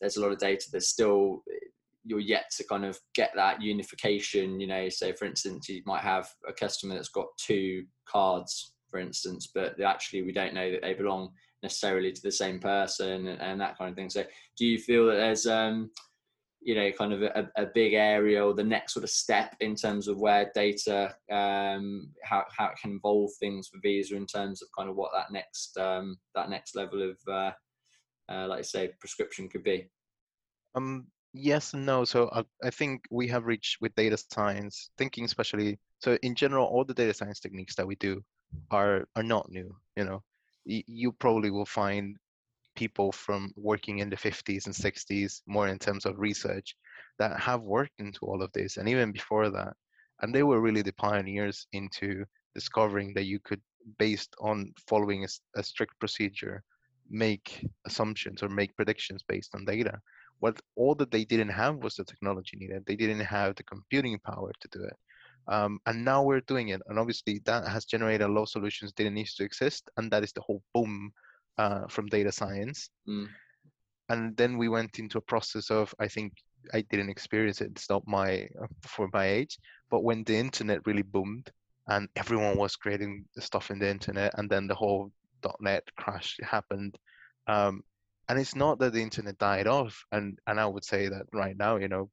there's 0.00 0.16
a 0.16 0.20
lot 0.20 0.32
of 0.32 0.38
data 0.38 0.66
that's 0.72 0.88
still 0.88 1.42
you're 2.04 2.20
yet 2.20 2.46
to 2.56 2.64
kind 2.64 2.84
of 2.84 2.98
get 3.14 3.30
that 3.34 3.60
unification 3.60 4.58
you 4.60 4.66
know. 4.66 4.88
So 4.88 5.12
for 5.12 5.26
instance 5.26 5.68
you 5.68 5.82
might 5.84 6.02
have 6.02 6.28
a 6.48 6.52
customer 6.52 6.94
that's 6.94 7.08
got 7.08 7.26
two 7.36 7.84
cards 8.06 8.72
for 8.90 8.98
instance 8.98 9.50
but 9.54 9.80
actually 9.80 10.22
we 10.22 10.32
don't 10.32 10.54
know 10.54 10.70
that 10.70 10.82
they 10.82 10.94
belong 10.94 11.30
necessarily 11.62 12.10
to 12.10 12.22
the 12.22 12.32
same 12.32 12.58
person 12.58 13.26
and, 13.28 13.40
and 13.40 13.60
that 13.60 13.76
kind 13.76 13.90
of 13.90 13.96
thing. 13.96 14.10
So 14.10 14.24
do 14.56 14.66
you 14.66 14.78
feel 14.78 15.06
that 15.06 15.16
there's 15.16 15.46
um 15.46 15.90
you 16.62 16.74
know 16.74 16.90
kind 16.92 17.12
of 17.12 17.22
a, 17.22 17.48
a, 17.56 17.66
big 17.66 17.94
area 17.94 18.44
or 18.44 18.52
the 18.52 18.62
next 18.62 18.92
sort 18.92 19.04
of 19.04 19.10
step 19.10 19.56
in 19.60 19.74
terms 19.74 20.08
of 20.08 20.18
where 20.18 20.50
data 20.54 21.14
um 21.32 22.10
how, 22.22 22.44
how 22.56 22.66
it 22.66 22.78
can 22.80 22.90
involve 22.90 23.30
things 23.40 23.68
for 23.68 23.78
visa 23.82 24.14
in 24.14 24.26
terms 24.26 24.60
of 24.60 24.68
kind 24.76 24.90
of 24.90 24.96
what 24.96 25.10
that 25.14 25.32
next 25.32 25.76
um 25.78 26.18
that 26.34 26.50
next 26.50 26.76
level 26.76 27.02
of 27.02 27.16
uh, 27.28 27.52
uh 28.30 28.46
like 28.46 28.58
I 28.58 28.62
say 28.62 28.90
prescription 29.00 29.48
could 29.48 29.64
be 29.64 29.88
um 30.74 31.06
Yes 31.32 31.74
and 31.74 31.86
no. 31.86 32.04
So 32.04 32.28
I, 32.32 32.44
I 32.66 32.70
think 32.70 33.04
we 33.10 33.28
have 33.28 33.46
reached 33.46 33.80
with 33.80 33.94
data 33.94 34.16
science, 34.16 34.90
thinking 34.98 35.24
especially. 35.24 35.78
So 36.00 36.18
in 36.22 36.34
general, 36.34 36.66
all 36.66 36.84
the 36.84 36.94
data 36.94 37.14
science 37.14 37.38
techniques 37.38 37.76
that 37.76 37.86
we 37.86 37.94
do 37.96 38.22
are 38.70 39.06
are 39.14 39.22
not 39.22 39.50
new. 39.50 39.74
You 39.96 40.04
know, 40.04 40.22
you 40.64 41.12
probably 41.12 41.50
will 41.50 41.66
find 41.66 42.16
people 42.76 43.12
from 43.12 43.52
working 43.56 43.98
in 43.98 44.10
the 44.10 44.16
50s 44.16 44.66
and 44.66 44.74
60s, 44.74 45.42
more 45.46 45.68
in 45.68 45.78
terms 45.78 46.06
of 46.06 46.18
research, 46.18 46.76
that 47.18 47.38
have 47.38 47.62
worked 47.62 47.98
into 47.98 48.20
all 48.22 48.42
of 48.42 48.52
this, 48.52 48.76
and 48.76 48.88
even 48.88 49.12
before 49.12 49.50
that, 49.50 49.74
and 50.22 50.34
they 50.34 50.42
were 50.42 50.60
really 50.60 50.82
the 50.82 50.92
pioneers 50.92 51.66
into 51.72 52.24
discovering 52.54 53.14
that 53.14 53.24
you 53.24 53.38
could, 53.40 53.60
based 53.98 54.34
on 54.40 54.72
following 54.88 55.24
a, 55.24 55.28
a 55.58 55.62
strict 55.62 55.98
procedure, 55.98 56.62
make 57.08 57.66
assumptions 57.86 58.42
or 58.42 58.48
make 58.48 58.76
predictions 58.76 59.22
based 59.26 59.54
on 59.54 59.64
data 59.64 59.98
what 60.40 60.60
all 60.74 60.94
that 60.96 61.10
they 61.10 61.24
didn't 61.24 61.50
have 61.50 61.76
was 61.76 61.94
the 61.94 62.04
technology 62.04 62.56
needed. 62.56 62.84
They 62.86 62.96
didn't 62.96 63.20
have 63.20 63.54
the 63.54 63.62
computing 63.62 64.18
power 64.18 64.50
to 64.60 64.68
do 64.68 64.82
it. 64.84 64.96
Um, 65.48 65.78
and 65.86 66.04
now 66.04 66.22
we're 66.22 66.40
doing 66.40 66.68
it. 66.68 66.80
And 66.88 66.98
obviously 66.98 67.40
that 67.44 67.68
has 67.68 67.84
generated 67.84 68.26
a 68.26 68.32
lot 68.32 68.42
of 68.42 68.48
solutions 68.48 68.92
didn't 68.92 69.14
need 69.14 69.28
to 69.36 69.44
exist. 69.44 69.90
And 69.96 70.10
that 70.10 70.24
is 70.24 70.32
the 70.32 70.40
whole 70.40 70.62
boom 70.74 71.12
uh, 71.58 71.86
from 71.88 72.06
data 72.06 72.32
science. 72.32 72.90
Mm. 73.08 73.28
And 74.08 74.36
then 74.36 74.58
we 74.58 74.68
went 74.68 74.98
into 74.98 75.18
a 75.18 75.22
process 75.22 75.70
of, 75.70 75.94
I 76.00 76.08
think 76.08 76.32
I 76.74 76.82
didn't 76.90 77.10
experience 77.10 77.60
it. 77.60 77.70
It's 77.72 77.88
not 77.88 78.02
my, 78.06 78.48
uh, 78.60 78.66
for 78.82 79.08
my 79.12 79.26
age, 79.26 79.58
but 79.90 80.02
when 80.02 80.24
the 80.24 80.36
internet 80.36 80.86
really 80.86 81.02
boomed 81.02 81.50
and 81.86 82.08
everyone 82.16 82.56
was 82.56 82.76
creating 82.76 83.24
stuff 83.38 83.70
in 83.70 83.78
the 83.78 83.88
internet 83.88 84.32
and 84.36 84.50
then 84.50 84.66
the 84.66 84.74
whole 84.74 85.10
dot-com 85.42 85.80
crash 85.96 86.36
happened, 86.42 86.98
um, 87.46 87.82
and 88.30 88.38
it's 88.38 88.54
not 88.54 88.78
that 88.78 88.92
the 88.92 89.02
internet 89.02 89.36
died 89.38 89.66
off 89.66 90.04
and 90.12 90.38
and 90.46 90.60
i 90.60 90.64
would 90.64 90.84
say 90.84 91.08
that 91.08 91.26
right 91.32 91.56
now 91.56 91.76
you 91.76 91.88
know 91.88 92.08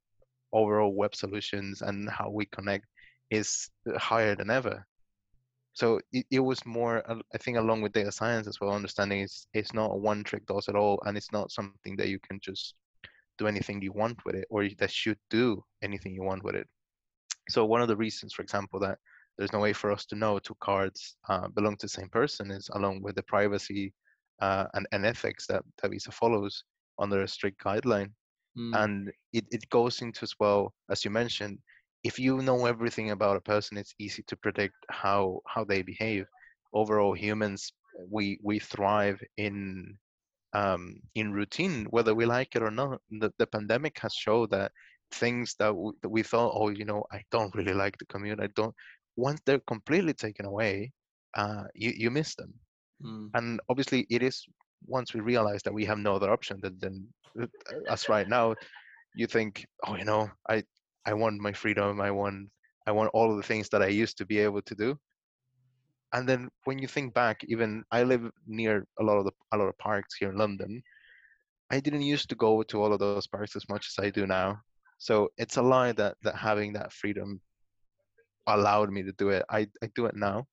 overall 0.52 0.92
web 0.92 1.14
solutions 1.14 1.80
and 1.80 2.10
how 2.10 2.28
we 2.28 2.44
connect 2.46 2.84
is 3.30 3.70
higher 3.96 4.34
than 4.34 4.50
ever 4.50 4.84
so 5.78 6.00
it, 6.12 6.26
it 6.30 6.40
was 6.40 6.64
more 6.66 6.94
i 7.34 7.38
think 7.38 7.56
along 7.56 7.80
with 7.80 7.92
data 7.92 8.10
science 8.10 8.46
as 8.48 8.60
well 8.60 8.72
understanding 8.72 9.20
it's 9.20 9.46
it's 9.54 9.72
not 9.72 9.92
a 9.92 9.96
one 9.96 10.24
trick 10.24 10.44
does 10.46 10.68
at 10.68 10.74
all 10.74 10.98
and 11.04 11.16
it's 11.16 11.32
not 11.32 11.52
something 11.52 11.96
that 11.96 12.08
you 12.08 12.18
can 12.26 12.38
just 12.40 12.74
do 13.38 13.46
anything 13.46 13.80
you 13.80 13.92
want 13.92 14.18
with 14.24 14.34
it 14.34 14.46
or 14.50 14.68
that 14.78 14.90
should 14.90 15.18
do 15.30 15.62
anything 15.82 16.12
you 16.14 16.24
want 16.24 16.42
with 16.42 16.56
it 16.56 16.66
so 17.48 17.64
one 17.64 17.80
of 17.80 17.88
the 17.88 17.96
reasons 18.04 18.32
for 18.32 18.42
example 18.42 18.80
that 18.80 18.98
there's 19.36 19.52
no 19.52 19.60
way 19.60 19.72
for 19.72 19.92
us 19.92 20.04
to 20.04 20.16
know 20.16 20.38
two 20.38 20.56
cards 20.60 21.16
uh, 21.28 21.46
belong 21.48 21.76
to 21.76 21.86
the 21.86 21.96
same 21.98 22.08
person 22.08 22.50
is 22.50 22.68
along 22.74 23.00
with 23.02 23.14
the 23.14 23.22
privacy 23.22 23.94
uh, 24.40 24.66
and, 24.74 24.86
and 24.92 25.06
ethics 25.06 25.46
that, 25.46 25.62
that 25.80 25.90
Visa 25.90 26.10
follows 26.10 26.64
under 26.98 27.22
a 27.22 27.28
strict 27.28 27.62
guideline. 27.62 28.10
Mm. 28.58 28.82
And 28.82 29.12
it, 29.32 29.44
it 29.50 29.68
goes 29.70 30.02
into 30.02 30.20
as 30.22 30.34
well, 30.40 30.74
as 30.90 31.04
you 31.04 31.10
mentioned, 31.10 31.58
if 32.08 32.18
you 32.18 32.38
know 32.48 32.64
everything 32.64 33.10
about 33.10 33.36
a 33.36 33.48
person, 33.54 33.76
it's 33.76 33.94
easy 33.98 34.22
to 34.28 34.36
predict 34.44 34.78
how 35.02 35.40
how 35.52 35.62
they 35.64 35.82
behave. 35.82 36.24
Overall, 36.80 37.14
humans 37.26 37.60
we 38.16 38.26
we 38.48 38.56
thrive 38.58 39.20
in 39.36 39.54
um, 40.62 40.82
in 41.14 41.32
routine, 41.40 41.86
whether 41.90 42.14
we 42.14 42.24
like 42.36 42.56
it 42.56 42.62
or 42.62 42.70
not. 42.70 43.00
The, 43.22 43.30
the 43.40 43.46
pandemic 43.46 43.98
has 44.04 44.14
showed 44.14 44.50
that 44.50 44.72
things 45.12 45.54
that, 45.58 45.72
w- 45.80 45.98
that 46.02 46.08
we 46.08 46.22
thought, 46.22 46.52
oh, 46.54 46.70
you 46.70 46.86
know, 46.90 47.04
I 47.12 47.20
don't 47.30 47.54
really 47.58 47.74
like 47.74 47.96
the 47.98 48.06
commute. 48.06 48.40
I 48.40 48.48
don't. 48.58 48.74
Once 49.16 49.40
they're 49.44 49.66
completely 49.74 50.14
taken 50.14 50.46
away, 50.46 50.92
uh, 51.36 51.64
you 51.74 51.92
you 52.02 52.10
miss 52.10 52.34
them. 52.36 52.52
Mm. 53.04 53.30
And 53.34 53.60
obviously, 53.68 54.06
it 54.08 54.22
is 54.22 54.36
once 54.86 55.12
we 55.14 55.20
realize 55.20 55.62
that 55.64 55.74
we 55.78 55.84
have 55.84 55.98
no 55.98 56.14
other 56.16 56.30
option 56.30 56.56
than, 56.62 56.78
than 56.78 56.94
uh, 57.42 57.92
us 57.92 58.08
right 58.08 58.28
now, 58.28 58.54
you 59.14 59.26
think, 59.26 59.66
oh, 59.86 59.96
you 59.96 60.04
know, 60.04 60.30
I 60.48 60.62
I 61.06 61.14
want 61.14 61.40
my 61.40 61.52
freedom. 61.52 62.00
I 62.00 62.10
want 62.10 62.50
I 62.86 62.92
want 62.92 63.10
all 63.12 63.30
of 63.30 63.36
the 63.36 63.42
things 63.42 63.68
that 63.70 63.82
I 63.82 63.88
used 63.88 64.16
to 64.18 64.26
be 64.26 64.38
able 64.38 64.62
to 64.62 64.74
do. 64.74 64.98
And 66.12 66.26
then 66.28 66.48
when 66.64 66.78
you 66.78 66.88
think 66.88 67.12
back, 67.12 67.44
even 67.48 67.84
I 67.90 68.02
live 68.02 68.30
near 68.46 68.86
a 68.98 69.04
lot 69.04 69.18
of 69.18 69.24
the 69.24 69.32
a 69.52 69.56
lot 69.56 69.68
of 69.68 69.78
parks 69.78 70.16
here 70.16 70.30
in 70.30 70.36
London. 70.36 70.82
I 71.70 71.80
didn't 71.80 72.02
used 72.02 72.30
to 72.30 72.34
go 72.34 72.62
to 72.62 72.82
all 72.82 72.92
of 72.92 72.98
those 72.98 73.26
parks 73.26 73.54
as 73.56 73.68
much 73.68 73.88
as 73.88 74.02
I 74.02 74.10
do 74.10 74.26
now. 74.26 74.60
So 74.98 75.28
it's 75.36 75.58
a 75.58 75.62
lie 75.62 75.92
that 75.92 76.16
that 76.22 76.36
having 76.36 76.72
that 76.74 76.92
freedom 76.92 77.40
allowed 78.46 78.90
me 78.90 79.02
to 79.02 79.12
do 79.12 79.28
it. 79.28 79.44
I, 79.50 79.68
I 79.82 79.90
do 79.94 80.06
it 80.06 80.16
now. 80.16 80.46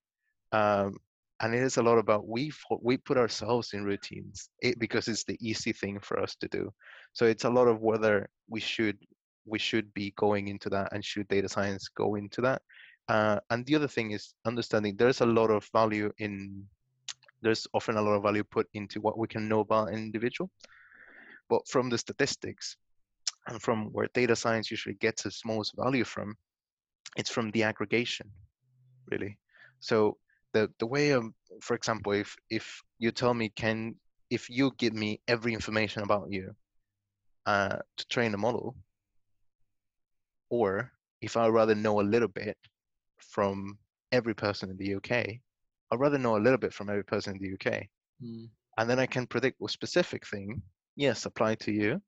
Um, 0.51 0.97
and 1.41 1.53
it 1.53 1.61
is 1.61 1.77
a 1.77 1.83
lot 1.83 1.97
about 1.97 2.27
we 2.27 2.51
we 2.81 2.97
put 2.97 3.17
ourselves 3.17 3.73
in 3.73 3.83
routines 3.83 4.49
it, 4.61 4.79
because 4.79 5.07
it's 5.07 5.23
the 5.25 5.37
easy 5.41 5.73
thing 5.73 5.99
for 5.99 6.19
us 6.19 6.35
to 6.35 6.47
do 6.47 6.71
so 7.13 7.25
it's 7.25 7.43
a 7.43 7.49
lot 7.49 7.67
of 7.67 7.81
whether 7.81 8.29
we 8.49 8.59
should 8.59 8.97
we 9.45 9.59
should 9.59 9.93
be 9.93 10.13
going 10.17 10.47
into 10.47 10.69
that 10.69 10.91
and 10.91 11.03
should 11.03 11.27
data 11.27 11.47
science 11.47 11.87
go 11.89 12.15
into 12.15 12.41
that. 12.41 12.61
Uh, 13.07 13.39
and 13.51 13.65
the 13.65 13.75
other 13.75 13.87
thing 13.87 14.11
is 14.11 14.33
understanding 14.45 14.95
there's 14.97 15.21
a 15.21 15.25
lot 15.25 15.51
of 15.51 15.67
value 15.71 16.11
in 16.17 16.63
there's 17.41 17.67
often 17.73 17.97
a 17.97 18.01
lot 18.01 18.13
of 18.15 18.23
value 18.23 18.43
put 18.43 18.67
into 18.73 18.99
what 19.01 19.19
we 19.19 19.27
can 19.27 19.47
know 19.47 19.59
about 19.59 19.89
an 19.89 19.95
individual. 19.95 20.49
But 21.47 21.67
from 21.67 21.89
the 21.89 21.97
statistics 21.97 22.77
and 23.47 23.61
from 23.61 23.91
where 23.91 24.07
data 24.15 24.35
science 24.35 24.71
usually 24.71 24.95
gets 24.95 25.25
its 25.25 25.45
most 25.45 25.73
value 25.77 26.03
from 26.03 26.35
it's 27.17 27.29
from 27.29 27.51
the 27.51 27.63
aggregation 27.63 28.29
really. 29.11 29.37
So 29.79 30.17
the 30.53 30.71
the 30.79 30.87
way 30.87 31.13
um 31.13 31.35
for 31.61 31.75
example 31.75 32.13
if 32.13 32.35
if 32.49 32.81
you 32.97 33.11
tell 33.11 33.33
me 33.33 33.49
can 33.49 33.95
if 34.29 34.49
you 34.49 34.71
give 34.77 34.93
me 34.93 35.21
every 35.27 35.53
information 35.53 36.01
about 36.01 36.31
you 36.31 36.55
uh, 37.45 37.77
to 37.97 38.07
train 38.07 38.33
a 38.33 38.37
model 38.37 38.75
or 40.49 40.91
if 41.21 41.37
i 41.37 41.47
rather 41.47 41.75
know 41.75 42.01
a 42.01 42.09
little 42.13 42.27
bit 42.27 42.57
from 43.17 43.77
every 44.11 44.33
person 44.33 44.69
in 44.69 44.77
the 44.77 44.95
uk 44.95 45.11
i'd 45.11 45.99
rather 45.99 46.17
know 46.17 46.37
a 46.37 46.45
little 46.45 46.57
bit 46.57 46.73
from 46.73 46.89
every 46.89 47.03
person 47.03 47.35
in 47.35 47.41
the 47.41 47.53
uk 47.53 47.83
mm. 48.23 48.47
and 48.77 48.89
then 48.89 48.99
i 48.99 49.05
can 49.05 49.25
predict 49.27 49.61
a 49.61 49.69
specific 49.69 50.25
thing 50.27 50.61
yes 50.95 51.25
apply 51.25 51.55
to 51.55 51.71
you 51.71 52.01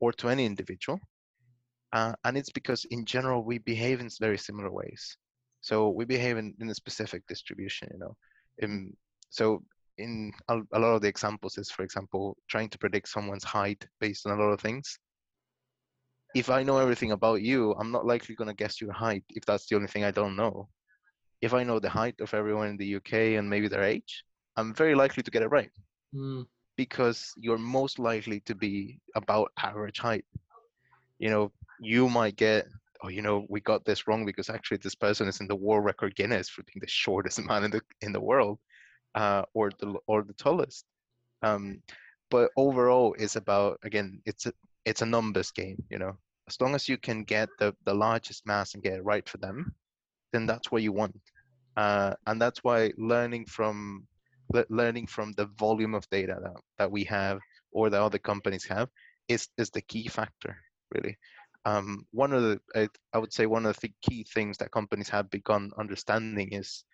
or 0.00 0.12
to 0.12 0.28
any 0.28 0.44
individual 0.46 1.00
uh, 1.92 2.12
and 2.24 2.36
it's 2.36 2.50
because 2.50 2.84
in 2.90 3.04
general 3.04 3.42
we 3.42 3.58
behave 3.58 4.00
in 4.00 4.10
very 4.20 4.38
similar 4.38 4.70
ways. 4.70 5.16
So 5.60 5.90
we 5.90 6.04
behave 6.04 6.36
in, 6.36 6.54
in 6.60 6.68
a 6.68 6.74
specific 6.74 7.26
distribution 7.26 7.88
you 7.92 7.98
know. 7.98 8.16
In, 8.58 8.92
so 9.30 9.62
in 9.96 10.32
a, 10.48 10.60
a 10.72 10.78
lot 10.78 10.94
of 10.94 11.02
the 11.02 11.08
examples 11.08 11.58
is 11.58 11.70
for 11.70 11.82
example 11.82 12.36
trying 12.48 12.68
to 12.70 12.78
predict 12.78 13.08
someone's 13.08 13.44
height 13.44 13.84
based 14.00 14.26
on 14.26 14.38
a 14.38 14.42
lot 14.42 14.52
of 14.52 14.60
things 14.60 14.98
if 16.38 16.48
i 16.50 16.62
know 16.62 16.78
everything 16.78 17.12
about 17.12 17.42
you 17.42 17.60
i'm 17.78 17.90
not 17.90 18.06
likely 18.12 18.34
going 18.34 18.52
to 18.52 18.54
guess 18.62 18.80
your 18.80 18.92
height 18.92 19.24
if 19.38 19.44
that's 19.44 19.66
the 19.66 19.76
only 19.76 19.88
thing 19.88 20.04
i 20.04 20.10
don't 20.10 20.36
know. 20.36 20.68
If 21.46 21.52
i 21.54 21.62
know 21.64 21.78
the 21.78 21.96
height 22.00 22.18
of 22.20 22.34
everyone 22.34 22.68
in 22.72 22.76
the 22.76 22.90
uk 22.98 23.12
and 23.12 23.50
maybe 23.52 23.68
their 23.68 23.86
age 23.94 24.12
i'm 24.56 24.72
very 24.82 24.94
likely 25.02 25.22
to 25.22 25.30
get 25.34 25.42
it 25.46 25.54
right. 25.58 25.70
Mm. 26.14 26.46
because 26.76 27.34
you're 27.36 27.58
most 27.58 27.98
likely 27.98 28.40
to 28.48 28.54
be 28.54 28.98
about 29.14 29.52
average 29.58 29.98
height. 29.98 30.24
You 31.18 31.30
know 31.30 31.52
you 31.80 32.08
might 32.08 32.36
get 32.36 32.66
oh 33.02 33.10
you 33.16 33.22
know 33.26 33.46
we 33.48 33.60
got 33.60 33.84
this 33.84 34.06
wrong 34.06 34.24
because 34.24 34.48
actually 34.48 34.78
this 34.78 34.94
person 34.94 35.28
is 35.28 35.40
in 35.40 35.48
the 35.48 35.60
world 35.64 35.84
record 35.84 36.14
guinness 36.16 36.48
for 36.48 36.62
being 36.62 36.80
the 36.80 36.94
shortest 37.02 37.44
man 37.44 37.64
in 37.64 37.70
the 37.70 37.82
in 38.00 38.12
the 38.12 38.24
world 38.30 38.58
uh, 39.14 39.42
or 39.54 39.70
the 39.80 39.88
or 40.06 40.22
the 40.22 40.34
tallest. 40.34 40.84
Um, 41.42 41.82
but 42.30 42.50
overall 42.56 43.14
it's 43.18 43.36
about 43.36 43.78
again 43.82 44.22
it's 44.24 44.46
a 44.46 44.52
it's 44.84 45.02
a 45.02 45.06
numbers 45.06 45.50
game 45.50 45.78
you 45.90 45.98
know 45.98 46.14
as 46.48 46.60
long 46.60 46.74
as 46.74 46.88
you 46.88 46.96
can 46.96 47.24
get 47.24 47.48
the 47.58 47.74
the 47.84 47.94
largest 47.94 48.46
mass 48.46 48.74
and 48.74 48.82
get 48.82 48.94
it 48.94 49.04
right 49.04 49.28
for 49.28 49.38
them 49.38 49.74
then 50.32 50.46
that's 50.46 50.70
what 50.70 50.82
you 50.82 50.92
want. 50.92 51.16
Uh, 51.76 52.14
and 52.26 52.40
that's 52.40 52.64
why 52.64 52.92
learning 52.98 53.46
from 53.46 54.06
le- 54.52 54.66
learning 54.68 55.06
from 55.06 55.32
the 55.32 55.46
volume 55.58 55.94
of 55.94 56.08
data 56.10 56.36
that, 56.42 56.56
that 56.78 56.90
we 56.90 57.04
have 57.04 57.38
or 57.72 57.88
that 57.90 58.02
other 58.02 58.18
companies 58.18 58.64
have 58.64 58.88
is 59.28 59.48
is 59.58 59.70
the 59.70 59.82
key 59.82 60.08
factor 60.08 60.56
really. 60.94 61.16
Um, 61.64 62.06
one 62.12 62.32
of 62.32 62.42
the 62.42 62.60
I, 62.74 62.88
I 63.12 63.18
would 63.18 63.32
say 63.32 63.46
one 63.46 63.66
of 63.66 63.78
the 63.80 63.92
key 64.02 64.24
things 64.34 64.56
that 64.58 64.70
companies 64.70 65.08
have 65.10 65.30
begun 65.30 65.70
understanding 65.78 66.52
is 66.52 66.84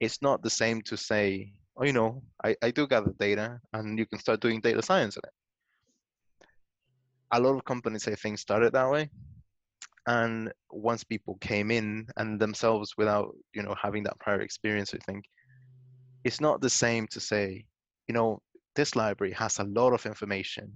it's 0.00 0.20
not 0.22 0.42
the 0.42 0.50
same 0.50 0.82
to 0.82 0.96
say 0.96 1.52
oh 1.76 1.84
you 1.84 1.92
know 1.92 2.22
I, 2.44 2.56
I 2.62 2.70
do 2.70 2.86
gather 2.86 3.14
data 3.18 3.60
and 3.72 3.98
you 3.98 4.06
can 4.06 4.18
start 4.18 4.40
doing 4.40 4.60
data 4.60 4.82
science 4.82 5.16
on 5.16 5.22
it 5.24 5.34
a 7.32 7.40
lot 7.40 7.54
of 7.56 7.64
companies 7.64 8.08
i 8.08 8.14
think 8.14 8.38
started 8.38 8.72
that 8.72 8.90
way. 8.90 9.10
And 10.06 10.50
once 10.70 11.04
people 11.04 11.36
came 11.42 11.70
in 11.70 12.06
and 12.16 12.40
themselves 12.40 12.94
without 12.96 13.34
you 13.54 13.62
know 13.62 13.74
having 13.80 14.04
that 14.04 14.18
prior 14.18 14.40
experience 14.40 14.94
i 14.94 14.98
think 15.04 15.24
it's 16.24 16.40
not 16.40 16.60
the 16.60 16.70
same 16.70 17.06
to 17.08 17.20
say 17.20 17.64
you 18.08 18.14
know 18.14 18.40
this 18.74 18.96
library 18.96 19.32
has 19.32 19.58
a 19.58 19.64
lot 19.64 19.92
of 19.92 20.06
information 20.06 20.72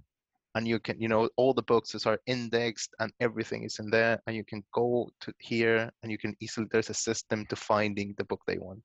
and 0.55 0.69
you 0.69 0.79
can 0.79 1.01
you 1.01 1.09
know 1.09 1.29
all 1.37 1.55
the 1.55 1.63
books 1.63 1.95
are 2.07 2.19
indexed 2.27 2.95
and 3.01 3.13
everything 3.21 3.65
is 3.65 3.79
in 3.79 3.91
there 3.91 4.21
and 4.27 4.37
you 4.37 4.45
can 4.45 4.63
go 4.75 5.11
to 5.21 5.33
here 5.39 5.91
and 6.03 6.13
you 6.13 6.19
can 6.19 6.35
easily 6.41 6.67
there's 6.71 6.91
a 6.91 6.95
system 6.95 7.47
to 7.47 7.57
finding 7.57 8.15
the 8.19 8.25
book 8.25 8.41
they 8.47 8.59
want. 8.59 8.83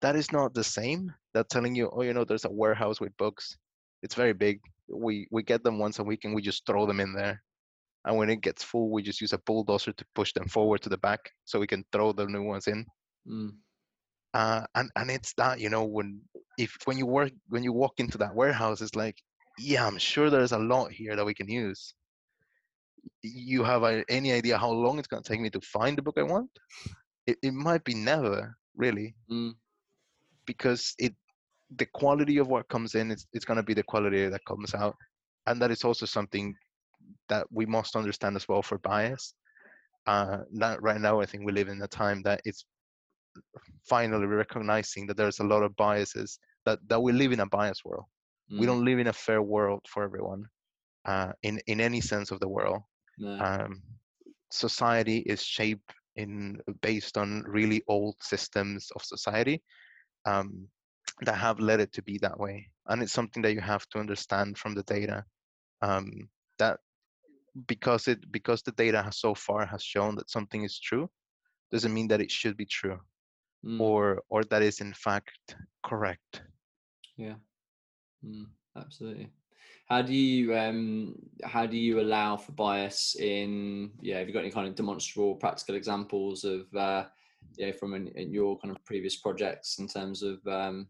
That 0.00 0.16
is 0.16 0.32
not 0.32 0.54
the 0.54 0.64
same 0.64 1.12
that 1.34 1.48
telling 1.48 1.74
you 1.74 1.90
oh 1.92 2.02
you 2.02 2.14
know 2.14 2.24
there's 2.24 2.44
a 2.44 2.50
warehouse 2.50 3.00
with 3.00 3.16
books. 3.16 3.56
It's 4.02 4.14
very 4.14 4.32
big 4.32 4.60
we 4.88 5.28
we 5.30 5.42
get 5.42 5.62
them 5.62 5.78
once 5.78 5.98
a 5.98 6.04
week 6.04 6.24
and 6.24 6.34
we 6.34 6.42
just 6.42 6.64
throw 6.66 6.86
them 6.86 7.00
in 7.00 7.12
there. 7.12 7.42
And 8.04 8.16
when 8.16 8.30
it 8.30 8.40
gets 8.40 8.62
full 8.62 8.90
we 8.90 9.02
just 9.02 9.20
use 9.20 9.32
a 9.32 9.38
bulldozer 9.38 9.92
to 9.92 10.04
push 10.14 10.32
them 10.32 10.48
forward 10.48 10.82
to 10.82 10.88
the 10.88 10.98
back 10.98 11.20
so 11.44 11.58
we 11.58 11.66
can 11.66 11.84
throw 11.92 12.12
the 12.12 12.26
new 12.26 12.42
ones 12.42 12.66
in. 12.66 12.86
Mm. 13.28 13.50
uh, 14.32 14.64
and 14.74 14.90
and 14.96 15.10
it's 15.10 15.34
that 15.34 15.60
you 15.60 15.68
know 15.68 15.84
when 15.84 16.20
if 16.56 16.74
when 16.86 16.96
you 16.96 17.06
work 17.06 17.32
when 17.48 17.62
you 17.62 17.72
walk 17.72 17.94
into 17.98 18.16
that 18.18 18.34
warehouse 18.34 18.80
it's 18.80 18.94
like 18.94 19.16
yeah 19.58 19.86
i'm 19.86 19.98
sure 19.98 20.30
there's 20.30 20.52
a 20.52 20.58
lot 20.58 20.90
here 20.90 21.14
that 21.16 21.26
we 21.26 21.34
can 21.34 21.48
use. 21.48 21.94
You 23.22 23.64
have 23.64 23.82
a, 23.82 24.04
any 24.08 24.32
idea 24.32 24.58
how 24.58 24.70
long 24.70 24.98
it's 24.98 25.08
going 25.08 25.22
to 25.22 25.28
take 25.28 25.40
me 25.40 25.50
to 25.50 25.60
find 25.60 25.96
the 25.96 26.02
book 26.02 26.18
i 26.18 26.22
want? 26.22 26.50
It, 27.26 27.36
it 27.42 27.52
might 27.52 27.84
be 27.84 27.94
never 27.94 28.56
really. 28.76 29.14
Mm. 29.30 29.54
because 30.46 30.94
it 30.98 31.14
the 31.76 31.86
quality 31.86 32.38
of 32.38 32.48
what 32.48 32.68
comes 32.68 32.94
in 32.94 33.10
it's, 33.10 33.26
it's 33.32 33.44
going 33.44 33.56
to 33.56 33.62
be 33.62 33.74
the 33.74 33.82
quality 33.82 34.26
that 34.28 34.44
comes 34.46 34.74
out. 34.74 34.96
And 35.46 35.60
that 35.62 35.70
is 35.70 35.84
also 35.84 36.06
something 36.06 36.54
that 37.28 37.46
we 37.50 37.66
must 37.66 37.96
understand 37.96 38.36
as 38.36 38.48
well 38.48 38.62
for 38.62 38.78
bias. 38.78 39.34
Uh 40.06 40.38
that 40.58 40.82
right 40.82 41.00
now 41.00 41.20
i 41.20 41.26
think 41.26 41.44
we 41.44 41.52
live 41.52 41.68
in 41.68 41.80
a 41.82 41.88
time 41.88 42.22
that 42.22 42.40
it's 42.44 42.64
finally 43.88 44.26
recognizing 44.26 45.06
that 45.06 45.16
there's 45.16 45.38
a 45.40 45.44
lot 45.44 45.62
of 45.62 45.74
biases 45.76 46.38
that 46.64 46.78
that 46.88 47.00
we 47.00 47.12
live 47.12 47.32
in 47.32 47.40
a 47.40 47.46
bias 47.46 47.84
world. 47.84 48.06
We 48.56 48.66
Mm. 48.66 48.68
don't 48.68 48.84
live 48.84 48.98
in 48.98 49.06
a 49.08 49.12
fair 49.12 49.42
world 49.42 49.86
for 49.88 50.02
everyone 50.02 50.44
uh 51.04 51.32
in 51.42 51.60
in 51.66 51.80
any 51.80 52.00
sense 52.00 52.30
of 52.30 52.40
the 52.40 52.48
world. 52.48 52.82
No. 53.18 53.46
um 53.46 53.82
society 54.50 55.18
is 55.18 55.42
shaped 55.42 55.94
in 56.16 56.60
based 56.80 57.16
on 57.18 57.42
really 57.46 57.82
old 57.88 58.16
systems 58.20 58.90
of 58.96 59.02
society. 59.02 59.62
Um, 60.26 60.68
that 61.22 61.34
have 61.34 61.60
led 61.60 61.80
it 61.80 61.92
to 61.92 62.02
be 62.02 62.18
that 62.18 62.38
way 62.38 62.66
and 62.88 63.02
it's 63.02 63.12
something 63.12 63.42
that 63.42 63.52
you 63.52 63.60
have 63.60 63.86
to 63.88 63.98
understand 63.98 64.56
from 64.56 64.74
the 64.74 64.82
data 64.84 65.24
um, 65.82 66.28
that 66.58 66.78
because 67.66 68.08
it 68.08 68.30
because 68.30 68.62
the 68.62 68.72
data 68.72 69.02
has 69.02 69.18
so 69.18 69.34
far 69.34 69.66
has 69.66 69.82
shown 69.82 70.14
that 70.16 70.30
something 70.30 70.62
is 70.64 70.78
true 70.78 71.08
doesn't 71.72 71.94
mean 71.94 72.08
that 72.08 72.20
it 72.20 72.30
should 72.30 72.56
be 72.56 72.66
true 72.66 72.98
Mm. 73.64 73.80
or 73.80 74.22
or 74.28 74.44
that 74.44 74.62
is 74.62 74.80
in 74.80 74.92
fact 74.94 75.56
correct 75.82 76.42
Yeah, 77.16 77.34
mm, 78.24 78.46
absolutely. 78.76 79.30
How 79.86 80.02
do 80.02 80.14
you 80.14 80.56
um 80.56 81.16
how 81.42 81.66
do 81.66 81.76
you 81.76 82.00
allow 82.00 82.36
for 82.36 82.52
bias 82.52 83.16
in 83.18 83.90
yeah? 84.00 84.18
Have 84.18 84.28
you 84.28 84.32
got 84.34 84.44
any 84.44 84.52
kind 84.52 84.68
of 84.68 84.76
demonstrable 84.76 85.34
practical 85.34 85.74
examples 85.74 86.44
of 86.44 86.72
uh, 86.76 87.06
yeah 87.56 87.72
from 87.72 87.94
in, 87.94 88.06
in 88.14 88.30
your 88.32 88.56
kind 88.58 88.70
of 88.70 88.84
previous 88.84 89.16
projects 89.16 89.78
in 89.80 89.88
terms 89.88 90.22
of 90.22 90.38
um, 90.46 90.86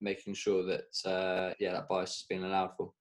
making 0.00 0.34
sure 0.34 0.64
that 0.64 1.08
uh, 1.10 1.54
yeah 1.58 1.72
that 1.72 1.88
bias 1.88 2.18
is 2.18 2.26
being 2.28 2.44
allowed 2.44 2.70
for? 2.76 2.92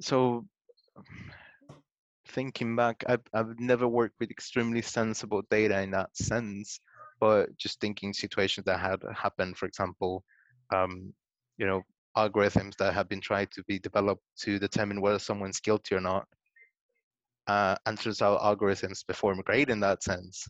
so 0.00 0.44
thinking 2.28 2.76
back 2.76 3.04
I've, 3.08 3.22
I've 3.34 3.58
never 3.58 3.88
worked 3.88 4.14
with 4.20 4.30
extremely 4.30 4.82
sensible 4.82 5.42
data 5.50 5.80
in 5.82 5.90
that 5.90 6.16
sense 6.16 6.80
but 7.20 7.54
just 7.56 7.80
thinking 7.80 8.12
situations 8.12 8.64
that 8.64 8.80
had 8.80 9.00
happened 9.14 9.56
for 9.58 9.66
example 9.66 10.24
um, 10.74 11.12
you 11.58 11.66
know 11.66 11.82
algorithms 12.16 12.76
that 12.76 12.94
have 12.94 13.08
been 13.08 13.20
tried 13.20 13.50
to 13.52 13.62
be 13.64 13.78
developed 13.78 14.22
to 14.38 14.58
determine 14.58 15.00
whether 15.00 15.18
someone's 15.18 15.60
guilty 15.60 15.94
or 15.94 16.00
not 16.00 16.26
uh, 17.46 17.76
and 17.86 17.98
out 18.22 18.40
algorithms 18.40 19.06
perform 19.06 19.40
great 19.44 19.70
in 19.70 19.80
that 19.80 20.02
sense 20.02 20.48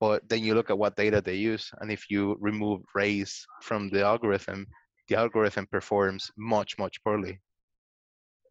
but 0.00 0.28
then 0.28 0.42
you 0.42 0.54
look 0.54 0.70
at 0.70 0.78
what 0.78 0.96
data 0.96 1.20
they 1.20 1.34
use 1.34 1.70
and 1.80 1.90
if 1.90 2.10
you 2.10 2.36
remove 2.40 2.82
race 2.94 3.46
from 3.62 3.88
the 3.90 4.02
algorithm 4.02 4.66
the 5.08 5.16
algorithm 5.16 5.66
performs 5.66 6.30
much 6.36 6.78
much 6.78 7.02
poorly. 7.04 7.40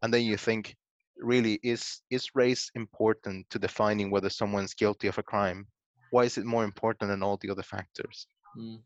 And 0.02 0.12
then 0.12 0.22
you 0.22 0.36
think 0.36 0.76
really 1.16 1.58
is 1.62 2.02
is 2.10 2.34
race 2.34 2.70
important 2.74 3.48
to 3.50 3.58
defining 3.58 4.10
whether 4.10 4.28
someone's 4.28 4.74
guilty 4.74 5.08
of 5.08 5.18
a 5.18 5.22
crime? 5.22 5.66
Why 6.10 6.24
is 6.24 6.38
it 6.38 6.44
more 6.44 6.64
important 6.64 7.10
than 7.10 7.22
all 7.22 7.38
the 7.38 7.50
other 7.50 7.62
factors? 7.62 8.26
Mm. 8.56 8.82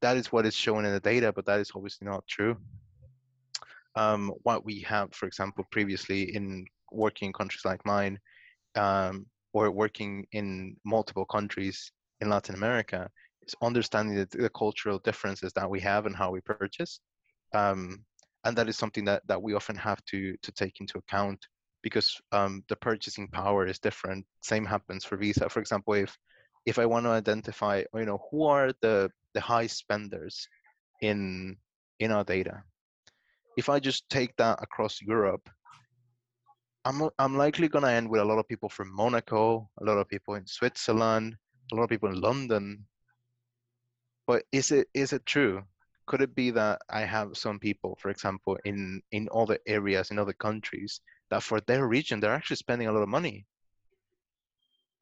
that 0.00 0.16
is 0.16 0.32
what 0.32 0.46
is 0.46 0.54
shown 0.54 0.84
in 0.84 0.92
the 0.92 0.98
data 0.98 1.32
but 1.32 1.46
that 1.46 1.60
is 1.60 1.70
obviously 1.74 2.06
not 2.08 2.26
true. 2.26 2.56
Um, 3.94 4.32
what 4.42 4.64
we 4.64 4.80
have 4.80 5.14
for 5.14 5.26
example 5.26 5.64
previously 5.70 6.34
in 6.34 6.66
working 6.90 7.26
in 7.26 7.32
countries 7.32 7.64
like 7.64 7.86
mine 7.86 8.18
um, 8.74 9.26
or 9.56 9.70
working 9.70 10.12
in 10.32 10.76
multiple 10.84 11.26
countries 11.36 11.92
in 12.20 12.28
latin 12.28 12.54
america 12.54 13.08
is 13.46 13.54
understanding 13.62 14.14
the, 14.16 14.28
the 14.44 14.50
cultural 14.50 14.98
differences 15.08 15.52
that 15.54 15.68
we 15.74 15.80
have 15.80 16.06
and 16.06 16.16
how 16.16 16.30
we 16.30 16.40
purchase 16.40 17.00
um, 17.54 18.04
and 18.44 18.56
that 18.56 18.68
is 18.68 18.76
something 18.76 19.04
that, 19.04 19.22
that 19.26 19.42
we 19.42 19.54
often 19.54 19.76
have 19.76 20.02
to 20.04 20.36
to 20.42 20.52
take 20.52 20.80
into 20.80 20.98
account 20.98 21.40
because 21.82 22.20
um, 22.32 22.64
the 22.68 22.76
purchasing 22.76 23.28
power 23.28 23.66
is 23.66 23.78
different. 23.78 24.24
Same 24.42 24.64
happens 24.64 25.04
for 25.04 25.16
Visa. 25.16 25.48
For 25.48 25.60
example, 25.60 25.94
if 25.94 26.16
if 26.64 26.78
I 26.78 26.86
want 26.86 27.06
to 27.06 27.10
identify, 27.10 27.84
you 27.94 28.06
know, 28.06 28.20
who 28.30 28.44
are 28.44 28.72
the 28.82 29.10
the 29.34 29.40
high 29.40 29.68
spenders 29.68 30.48
in 31.00 31.56
in 31.98 32.12
our 32.12 32.24
data, 32.24 32.62
if 33.56 33.68
I 33.68 33.78
just 33.80 34.08
take 34.10 34.34
that 34.36 34.58
across 34.62 35.00
Europe, 35.00 35.48
I'm 36.86 37.02
uh, 37.02 37.10
I'm 37.18 37.36
likely 37.36 37.68
gonna 37.68 37.90
end 37.90 38.08
with 38.08 38.20
a 38.20 38.24
lot 38.24 38.38
of 38.38 38.48
people 38.48 38.68
from 38.68 38.94
Monaco, 38.94 39.68
a 39.80 39.84
lot 39.84 39.98
of 39.98 40.08
people 40.08 40.34
in 40.36 40.46
Switzerland, 40.46 41.36
a 41.72 41.74
lot 41.74 41.84
of 41.84 41.90
people 41.90 42.08
in 42.10 42.20
London. 42.20 42.86
But 44.26 44.44
is 44.52 44.70
it 44.70 44.88
is 44.94 45.12
it 45.12 45.26
true? 45.26 45.62
Could 46.06 46.22
it 46.22 46.34
be 46.34 46.52
that 46.52 46.80
I 46.88 47.00
have 47.00 47.36
some 47.36 47.58
people, 47.58 47.98
for 48.00 48.10
example, 48.10 48.56
in 48.64 49.02
in 49.10 49.28
other 49.34 49.58
areas 49.66 50.12
in 50.12 50.18
other 50.18 50.32
countries 50.34 51.00
that 51.30 51.42
for 51.42 51.60
their 51.62 51.88
region 51.88 52.20
they're 52.20 52.34
actually 52.38 52.56
spending 52.56 52.88
a 52.88 52.92
lot 52.92 53.02
of 53.02 53.08
money 53.08 53.46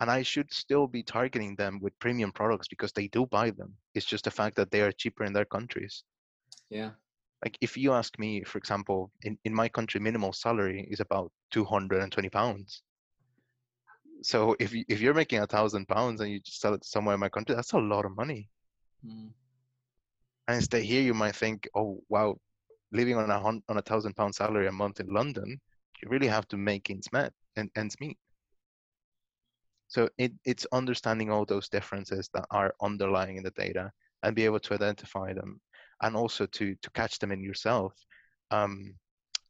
and 0.00 0.10
i 0.10 0.22
should 0.22 0.52
still 0.52 0.86
be 0.86 1.02
targeting 1.02 1.54
them 1.56 1.78
with 1.80 1.98
premium 1.98 2.32
products 2.32 2.68
because 2.68 2.92
they 2.92 3.08
do 3.08 3.26
buy 3.26 3.50
them 3.50 3.74
it's 3.94 4.06
just 4.06 4.24
the 4.24 4.30
fact 4.30 4.56
that 4.56 4.70
they 4.70 4.80
are 4.80 4.92
cheaper 4.92 5.24
in 5.24 5.32
their 5.32 5.44
countries 5.44 6.04
Yeah, 6.70 6.90
like 7.44 7.58
if 7.60 7.76
you 7.76 7.92
ask 7.92 8.18
me 8.18 8.42
for 8.44 8.58
example 8.58 9.10
in, 9.22 9.38
in 9.44 9.54
my 9.54 9.68
country 9.68 10.00
minimal 10.00 10.32
salary 10.32 10.86
is 10.90 11.00
about 11.00 11.30
220 11.50 12.28
pounds. 12.30 12.82
So 14.22 14.56
if 14.58 14.72
you, 14.72 14.84
if 14.88 15.00
you're 15.00 15.12
making 15.12 15.40
a 15.40 15.46
thousand 15.46 15.86
pounds 15.86 16.22
and 16.22 16.30
you 16.30 16.40
just 16.40 16.60
sell 16.60 16.72
it 16.72 16.84
somewhere 16.84 17.14
in 17.14 17.20
my 17.20 17.28
country 17.28 17.54
that's 17.54 17.72
a 17.72 17.78
lot 17.78 18.06
of 18.06 18.16
money. 18.16 18.48
Mm. 19.06 19.30
and 20.48 20.56
instead 20.56 20.82
here 20.82 21.02
you 21.02 21.12
might 21.12 21.36
think 21.36 21.68
oh 21.74 22.00
wow 22.08 22.36
living 22.92 23.16
on 23.16 23.30
a 23.30 23.38
on 23.68 23.76
a 23.76 23.82
thousand 23.82 24.14
pound 24.16 24.34
salary 24.34 24.66
a 24.66 24.72
month 24.72 24.98
in 25.00 25.08
london 25.08 25.60
you 26.04 26.08
really 26.10 26.26
have 26.26 26.46
to 26.48 26.56
make 26.56 26.90
ends 26.90 27.10
met 27.12 27.32
and 27.56 27.70
ends 27.76 27.96
meet. 28.00 28.18
So 29.88 30.08
it, 30.18 30.32
it's 30.44 30.66
understanding 30.72 31.30
all 31.30 31.44
those 31.44 31.68
differences 31.68 32.28
that 32.34 32.46
are 32.50 32.74
underlying 32.82 33.36
in 33.36 33.44
the 33.44 33.50
data 33.50 33.92
and 34.22 34.34
be 34.34 34.44
able 34.44 34.60
to 34.60 34.74
identify 34.74 35.32
them 35.32 35.60
and 36.02 36.16
also 36.16 36.46
to 36.46 36.74
to 36.82 36.90
catch 36.90 37.18
them 37.18 37.32
in 37.32 37.42
yourself 37.42 37.92
um, 38.50 38.94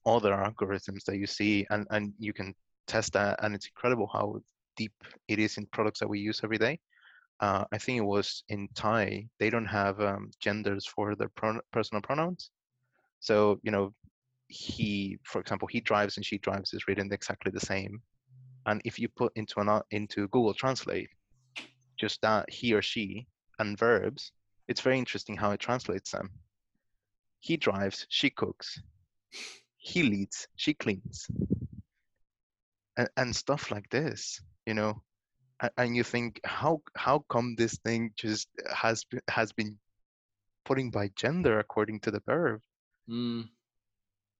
other 0.07 0.33
algorithms 0.33 1.05
that 1.05 1.17
you 1.17 1.27
see 1.27 1.67
and 1.71 1.87
and 1.91 2.13
you 2.19 2.33
can 2.33 2.55
test 2.87 3.13
that 3.13 3.43
and 3.43 3.55
it's 3.55 3.67
incredible 3.67 4.09
how 4.13 4.37
deep 4.77 4.93
it 5.29 5.39
is 5.39 5.57
in 5.57 5.67
products 5.67 6.01
that 6.01 6.09
we 6.09 6.19
use 6.19 6.41
every 6.45 6.59
day. 6.59 6.79
Uh, 7.41 7.65
i 7.73 7.79
think 7.79 7.99
it 7.99 8.05
was 8.05 8.45
in 8.49 8.69
thai 8.75 9.27
they 9.41 9.51
don't 9.51 9.67
have 9.67 10.01
um, 10.01 10.31
genders 10.41 10.87
for 10.87 11.17
their 11.17 11.31
pro- 11.31 11.61
personal 11.73 12.03
pronouns. 12.03 12.51
So 13.21 13.59
you 13.63 13.73
know 13.73 13.93
he 14.49 15.19
for 15.25 15.41
example 15.41 15.69
he 15.69 15.81
drives 15.81 16.17
and 16.17 16.27
she 16.27 16.39
drives 16.39 16.75
is 16.75 16.87
written 16.87 17.13
exactly 17.13 17.51
the 17.51 17.67
same. 17.75 18.01
And 18.67 18.81
if 18.85 18.99
you 18.99 19.09
put 19.09 19.33
into 19.37 19.61
an 19.61 19.81
into 19.91 20.29
google 20.29 20.55
translate 20.55 21.09
just 21.99 22.21
that 22.23 22.51
he 22.51 22.73
or 22.75 22.83
she 22.83 23.27
and 23.59 23.79
verbs 23.79 24.33
it's 24.69 24.81
very 24.81 24.99
interesting 24.99 25.37
how 25.37 25.51
it 25.51 25.61
translates 25.61 26.11
them. 26.11 26.31
He 27.41 27.57
drives, 27.57 28.07
she 28.09 28.31
cooks. 28.31 28.81
He 29.77 30.03
leads, 30.03 30.49
she 30.57 30.75
cleans. 30.75 31.27
And, 32.97 33.09
and 33.17 33.37
stuff 33.37 33.71
like 33.71 33.89
this, 33.91 34.41
you 34.67 34.75
know. 34.75 35.03
And, 35.61 35.71
and 35.77 35.97
you 35.97 36.05
think, 36.05 36.41
how 36.45 36.81
how 36.97 37.25
come 37.29 37.55
this 37.57 37.79
thing 37.85 38.13
just 38.17 38.49
has 38.73 39.05
has 39.29 39.53
been 39.53 39.77
putting 40.65 40.91
by 40.91 41.11
gender 41.17 41.59
according 41.59 42.01
to 42.01 42.11
the 42.11 42.23
verb? 42.27 42.61
Mm. 43.11 43.49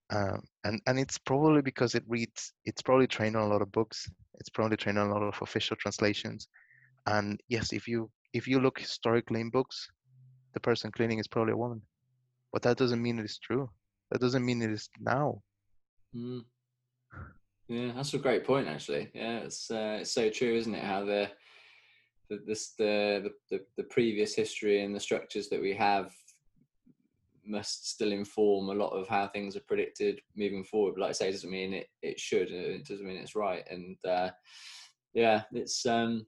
Um, 0.09 0.43
and 0.63 0.81
and 0.87 0.99
it's 0.99 1.17
probably 1.17 1.61
because 1.61 1.95
it 1.95 2.03
reads. 2.07 2.53
It's 2.65 2.81
probably 2.81 3.07
trained 3.07 3.35
on 3.35 3.43
a 3.43 3.47
lot 3.47 3.61
of 3.61 3.71
books. 3.71 4.09
It's 4.39 4.49
probably 4.49 4.77
trained 4.77 4.99
on 4.99 5.09
a 5.09 5.13
lot 5.13 5.23
of 5.23 5.41
official 5.41 5.77
translations. 5.77 6.47
And 7.05 7.39
yes, 7.49 7.73
if 7.73 7.87
you 7.87 8.09
if 8.33 8.47
you 8.47 8.59
look 8.59 8.79
historically 8.79 9.41
in 9.41 9.49
books, 9.49 9.87
the 10.55 10.59
person 10.61 10.91
cleaning 10.91 11.19
is 11.19 11.27
probably 11.27 11.53
a 11.53 11.57
woman. 11.57 11.83
But 12.51 12.63
that 12.63 12.77
doesn't 12.77 13.01
mean 13.01 13.19
it 13.19 13.25
is 13.25 13.37
true. 13.37 13.69
That 14.09 14.21
doesn't 14.21 14.45
mean 14.45 14.61
it 14.61 14.71
is 14.71 14.89
now. 14.99 15.43
Mm. 16.15 16.45
Yeah, 17.67 17.91
that's 17.95 18.13
a 18.13 18.19
great 18.19 18.45
point. 18.45 18.67
Actually, 18.67 19.11
yeah, 19.13 19.39
it's 19.39 19.69
uh, 19.69 19.97
it's 20.01 20.11
so 20.11 20.29
true, 20.29 20.55
isn't 20.55 20.73
it? 20.73 20.83
How 20.83 21.03
the 21.03 21.29
the 22.29 22.39
this 22.47 22.73
the, 22.77 23.31
the 23.51 23.59
the 23.75 23.83
previous 23.83 24.33
history 24.33 24.83
and 24.83 24.95
the 24.95 24.99
structures 24.99 25.49
that 25.49 25.61
we 25.61 25.73
have 25.73 26.11
must 27.45 27.89
still 27.89 28.11
inform 28.11 28.69
a 28.69 28.73
lot 28.73 28.89
of 28.89 29.07
how 29.07 29.27
things 29.27 29.55
are 29.55 29.67
predicted 29.67 30.21
moving 30.35 30.63
forward. 30.63 30.93
But 30.95 31.01
like 31.01 31.09
I 31.09 31.13
say, 31.13 31.29
it 31.29 31.33
doesn't 31.33 31.51
mean 31.51 31.73
it 31.73 31.87
it 32.01 32.19
should. 32.19 32.51
It 32.51 32.87
doesn't 32.87 33.05
mean 33.05 33.17
it's 33.17 33.35
right. 33.35 33.63
And 33.69 33.97
uh, 34.07 34.29
yeah, 35.13 35.43
it's 35.51 35.85
um 35.85 36.25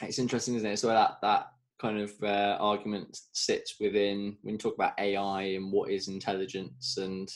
it's 0.00 0.18
interesting, 0.18 0.54
isn't 0.54 0.70
it? 0.70 0.78
So 0.78 0.88
that 0.88 1.18
that 1.22 1.48
kind 1.82 1.98
of 1.98 2.12
uh, 2.22 2.56
argument 2.60 3.18
sits 3.32 3.74
within 3.80 4.36
when 4.42 4.54
you 4.54 4.58
talk 4.58 4.76
about 4.76 4.98
AI 4.98 5.42
and 5.42 5.72
what 5.72 5.90
is 5.90 6.08
intelligence, 6.08 6.96
and 6.96 7.28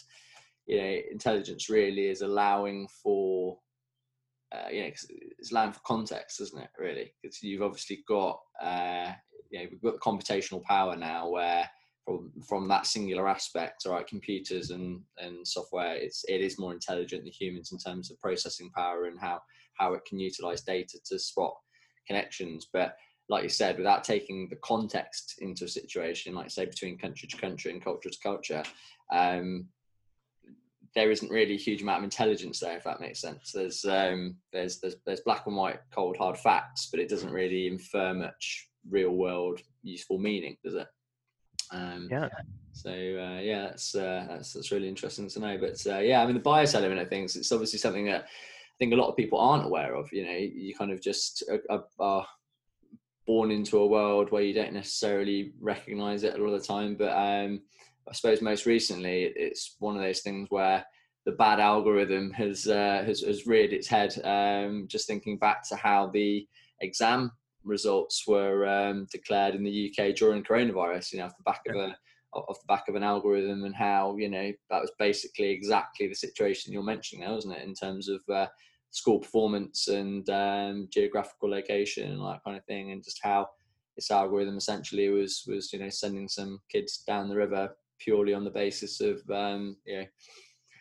you 0.67 0.79
know, 0.79 0.97
intelligence 1.11 1.69
really 1.69 2.07
is 2.07 2.23
allowing 2.23 2.89
for 3.03 3.59
uh, 4.55 4.69
you 4.71 4.83
know, 4.83 4.87
it's 4.87 5.51
allowing 5.51 5.73
for 5.73 5.81
context, 5.85 6.41
isn't 6.41 6.63
it? 6.63 6.71
Really, 6.79 7.13
because 7.21 7.43
you've 7.43 7.63
obviously 7.63 8.05
got 8.09 8.39
uh, 8.63 9.13
you 9.51 9.59
know, 9.59 9.67
we've 9.71 9.83
got 9.83 10.01
computational 10.01 10.63
power 10.63 10.97
now 10.97 11.29
where 11.29 11.69
from 12.05 12.31
from 12.49 12.69
that 12.69 12.87
singular 12.87 13.29
aspect, 13.29 13.85
all 13.85 13.93
right, 13.93 14.07
computers 14.07 14.71
and 14.71 15.01
and 15.19 15.47
software, 15.47 15.97
it's 15.97 16.25
it 16.29 16.41
is 16.41 16.59
more 16.59 16.73
intelligent 16.73 17.25
than 17.25 17.33
humans 17.33 17.73
in 17.73 17.79
terms 17.79 18.11
of 18.11 18.21
processing 18.21 18.71
power 18.71 19.07
and 19.07 19.19
how 19.21 19.41
how 19.75 19.93
it 19.93 20.05
can 20.07 20.19
utilize 20.19 20.63
data 20.63 20.99
to 21.05 21.19
spot 21.19 21.55
connections. 22.07 22.69
But 22.73 22.97
like 23.29 23.43
you 23.43 23.49
said, 23.49 23.77
without 23.77 24.05
taking 24.05 24.49
the 24.49 24.57
context 24.57 25.37
into 25.41 25.65
a 25.65 25.69
situation, 25.69 26.35
like 26.35 26.51
say 26.51 26.65
between 26.65 26.99
country 26.99 27.29
to 27.29 27.37
country 27.37 27.73
and 27.73 27.83
culture 27.83 28.11
to 28.11 28.19
culture, 28.23 28.63
um, 29.13 29.67
there 30.95 31.11
isn't 31.11 31.31
really 31.31 31.55
a 31.55 31.59
huge 31.59 31.83
amount 31.83 31.99
of 31.99 32.05
intelligence 32.05 32.61
there, 32.61 32.77
if 32.77 32.85
that 32.85 33.01
makes 33.01 33.21
sense. 33.21 33.53
There's 33.53 33.85
um, 33.85 34.37
there's, 34.53 34.79
there's 34.79 34.97
there's 35.05 35.21
black 35.21 35.47
and 35.47 35.57
white, 35.57 35.81
cold 35.93 36.17
hard 36.17 36.39
facts, 36.39 36.89
but 36.91 37.01
it 37.01 37.09
doesn't 37.09 37.33
really 37.33 37.67
infer 37.67 38.15
much 38.15 38.69
real 38.89 39.11
world 39.11 39.61
useful 39.83 40.19
meaning, 40.19 40.57
does 40.65 40.75
it? 40.75 40.87
Um, 41.71 42.09
yeah. 42.11 42.29
So 42.73 42.91
uh, 42.91 43.41
yeah, 43.41 43.63
that's, 43.63 43.95
uh, 43.95 44.27
that's 44.29 44.53
that's 44.53 44.71
really 44.71 44.89
interesting 44.89 45.29
to 45.29 45.41
know. 45.41 45.59
But 45.59 45.85
uh, 45.87 45.99
yeah, 45.99 46.23
I 46.23 46.27
mean 46.27 46.35
the 46.35 46.41
bias 46.41 46.75
element 46.75 47.01
of 47.01 47.09
things, 47.09 47.37
it's 47.37 47.53
obviously 47.53 47.79
something 47.79 48.07
that 48.07 48.23
I 48.23 48.77
think 48.79 48.93
a 48.93 48.97
lot 48.97 49.09
of 49.09 49.17
people 49.17 49.39
aren't 49.39 49.67
aware 49.67 49.95
of. 49.95 50.13
You 50.13 50.25
know, 50.25 50.37
you 50.37 50.75
kind 50.75 50.93
of 50.93 51.01
just 51.01 51.43
are, 51.71 51.85
are 51.99 52.27
born 53.27 53.51
into 53.51 53.79
a 53.79 53.87
world 53.87 54.31
where 54.31 54.43
you 54.43 54.55
don't 54.55 54.73
necessarily 54.73 55.53
recognize 55.61 56.23
it 56.23 56.35
a 56.35 56.43
lot 56.43 56.55
of 56.55 56.61
the 56.61 56.67
time. 56.67 56.95
But 56.95 57.11
um, 57.11 57.63
I 58.09 58.13
suppose 58.13 58.41
most 58.41 58.67
recently, 58.67 59.25
it's 59.35 59.77
one 59.79 59.97
of 59.97 60.03
those 60.03 60.21
things 60.21 60.49
where 60.51 60.85
the 61.25 61.33
bad 61.33 61.59
algorithm 61.59 62.33
has 62.33 62.67
uh, 62.69 63.03
has, 63.05 63.21
has, 63.21 63.47
reared 63.47 63.73
its 63.73 63.89
head. 63.89 64.15
Um, 64.25 64.87
just 64.89 65.09
thinking 65.09 65.39
back 65.39 65.69
to 65.69 65.77
how 65.77 66.07
the 66.07 66.47
exam 66.81 67.33
results 67.65 68.25
were 68.29 68.67
um, 68.67 69.09
declared 69.11 69.57
in 69.57 69.65
the 69.65 69.93
UK 69.93 70.15
during 70.15 70.45
coronavirus, 70.45 71.13
you 71.13 71.19
know, 71.19 71.27
off 71.27 71.37
the 71.37 71.43
back 71.43 71.63
of 71.69 71.77
a 71.77 71.97
off 72.33 72.61
the 72.61 72.67
back 72.69 72.85
of 72.89 72.95
an 72.95 73.03
algorithm, 73.03 73.65
and 73.65 73.75
how 73.75 74.17
you 74.17 74.29
know 74.29 74.53
that 74.71 74.81
was 74.81 74.93
basically 74.99 75.51
exactly 75.51 76.07
the 76.07 76.15
situation 76.15 76.73
you're 76.73 76.83
mentioning 76.83 77.25
there, 77.25 77.35
wasn't 77.35 77.57
it? 77.57 77.65
In 77.65 77.75
terms 77.75 78.09
of 78.09 78.21
uh, 78.33 78.47
school 78.91 79.19
performance 79.19 79.89
and 79.89 80.29
um, 80.31 80.89
geographical 80.91 81.51
location 81.51 82.11
and 82.13 82.21
that 82.21 82.41
kind 82.45 82.57
of 82.57 82.65
thing, 82.65 82.93
and 82.93 83.05
just 83.05 83.21
how 83.23 83.49
this 83.97 84.11
algorithm 84.11 84.57
essentially 84.57 85.09
was 85.09 85.45
was 85.47 85.73
you 85.73 85.79
know 85.79 85.91
sending 85.91 86.29
some 86.29 86.61
kids 86.71 87.03
down 87.07 87.29
the 87.29 87.37
river 87.37 87.75
purely 87.99 88.35
on 88.35 88.45
the 88.45 88.51
basis 88.51 89.01
of 89.01 89.23
um, 89.31 89.77
you 89.87 89.99
know 89.99 90.07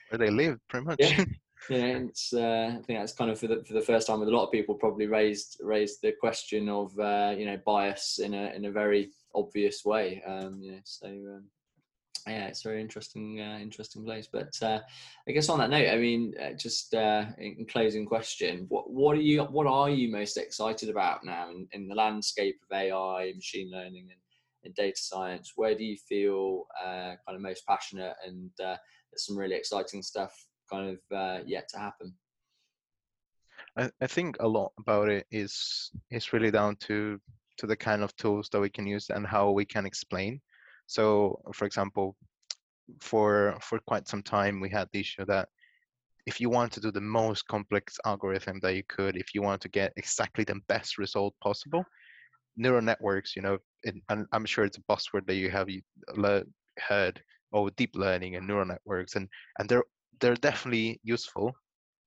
where 0.10 0.20
they 0.20 0.30
live, 0.30 0.60
pretty 0.68 0.86
much. 0.86 0.98
Yeah. 1.00 1.24
yeah, 1.70 1.98
it's. 1.98 2.34
Uh, 2.34 2.72
I 2.74 2.82
think 2.84 3.00
that's 3.00 3.14
kind 3.14 3.32
of 3.32 3.40
for 3.40 3.48
the 3.48 3.64
for 3.66 3.74
the 3.74 3.82
first 3.82 4.08
time 4.08 4.20
with 4.20 4.30
a 4.30 4.32
lot 4.32 4.46
of 4.46 4.52
people 4.52 4.76
probably 4.76 5.08
raised 5.08 5.58
raised 5.62 6.02
the 6.02 6.14
question 6.20 6.70
of 6.70 6.98
uh, 7.00 7.34
you 7.38 7.46
know 7.46 7.60
bias 7.66 8.20
in 8.20 8.34
a 8.34 8.52
in 8.56 8.66
a 8.66 8.72
very 8.72 9.12
obvious 9.34 9.84
way. 9.84 10.22
Um, 10.26 10.60
you 10.62 10.74
know, 10.74 10.80
so 10.84 11.08
um, 11.08 11.44
yeah, 12.28 12.48
it's 12.48 12.66
a 12.66 12.70
very 12.70 12.82
interesting, 12.82 13.40
uh, 13.40 13.60
interesting 13.62 14.04
place. 14.04 14.28
But 14.32 14.52
uh, 14.62 14.80
I 15.28 15.32
guess 15.32 15.50
on 15.50 15.60
that 15.60 15.70
note, 15.70 15.90
I 15.90 15.98
mean, 15.98 16.34
uh, 16.42 16.54
just 16.54 16.94
uh, 16.96 17.26
in 17.38 17.66
closing 17.70 18.06
question, 18.06 18.66
what 18.70 18.90
what 18.90 19.16
are 19.18 19.22
you 19.22 19.44
what 19.44 19.68
are 19.68 19.90
you 19.90 20.12
most 20.12 20.38
excited 20.38 20.90
about 20.90 21.24
now 21.24 21.50
in, 21.50 21.68
in 21.72 21.88
the 21.88 21.96
landscape 21.96 22.60
of 22.64 22.76
AI, 22.76 23.32
machine 23.36 23.70
learning, 23.72 24.08
and, 24.10 24.20
and 24.64 24.74
data 24.76 25.00
science? 25.00 25.54
Where 25.56 25.76
do 25.76 25.84
you 25.84 25.98
feel 25.98 26.66
uh, 26.84 27.14
kind 27.26 27.36
of 27.36 27.42
most 27.42 27.66
passionate, 27.68 28.16
and 28.26 28.50
uh, 28.60 28.78
there's 29.12 29.26
some 29.26 29.38
really 29.38 29.56
exciting 29.56 30.02
stuff 30.02 30.34
kind 30.72 30.98
of 31.12 31.48
yet 31.48 31.70
to 31.70 31.80
happen? 31.80 32.16
I, 33.78 33.92
I 34.02 34.08
think 34.08 34.38
a 34.40 34.48
lot 34.48 34.72
about 34.80 35.10
it 35.10 35.28
is 35.30 35.92
is 36.10 36.34
really 36.34 36.50
down 36.50 36.76
to 36.88 37.20
to 37.58 37.68
the 37.68 37.76
kind 37.76 38.04
of 38.04 38.16
tools 38.16 38.50
that 38.52 38.60
we 38.60 38.70
can 38.70 38.88
use 38.88 39.10
and 39.12 39.28
how 39.28 39.52
we 39.52 39.64
can 39.64 39.86
explain 39.86 40.42
so, 40.88 41.42
for 41.54 41.66
example, 41.66 42.16
for 43.02 43.58
for 43.62 43.80
quite 43.88 44.08
some 44.08 44.22
time, 44.22 44.60
we 44.60 44.70
had 44.70 44.88
the 44.92 45.00
issue 45.00 45.26
that 45.26 45.50
if 46.26 46.42
you 46.42 46.50
want 46.50 46.72
to 46.74 46.80
do 46.80 46.92
the 46.92 47.02
most 47.02 47.48
complex 47.48 47.98
algorithm 48.06 48.60
that 48.62 48.76
you 48.76 48.84
could, 48.88 49.16
if 49.16 49.34
you 49.36 49.42
want 49.42 49.62
to 49.62 49.70
get 49.70 49.94
exactly 49.96 50.44
the 50.44 50.60
best 50.68 50.98
result 50.98 51.36
possible, 51.42 51.84
neural 52.58 52.82
networks, 52.82 53.36
you 53.36 53.42
know, 53.42 53.58
it, 53.84 53.96
and 54.10 54.26
I'm 54.32 54.46
sure 54.46 54.66
it's 54.66 54.78
a 54.78 54.82
buzzword 54.92 55.28
that 55.28 55.36
you 55.36 55.50
have 55.52 55.68
heard, 56.80 57.22
oh, 57.54 57.70
deep 57.70 57.96
learning 57.96 58.36
and 58.36 58.48
neural 58.48 58.66
networks, 58.66 59.16
and 59.16 59.28
and 59.60 59.70
they're 59.70 59.84
they're 60.20 60.36
definitely 60.36 61.00
useful. 61.04 61.54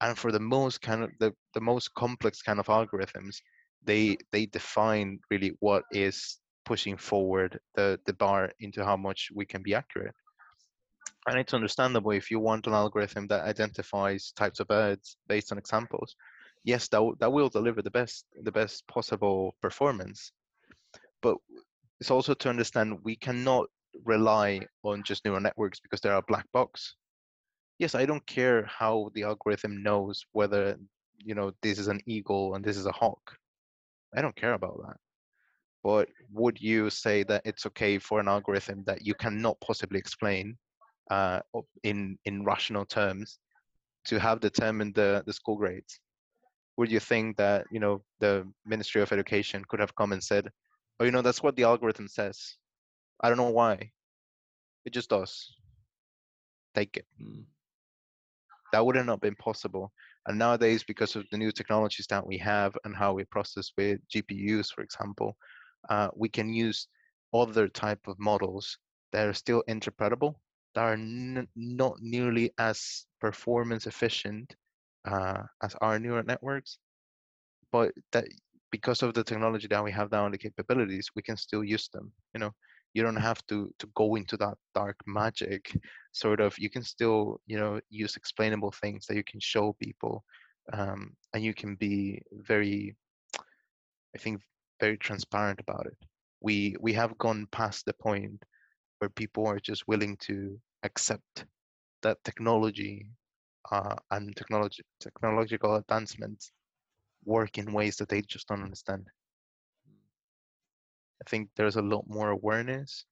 And 0.01 0.17
for 0.17 0.31
the 0.31 0.41
most 0.41 0.81
kind 0.81 1.03
of 1.03 1.11
the, 1.19 1.33
the 1.55 1.61
most 1.61 1.93
complex 1.95 2.41
kind 2.43 2.61
of 2.61 2.67
algorithms, 2.67 3.37
they 3.85 4.17
they 4.33 4.47
define 4.47 5.19
really 5.31 5.57
what 5.61 5.85
is 5.93 6.39
pushing 6.69 6.99
forward 6.99 7.59
the, 7.75 7.99
the 8.05 8.13
bar 8.13 8.53
into 8.61 8.85
how 8.85 8.97
much 8.97 9.31
we 9.35 9.47
can 9.47 9.63
be 9.63 9.75
accurate. 9.75 10.15
And 11.27 11.39
it's 11.39 11.55
understandable 11.55 12.11
if 12.11 12.31
you 12.31 12.39
want 12.41 12.67
an 12.67 12.75
algorithm 12.75 13.27
that 13.29 13.45
identifies 13.45 14.33
types 14.37 14.61
of 14.61 14.69
birds 14.69 15.17
based 15.29 15.51
on 15.51 15.57
examples. 15.57 16.15
Yes, 16.65 16.89
that, 16.89 17.03
that 17.21 17.33
will 17.33 17.49
deliver 17.49 17.81
the 17.81 17.91
best 17.91 18.27
the 18.43 18.53
best 18.53 18.87
possible 18.87 19.55
performance. 19.63 20.33
But 21.23 21.37
it's 22.01 22.11
also 22.11 22.35
to 22.35 22.51
understand 22.51 22.99
we 23.03 23.17
cannot 23.17 23.67
rely 24.05 24.61
on 24.83 25.03
just 25.03 25.25
neural 25.25 25.41
networks 25.41 25.81
because 25.81 26.01
they're 26.01 26.23
a 26.23 26.29
black 26.29 26.47
box. 26.53 26.97
Yes, 27.79 27.95
I 27.95 28.05
don't 28.05 28.27
care 28.27 28.67
how 28.67 29.11
the 29.15 29.23
algorithm 29.23 29.83
knows 29.83 30.27
whether 30.33 30.77
you 31.17 31.35
know 31.35 31.53
this 31.63 31.79
is 31.79 31.89
an 31.89 32.01
eagle 32.07 32.55
and 32.55 32.65
this 32.65 32.77
is 32.77 32.87
a 32.87 32.99
hawk. 33.01 33.25
I 34.17 34.21
don't 34.21 34.37
care 34.37 34.55
about 34.55 34.77
that. 34.85 34.97
But 35.85 36.09
would 36.33 36.61
you 36.61 36.91
say 36.91 37.23
that 37.25 37.43
it's 37.45 37.67
okay 37.67 37.99
for 37.99 38.21
an 38.21 38.29
algorithm 38.29 38.83
that 38.85 39.07
you 39.07 39.15
cannot 39.15 39.61
possibly 39.61 39.99
explain 39.99 40.57
uh, 41.11 41.41
in 41.83 42.19
in 42.25 42.45
rational 42.45 42.85
terms 42.85 43.39
to 44.07 44.19
have 44.19 44.41
determined 44.41 44.95
the, 44.95 45.23
the 45.27 45.33
school 45.33 45.57
grades? 45.57 46.01
Would 46.77 46.91
you 46.91 47.01
think 47.01 47.37
that 47.37 47.67
you 47.71 47.81
know 47.81 48.03
the 48.19 48.47
Ministry 48.67 49.03
of 49.03 49.13
Education 49.13 49.65
could 49.69 49.81
have 49.81 49.95
come 49.95 50.13
and 50.13 50.23
said, 50.23 50.49
"Oh, 50.99 51.05
you 51.05 51.11
know 51.11 51.23
that's 51.23 51.43
what 51.43 51.57
the 51.57 51.65
algorithm 51.65 52.09
says. 52.09 52.57
I 53.21 53.29
don't 53.29 53.39
know 53.39 53.51
why. 53.51 53.93
It 54.85 54.93
just 54.93 55.11
does. 55.11 55.55
Take 56.75 56.97
it." 56.97 57.07
Mm. 57.21 57.45
That 58.73 58.85
would 58.85 58.97
have 58.97 59.07
not 59.07 59.21
been 59.21 59.37
possible. 59.37 59.93
And 60.27 60.39
nowadays, 60.39 60.85
because 60.85 61.17
of 61.17 61.25
the 61.31 61.39
new 61.39 61.51
technologies 61.51 62.07
that 62.09 62.27
we 62.27 62.37
have 62.39 62.77
and 62.85 62.95
how 62.95 63.15
we 63.15 63.25
process 63.25 63.73
with 63.79 63.99
GPUs, 64.15 64.71
for 64.71 64.83
example, 64.83 65.37
uh, 65.89 66.09
we 66.15 66.29
can 66.29 66.53
use 66.53 66.89
other 67.35 67.69
type 67.69 68.07
of 68.07 68.19
models 68.19 68.79
that 69.13 69.27
are 69.27 69.33
still 69.35 69.63
interpretable 69.69 70.35
that 70.75 70.85
are 70.85 70.97
not 71.57 71.97
nearly 72.01 72.53
as 72.59 73.07
performance 73.21 73.87
efficient 73.87 74.55
uh, 75.07 75.43
as 75.63 75.75
our 75.81 75.99
neural 75.99 76.25
networks, 76.25 76.79
but 77.73 77.93
that 78.13 78.25
because 78.71 79.03
of 79.03 79.15
the 79.15 79.25
technology 79.25 79.67
that 79.67 79.83
we 79.83 79.91
have 79.91 80.13
now 80.13 80.27
and 80.27 80.35
the 80.35 80.39
capabilities, 80.39 81.09
we 81.17 81.23
can 81.23 81.37
still 81.37 81.65
use 81.65 81.89
them. 81.93 82.13
You 82.35 82.41
know, 82.41 82.53
you 82.95 83.03
don't 83.03 83.17
have 83.17 83.45
to 83.47 83.71
to 83.79 83.89
go 83.95 84.15
into 84.17 84.37
that 84.37 84.55
dark 84.75 84.97
magic. 85.07 85.73
Sort 86.13 86.41
of, 86.41 86.57
you 86.59 86.71
can 86.71 86.83
still 86.83 87.41
you 87.47 87.59
know 87.59 87.81
use 87.91 88.17
explainable 88.17 88.73
things 88.73 89.07
that 89.07 89.17
you 89.17 89.25
can 89.25 89.41
show 89.41 89.75
people, 89.83 90.25
um, 90.73 91.17
and 91.35 91.43
you 91.43 91.55
can 91.55 91.75
be 91.77 92.23
very, 92.33 92.95
I 94.15 94.19
think, 94.19 94.43
very 94.81 94.97
transparent 94.97 95.61
about 95.61 95.87
it. 95.87 95.97
We 96.41 96.77
we 96.81 96.93
have 96.95 97.19
gone 97.19 97.49
past 97.51 97.85
the 97.85 97.95
point 97.95 98.43
where 98.99 99.11
people 99.11 99.47
are 99.47 99.61
just 99.61 99.89
willing 99.89 100.17
to 100.19 100.59
accept 100.83 101.45
that 102.03 102.23
technology 102.25 103.07
uh, 103.71 103.97
and 104.11 104.35
technology 104.37 104.83
technological 105.01 105.77
advancements 105.77 106.53
work 107.25 107.59
in 107.59 107.73
ways 107.73 107.97
that 107.97 108.09
they 108.09 108.23
just 108.23 108.49
don't 108.49 108.63
understand. 108.63 109.07
I 111.21 111.29
think 111.29 111.51
there's 111.57 111.77
a 111.77 111.83
lot 111.83 112.05
more 112.09 112.31
awareness. 112.31 113.05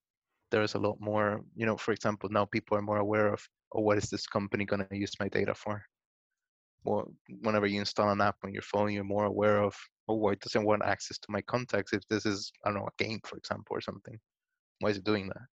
There's 0.50 0.74
a 0.74 0.78
lot 0.78 0.96
more, 1.00 1.42
you 1.56 1.66
know, 1.66 1.76
for 1.76 1.92
example, 1.92 2.28
now 2.30 2.44
people 2.44 2.78
are 2.78 2.82
more 2.82 2.98
aware 2.98 3.32
of, 3.32 3.40
oh, 3.72 3.80
what 3.80 3.98
is 3.98 4.08
this 4.08 4.26
company 4.26 4.64
going 4.64 4.86
to 4.88 4.96
use 4.96 5.12
my 5.18 5.28
data 5.28 5.54
for? 5.54 5.82
Well, 6.84 7.12
whenever 7.42 7.66
you 7.66 7.80
install 7.80 8.10
an 8.10 8.20
app 8.20 8.36
on 8.44 8.52
your 8.52 8.62
phone, 8.62 8.92
you're 8.92 9.04
more 9.04 9.24
aware 9.24 9.60
of, 9.60 9.74
oh, 10.08 10.14
why 10.14 10.32
it 10.32 10.40
doesn't 10.40 10.64
want 10.64 10.84
access 10.84 11.18
to 11.18 11.30
my 11.30 11.42
contacts 11.42 11.92
if 11.92 12.02
this 12.08 12.26
is, 12.26 12.52
I 12.64 12.70
don't 12.70 12.78
know, 12.78 12.88
a 12.88 13.02
game, 13.02 13.20
for 13.24 13.36
example, 13.36 13.76
or 13.76 13.80
something? 13.80 14.18
Why 14.80 14.90
is 14.90 14.98
it 14.98 15.04
doing 15.04 15.28
that? 15.28 15.46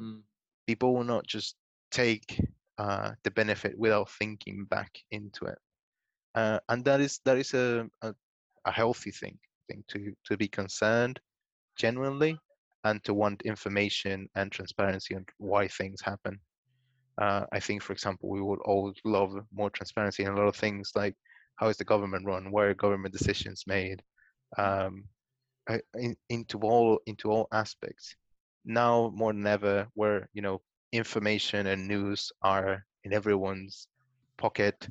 Mm. 0.00 0.22
People 0.66 0.94
will 0.94 1.04
not 1.04 1.26
just 1.26 1.56
take 1.90 2.40
uh, 2.78 3.12
the 3.24 3.30
benefit 3.30 3.78
without 3.78 4.10
thinking 4.10 4.66
back 4.68 4.90
into 5.10 5.46
it. 5.46 5.58
Uh, 6.34 6.60
and 6.68 6.84
that 6.84 7.00
is 7.00 7.20
that 7.24 7.38
is 7.38 7.54
a, 7.54 7.88
a, 8.02 8.14
a 8.64 8.70
healthy 8.70 9.10
thing, 9.10 9.36
thing 9.68 9.82
to 9.88 10.12
to 10.24 10.36
be 10.36 10.46
concerned 10.46 11.18
genuinely 11.76 12.38
and 12.84 13.02
to 13.04 13.14
want 13.14 13.42
information 13.42 14.28
and 14.36 14.52
transparency 14.52 15.14
on 15.14 15.24
why 15.38 15.66
things 15.66 16.00
happen. 16.00 16.38
Uh, 17.20 17.44
I 17.50 17.58
think, 17.58 17.82
for 17.82 17.92
example, 17.92 18.28
we 18.28 18.40
would 18.40 18.60
all 18.64 18.92
love 19.04 19.34
more 19.52 19.70
transparency 19.70 20.22
in 20.22 20.30
a 20.30 20.36
lot 20.36 20.46
of 20.46 20.54
things 20.54 20.92
like 20.94 21.16
how 21.58 21.68
is 21.68 21.76
the 21.76 21.84
government 21.84 22.24
run, 22.26 22.50
where 22.50 22.72
government 22.74 23.12
decisions 23.12 23.64
made, 23.66 24.02
um, 24.56 25.04
in, 25.94 26.16
into 26.28 26.58
all 26.58 27.00
into 27.06 27.30
all 27.30 27.48
aspects. 27.52 28.14
Now 28.64 29.12
more 29.14 29.32
than 29.32 29.46
ever, 29.46 29.88
where 29.94 30.28
you 30.32 30.42
know 30.42 30.60
information 30.92 31.66
and 31.66 31.86
news 31.86 32.32
are 32.42 32.84
in 33.04 33.12
everyone's 33.12 33.88
pocket, 34.36 34.88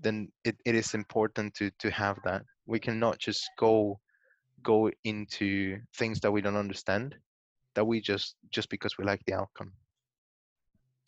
then 0.00 0.28
it, 0.44 0.56
it 0.64 0.74
is 0.74 0.94
important 0.94 1.54
to 1.54 1.70
to 1.78 1.90
have 1.90 2.18
that. 2.24 2.42
We 2.66 2.78
cannot 2.78 3.18
just 3.18 3.42
go 3.58 4.00
go 4.62 4.90
into 5.04 5.78
things 5.96 6.20
that 6.20 6.32
we 6.32 6.40
don't 6.40 6.56
understand 6.56 7.14
that 7.74 7.84
we 7.84 8.00
just 8.00 8.36
just 8.50 8.70
because 8.70 8.96
we 8.96 9.04
like 9.04 9.22
the 9.26 9.34
outcome. 9.34 9.72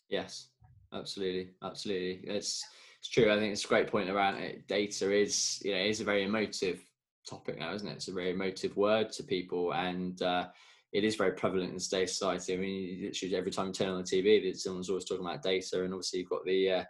Yes. 0.08 0.48
Absolutely. 0.92 1.50
Absolutely. 1.62 2.20
It's 2.24 2.64
it's 3.06 3.14
true 3.14 3.32
i 3.32 3.38
think 3.38 3.52
it's 3.52 3.64
a 3.64 3.68
great 3.68 3.86
point 3.86 4.10
around 4.10 4.36
it. 4.36 4.66
Data 4.66 5.12
is 5.12 5.60
you 5.64 5.72
know 5.72 5.80
is 5.80 6.00
a 6.00 6.04
very 6.04 6.24
emotive 6.24 6.80
topic 7.28 7.58
now 7.58 7.72
isn't 7.72 7.88
it? 7.88 7.94
It's 7.94 8.08
a 8.08 8.12
very 8.12 8.30
emotive 8.30 8.76
word 8.76 9.12
to 9.12 9.22
people 9.22 9.74
and 9.74 10.20
uh, 10.22 10.46
it 10.92 11.04
is 11.04 11.16
very 11.16 11.32
prevalent 11.32 11.72
in 11.72 11.78
today's 11.78 12.12
society. 12.12 12.54
I 12.54 12.56
mean 12.56 13.02
literally 13.02 13.36
every 13.36 13.50
time 13.50 13.68
you 13.68 13.72
turn 13.72 13.90
on 13.90 13.98
the 13.98 14.04
tv 14.04 14.56
someone's 14.56 14.88
always 14.88 15.04
talking 15.04 15.24
about 15.24 15.42
data 15.42 15.82
and 15.84 15.92
obviously 15.92 16.20
you've 16.20 16.30
got 16.30 16.44
the 16.44 16.70
uh, 16.70 16.84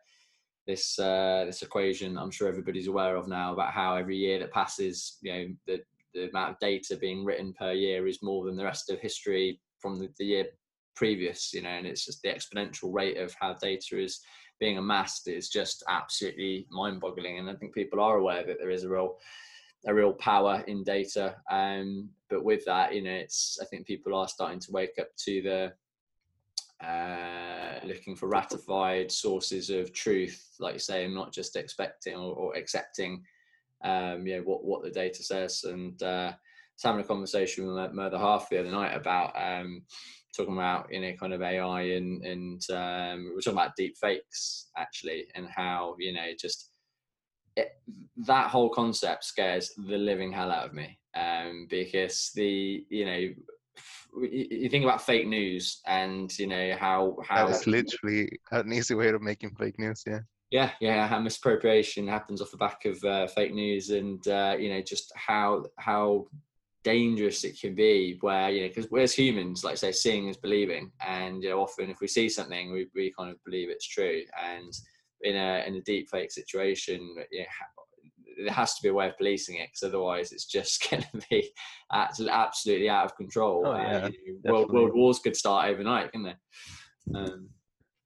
this 0.66 0.98
uh, 0.98 1.44
this 1.46 1.62
equation 1.62 2.16
I'm 2.16 2.30
sure 2.30 2.48
everybody's 2.48 2.88
aware 2.88 3.16
of 3.16 3.28
now 3.28 3.52
about 3.52 3.72
how 3.72 3.96
every 3.96 4.16
year 4.16 4.38
that 4.38 4.52
passes, 4.52 5.18
you 5.22 5.32
know, 5.32 5.46
the 5.66 5.80
the 6.14 6.30
amount 6.30 6.52
of 6.52 6.58
data 6.60 6.96
being 6.96 7.24
written 7.24 7.52
per 7.52 7.72
year 7.72 8.06
is 8.06 8.22
more 8.22 8.46
than 8.46 8.56
the 8.56 8.64
rest 8.64 8.90
of 8.90 8.98
history 9.00 9.60
from 9.80 9.98
the, 9.98 10.08
the 10.18 10.24
year 10.24 10.46
previous, 10.94 11.52
you 11.52 11.60
know, 11.60 11.68
and 11.68 11.86
it's 11.86 12.06
just 12.06 12.22
the 12.22 12.28
exponential 12.28 12.92
rate 12.92 13.18
of 13.18 13.34
how 13.38 13.52
data 13.52 13.98
is 13.98 14.20
being 14.58 14.78
amassed 14.78 15.28
is 15.28 15.48
just 15.48 15.84
absolutely 15.88 16.66
mind-boggling. 16.70 17.38
And 17.38 17.50
I 17.50 17.54
think 17.54 17.74
people 17.74 18.00
are 18.00 18.16
aware 18.16 18.44
that 18.46 18.58
there 18.58 18.70
is 18.70 18.84
a 18.84 18.88
real 18.88 19.18
a 19.88 19.94
real 19.94 20.12
power 20.12 20.64
in 20.66 20.82
data. 20.82 21.36
Um, 21.50 22.08
but 22.28 22.42
with 22.42 22.64
that, 22.64 22.94
you 22.94 23.02
know, 23.02 23.12
it's 23.12 23.58
I 23.62 23.66
think 23.66 23.86
people 23.86 24.14
are 24.14 24.28
starting 24.28 24.58
to 24.60 24.72
wake 24.72 24.98
up 25.00 25.08
to 25.24 25.42
the 25.42 26.86
uh, 26.86 27.80
looking 27.84 28.16
for 28.16 28.28
ratified 28.28 29.10
sources 29.10 29.70
of 29.70 29.92
truth, 29.92 30.56
like 30.58 30.74
you 30.74 30.80
say, 30.80 31.04
and 31.04 31.14
not 31.14 31.32
just 31.32 31.56
expecting 31.56 32.14
or, 32.14 32.34
or 32.34 32.56
accepting 32.56 33.22
um, 33.84 34.26
you 34.26 34.36
know 34.36 34.42
what 34.42 34.64
what 34.64 34.82
the 34.82 34.90
data 34.90 35.22
says. 35.22 35.64
And 35.64 36.02
uh, 36.02 36.32
I 36.32 36.36
was 36.74 36.82
having 36.82 37.00
a 37.00 37.04
conversation 37.04 37.66
with 37.66 37.92
my 37.92 38.06
other 38.06 38.18
half 38.18 38.48
the 38.48 38.60
other 38.60 38.70
night 38.70 38.94
about 38.94 39.32
um, 39.36 39.82
talking 40.36 40.54
about 40.54 40.92
you 40.92 41.00
know 41.00 41.12
kind 41.18 41.32
of 41.32 41.42
AI 41.42 41.82
and 41.82 42.24
and 42.24 42.62
um, 42.70 43.32
we're 43.34 43.40
talking 43.40 43.58
about 43.58 43.76
deep 43.76 43.96
fakes 43.96 44.68
actually 44.76 45.26
and 45.34 45.46
how 45.48 45.94
you 45.98 46.12
know 46.12 46.26
just 46.38 46.70
it, 47.56 47.72
that 48.26 48.48
whole 48.48 48.68
concept 48.68 49.24
scares 49.24 49.72
the 49.76 49.96
living 49.96 50.32
hell 50.32 50.50
out 50.50 50.66
of 50.66 50.74
me 50.74 50.98
um, 51.16 51.66
because 51.70 52.30
the 52.34 52.84
you 52.88 53.04
know 53.04 53.28
you 54.20 54.68
think 54.68 54.84
about 54.84 55.02
fake 55.02 55.26
news 55.26 55.80
and 55.86 56.36
you 56.38 56.46
know 56.46 56.74
how 56.78 57.16
how 57.26 57.46
that's 57.46 57.66
literally 57.66 58.28
an 58.52 58.72
easy 58.72 58.94
way 58.94 59.08
of 59.08 59.20
making 59.22 59.54
fake 59.58 59.78
news 59.78 60.02
yeah. 60.06 60.20
Yeah, 60.50 60.70
yeah, 60.80 61.08
how 61.08 61.18
misappropriation 61.18 62.06
happens 62.06 62.40
off 62.40 62.52
the 62.52 62.56
back 62.56 62.84
of 62.84 63.02
uh, 63.02 63.26
fake 63.26 63.52
news, 63.52 63.90
and 63.90 64.26
uh, 64.28 64.56
you 64.56 64.68
know 64.68 64.80
just 64.80 65.12
how 65.16 65.64
how 65.78 66.28
dangerous 66.86 67.42
it 67.42 67.60
can 67.60 67.74
be. 67.74 68.16
Where 68.20 68.48
you 68.50 68.62
know, 68.62 68.68
because 68.68 68.90
we're 68.90 69.02
as 69.02 69.14
humans, 69.14 69.64
like 69.64 69.72
I 69.72 69.76
say, 69.76 69.92
seeing 69.92 70.28
is 70.28 70.36
believing, 70.36 70.92
and 71.04 71.42
you 71.42 71.50
know, 71.50 71.60
often 71.60 71.90
if 71.90 72.00
we 72.00 72.06
see 72.06 72.28
something, 72.28 72.72
we, 72.72 72.86
we 72.94 73.12
kind 73.18 73.30
of 73.30 73.42
believe 73.44 73.68
it's 73.70 73.88
true. 73.88 74.22
And 74.42 74.72
in 75.22 75.36
a 75.36 75.64
in 75.66 75.74
a 75.74 75.82
deep 75.82 76.08
fake 76.08 76.30
situation, 76.30 77.00
you 77.32 77.40
know, 77.40 78.44
there 78.44 78.54
has 78.54 78.74
to 78.74 78.82
be 78.82 78.88
a 78.88 78.94
way 78.94 79.08
of 79.08 79.18
policing 79.18 79.56
it, 79.56 79.70
because 79.72 79.88
otherwise, 79.88 80.30
it's 80.30 80.46
just 80.46 80.86
going 80.90 81.02
to 81.02 81.26
be 81.28 81.50
absolutely 81.92 82.88
out 82.88 83.06
of 83.06 83.16
control. 83.16 83.64
Oh, 83.66 83.74
yeah, 83.74 83.96
uh, 83.96 84.10
you 84.24 84.40
know, 84.44 84.52
world, 84.52 84.72
world 84.72 84.94
wars 84.94 85.18
could 85.18 85.36
start 85.36 85.68
overnight, 85.68 86.12
can 86.12 86.22
they? 86.22 86.34
Um, 87.14 87.48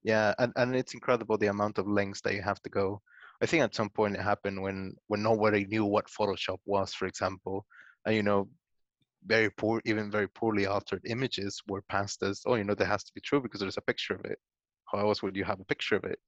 yeah 0.02 0.34
and, 0.38 0.52
and 0.56 0.74
it's 0.74 0.94
incredible 0.94 1.36
the 1.36 1.48
amount 1.48 1.78
of 1.78 1.86
lengths 1.86 2.20
that 2.22 2.34
you 2.34 2.42
have 2.42 2.60
to 2.62 2.70
go 2.70 3.00
i 3.42 3.46
think 3.46 3.62
at 3.62 3.74
some 3.74 3.90
point 3.90 4.14
it 4.14 4.20
happened 4.20 4.60
when 4.60 4.94
when 5.08 5.22
nobody 5.22 5.66
knew 5.66 5.84
what 5.84 6.06
photoshop 6.06 6.58
was 6.64 6.94
for 6.94 7.06
example 7.06 7.66
and 8.06 8.14
you 8.14 8.22
know 8.22 8.48
very 9.26 9.50
poor 9.50 9.80
even 9.84 10.10
very 10.10 10.28
poorly 10.28 10.66
altered 10.66 11.02
images 11.06 11.60
were 11.68 11.82
passed 11.82 12.22
as 12.22 12.42
oh 12.46 12.54
you 12.54 12.64
know 12.64 12.74
that 12.74 12.86
has 12.86 13.04
to 13.04 13.12
be 13.14 13.20
true 13.20 13.40
because 13.40 13.60
there's 13.60 13.76
a 13.76 13.82
picture 13.82 14.14
of 14.14 14.24
it. 14.24 14.38
How 14.90 14.98
else 15.00 15.22
would 15.22 15.36
you 15.36 15.44
have 15.44 15.60
a 15.60 15.64
picture 15.64 15.96
of 15.96 16.04
it? 16.04 16.18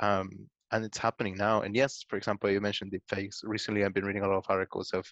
Um, 0.00 0.30
and 0.70 0.84
it's 0.84 0.98
happening 0.98 1.36
now. 1.36 1.62
And 1.62 1.74
yes 1.74 2.04
for 2.08 2.16
example 2.16 2.50
you 2.50 2.60
mentioned 2.60 2.92
deepfakes 2.92 3.38
recently 3.42 3.84
i've 3.84 3.94
been 3.94 4.04
reading 4.04 4.22
a 4.22 4.28
lot 4.28 4.38
of 4.38 4.46
articles 4.48 4.90
of 4.92 5.06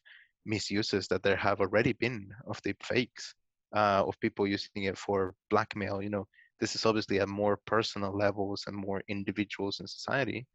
misuses 0.46 1.06
that 1.08 1.22
there 1.22 1.36
have 1.36 1.60
already 1.60 1.92
been 1.92 2.30
of 2.46 2.62
deepfakes 2.62 3.34
uh, 3.74 4.02
of 4.06 4.18
people 4.20 4.46
using 4.46 4.84
it 4.84 4.98
for 4.98 5.34
blackmail. 5.50 6.02
You 6.02 6.10
know 6.10 6.26
this 6.60 6.74
is 6.74 6.84
obviously 6.84 7.20
at 7.20 7.28
more 7.28 7.58
personal 7.66 8.16
levels 8.16 8.64
and 8.66 8.76
more 8.76 9.02
individuals 9.08 9.80
in 9.80 9.86
society. 9.86 10.46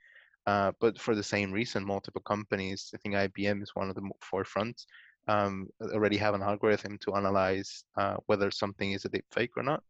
Uh, 0.45 0.71
but 0.79 0.99
for 0.99 1.15
the 1.15 1.23
same 1.23 1.51
reason, 1.51 1.83
multiple 1.83 2.21
companies, 2.21 2.91
I 2.93 2.97
think 2.97 3.15
IBM 3.15 3.63
is 3.63 3.71
one 3.73 3.89
of 3.89 3.95
the 3.95 4.07
forefronts, 4.31 4.85
um, 5.27 5.67
already 5.93 6.17
have 6.17 6.35
an 6.35 6.43
algorithm 6.43 6.97
to 6.99 7.15
analyze 7.15 7.83
uh, 7.97 8.15
whether 8.27 8.51
something 8.51 8.91
is 8.93 9.05
a 9.05 9.09
deep 9.09 9.25
fake 9.31 9.51
or 9.57 9.63
not. 9.63 9.81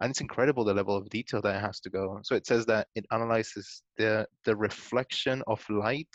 and 0.00 0.10
it's 0.10 0.20
incredible 0.20 0.64
the 0.64 0.74
level 0.74 0.96
of 0.96 1.08
detail 1.10 1.40
that 1.42 1.56
it 1.56 1.60
has 1.60 1.80
to 1.80 1.90
go. 1.90 2.20
So 2.22 2.34
it 2.34 2.46
says 2.46 2.64
that 2.66 2.86
it 2.94 3.06
analyzes 3.10 3.82
the 3.96 4.26
the 4.44 4.54
reflection 4.56 5.42
of 5.46 5.64
light 5.68 6.14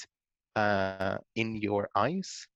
uh, 0.55 1.17
in 1.35 1.55
your 1.57 1.89
eyes. 1.95 2.47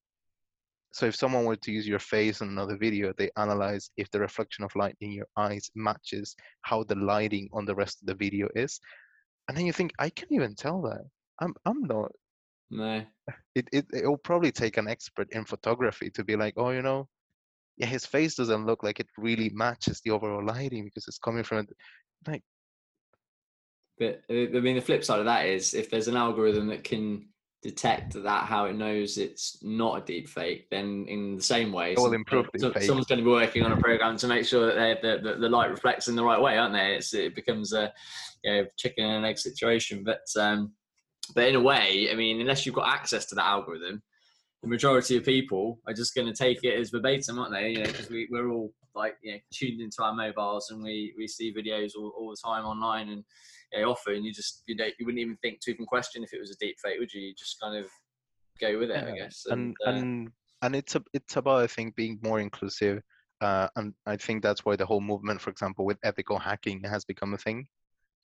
So 0.92 1.06
if 1.06 1.16
someone 1.16 1.44
were 1.44 1.56
to 1.56 1.72
use 1.72 1.86
your 1.86 1.98
face 1.98 2.40
in 2.40 2.48
another 2.48 2.76
video, 2.76 3.12
they 3.12 3.30
analyze 3.36 3.90
if 3.96 4.10
the 4.10 4.20
reflection 4.20 4.64
of 4.64 4.74
light 4.74 4.96
in 5.00 5.12
your 5.12 5.26
eyes 5.36 5.70
matches 5.74 6.34
how 6.62 6.82
the 6.84 6.94
lighting 6.94 7.48
on 7.52 7.66
the 7.66 7.74
rest 7.74 8.00
of 8.00 8.06
the 8.06 8.14
video 8.14 8.48
is. 8.54 8.80
And 9.48 9.56
then 9.56 9.66
you 9.66 9.72
think, 9.72 9.92
I 9.98 10.08
can't 10.10 10.32
even 10.32 10.54
tell 10.54 10.80
that. 10.82 11.04
I'm 11.40 11.54
I'm 11.66 11.82
not. 11.84 12.10
No. 12.70 13.02
It 13.54 13.68
it 13.72 13.86
it 13.92 14.06
will 14.06 14.18
probably 14.18 14.52
take 14.52 14.76
an 14.76 14.88
expert 14.88 15.28
in 15.32 15.44
photography 15.44 16.10
to 16.10 16.24
be 16.24 16.36
like, 16.36 16.54
oh, 16.56 16.70
you 16.70 16.82
know, 16.82 17.08
yeah, 17.76 17.86
his 17.86 18.04
face 18.04 18.34
doesn't 18.34 18.66
look 18.66 18.82
like 18.82 19.00
it 19.00 19.08
really 19.16 19.50
matches 19.50 20.00
the 20.04 20.10
overall 20.10 20.44
lighting 20.44 20.84
because 20.84 21.06
it's 21.06 21.18
coming 21.18 21.44
from 21.44 21.66
like. 22.26 22.42
But 23.98 24.22
uh, 24.30 24.56
I 24.56 24.60
mean, 24.60 24.76
the 24.76 24.82
flip 24.82 25.04
side 25.04 25.18
of 25.18 25.24
that 25.24 25.46
is 25.46 25.74
if 25.74 25.90
there's 25.90 26.08
an 26.08 26.16
algorithm 26.16 26.68
that 26.68 26.84
can 26.84 27.28
detect 27.62 28.12
that 28.14 28.44
how 28.44 28.66
it 28.66 28.76
knows 28.76 29.18
it's 29.18 29.58
not 29.62 30.00
a 30.00 30.04
deep 30.04 30.28
fake, 30.28 30.68
then 30.70 31.06
in 31.08 31.36
the 31.36 31.42
same 31.42 31.72
way, 31.72 31.92
it 31.92 31.98
will 31.98 32.12
improve 32.12 32.46
so, 32.58 32.72
someone's 32.80 33.06
going 33.06 33.18
to 33.18 33.24
be 33.24 33.30
working 33.30 33.64
on 33.64 33.72
a 33.72 33.76
program 33.76 34.16
to 34.16 34.28
make 34.28 34.46
sure 34.46 34.72
that 34.72 35.02
the, 35.02 35.18
the, 35.22 35.38
the 35.38 35.48
light 35.48 35.70
reflects 35.70 36.06
in 36.06 36.14
the 36.14 36.22
right 36.22 36.40
way, 36.40 36.56
aren't 36.56 36.74
they? 36.74 36.94
It's, 36.94 37.12
it 37.14 37.34
becomes 37.34 37.72
a 37.72 37.92
you 38.44 38.52
know, 38.52 38.66
chicken 38.76 39.04
and 39.04 39.26
egg 39.26 39.38
situation. 39.38 40.04
But 40.04 40.22
um, 40.38 40.72
but 41.34 41.48
in 41.48 41.56
a 41.56 41.60
way, 41.60 42.08
I 42.10 42.14
mean, 42.14 42.40
unless 42.40 42.64
you've 42.64 42.74
got 42.74 42.88
access 42.88 43.26
to 43.26 43.34
that 43.36 43.44
algorithm, 43.44 44.02
the 44.62 44.68
majority 44.68 45.16
of 45.16 45.24
people 45.24 45.78
are 45.86 45.94
just 45.94 46.14
going 46.14 46.26
to 46.26 46.34
take 46.34 46.64
it 46.64 46.78
as 46.78 46.90
verbatim, 46.90 47.38
aren't 47.38 47.52
they? 47.52 47.70
You 47.70 47.78
know, 47.78 47.86
because 47.86 48.10
we, 48.10 48.28
we're 48.30 48.50
all 48.50 48.72
like 48.94 49.16
you 49.22 49.32
know 49.32 49.38
tuned 49.52 49.80
into 49.80 50.02
our 50.02 50.14
mobiles 50.14 50.70
and 50.70 50.82
we, 50.82 51.14
we 51.16 51.28
see 51.28 51.54
videos 51.54 51.92
all, 51.96 52.12
all 52.18 52.30
the 52.30 52.36
time 52.44 52.64
online 52.64 53.10
and 53.10 53.24
you 53.72 53.80
know, 53.80 53.90
often 53.90 54.24
you 54.24 54.32
just 54.32 54.62
you 54.66 54.74
know 54.74 54.86
you 54.98 55.06
wouldn't 55.06 55.20
even 55.20 55.36
think 55.36 55.60
to 55.60 55.70
even 55.70 55.86
question 55.86 56.24
if 56.24 56.32
it 56.32 56.40
was 56.40 56.50
a 56.50 56.56
deep 56.56 56.76
fake, 56.82 56.98
would 56.98 57.12
you? 57.12 57.20
You 57.20 57.34
just 57.34 57.60
kind 57.60 57.76
of 57.76 57.86
go 58.60 58.78
with 58.78 58.90
it, 58.90 59.04
yeah. 59.06 59.12
I 59.12 59.16
guess. 59.16 59.44
And 59.48 59.76
and, 59.84 59.94
uh, 59.94 59.98
and 59.98 60.30
and 60.62 60.76
it's 60.76 60.96
a, 60.96 61.02
it's 61.12 61.36
about 61.36 61.62
I 61.62 61.66
think 61.66 61.94
being 61.94 62.18
more 62.22 62.40
inclusive. 62.40 63.02
Uh, 63.40 63.68
and 63.76 63.94
I 64.04 64.16
think 64.16 64.42
that's 64.42 64.64
why 64.64 64.74
the 64.74 64.86
whole 64.86 65.00
movement, 65.00 65.40
for 65.40 65.50
example, 65.50 65.84
with 65.84 65.98
ethical 66.02 66.40
hacking 66.40 66.82
has 66.82 67.04
become 67.04 67.34
a 67.34 67.38
thing. 67.38 67.66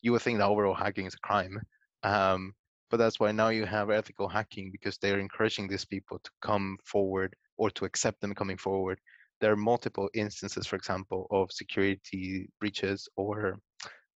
You 0.03 0.11
would 0.13 0.23
think 0.23 0.39
that 0.39 0.49
overall 0.49 0.75
hacking 0.75 1.07
is 1.07 1.15
a 1.15 1.27
crime, 1.27 1.61
um, 2.03 2.53
but 2.95 2.99
that's 2.99 3.19
why 3.19 3.33
now 3.33 3.49
you 3.49 3.65
have 3.65 3.91
ethical 3.91 4.29
hacking 4.29 4.71
because 4.71 4.99
they're 4.99 5.19
encouraging 5.19 5.67
these 5.67 5.85
people 5.85 6.21
to 6.23 6.31
come 6.41 6.79
forward 6.85 7.35
or 7.57 7.69
to 7.69 7.85
accept 7.85 8.21
them 8.21 8.33
coming 8.33 8.57
forward. 8.57 9.01
There 9.41 9.51
are 9.51 9.57
multiple 9.57 10.09
instances, 10.15 10.65
for 10.65 10.77
example, 10.77 11.27
of 11.33 11.51
security 11.51 12.49
breaches 12.61 13.09
or 13.17 13.59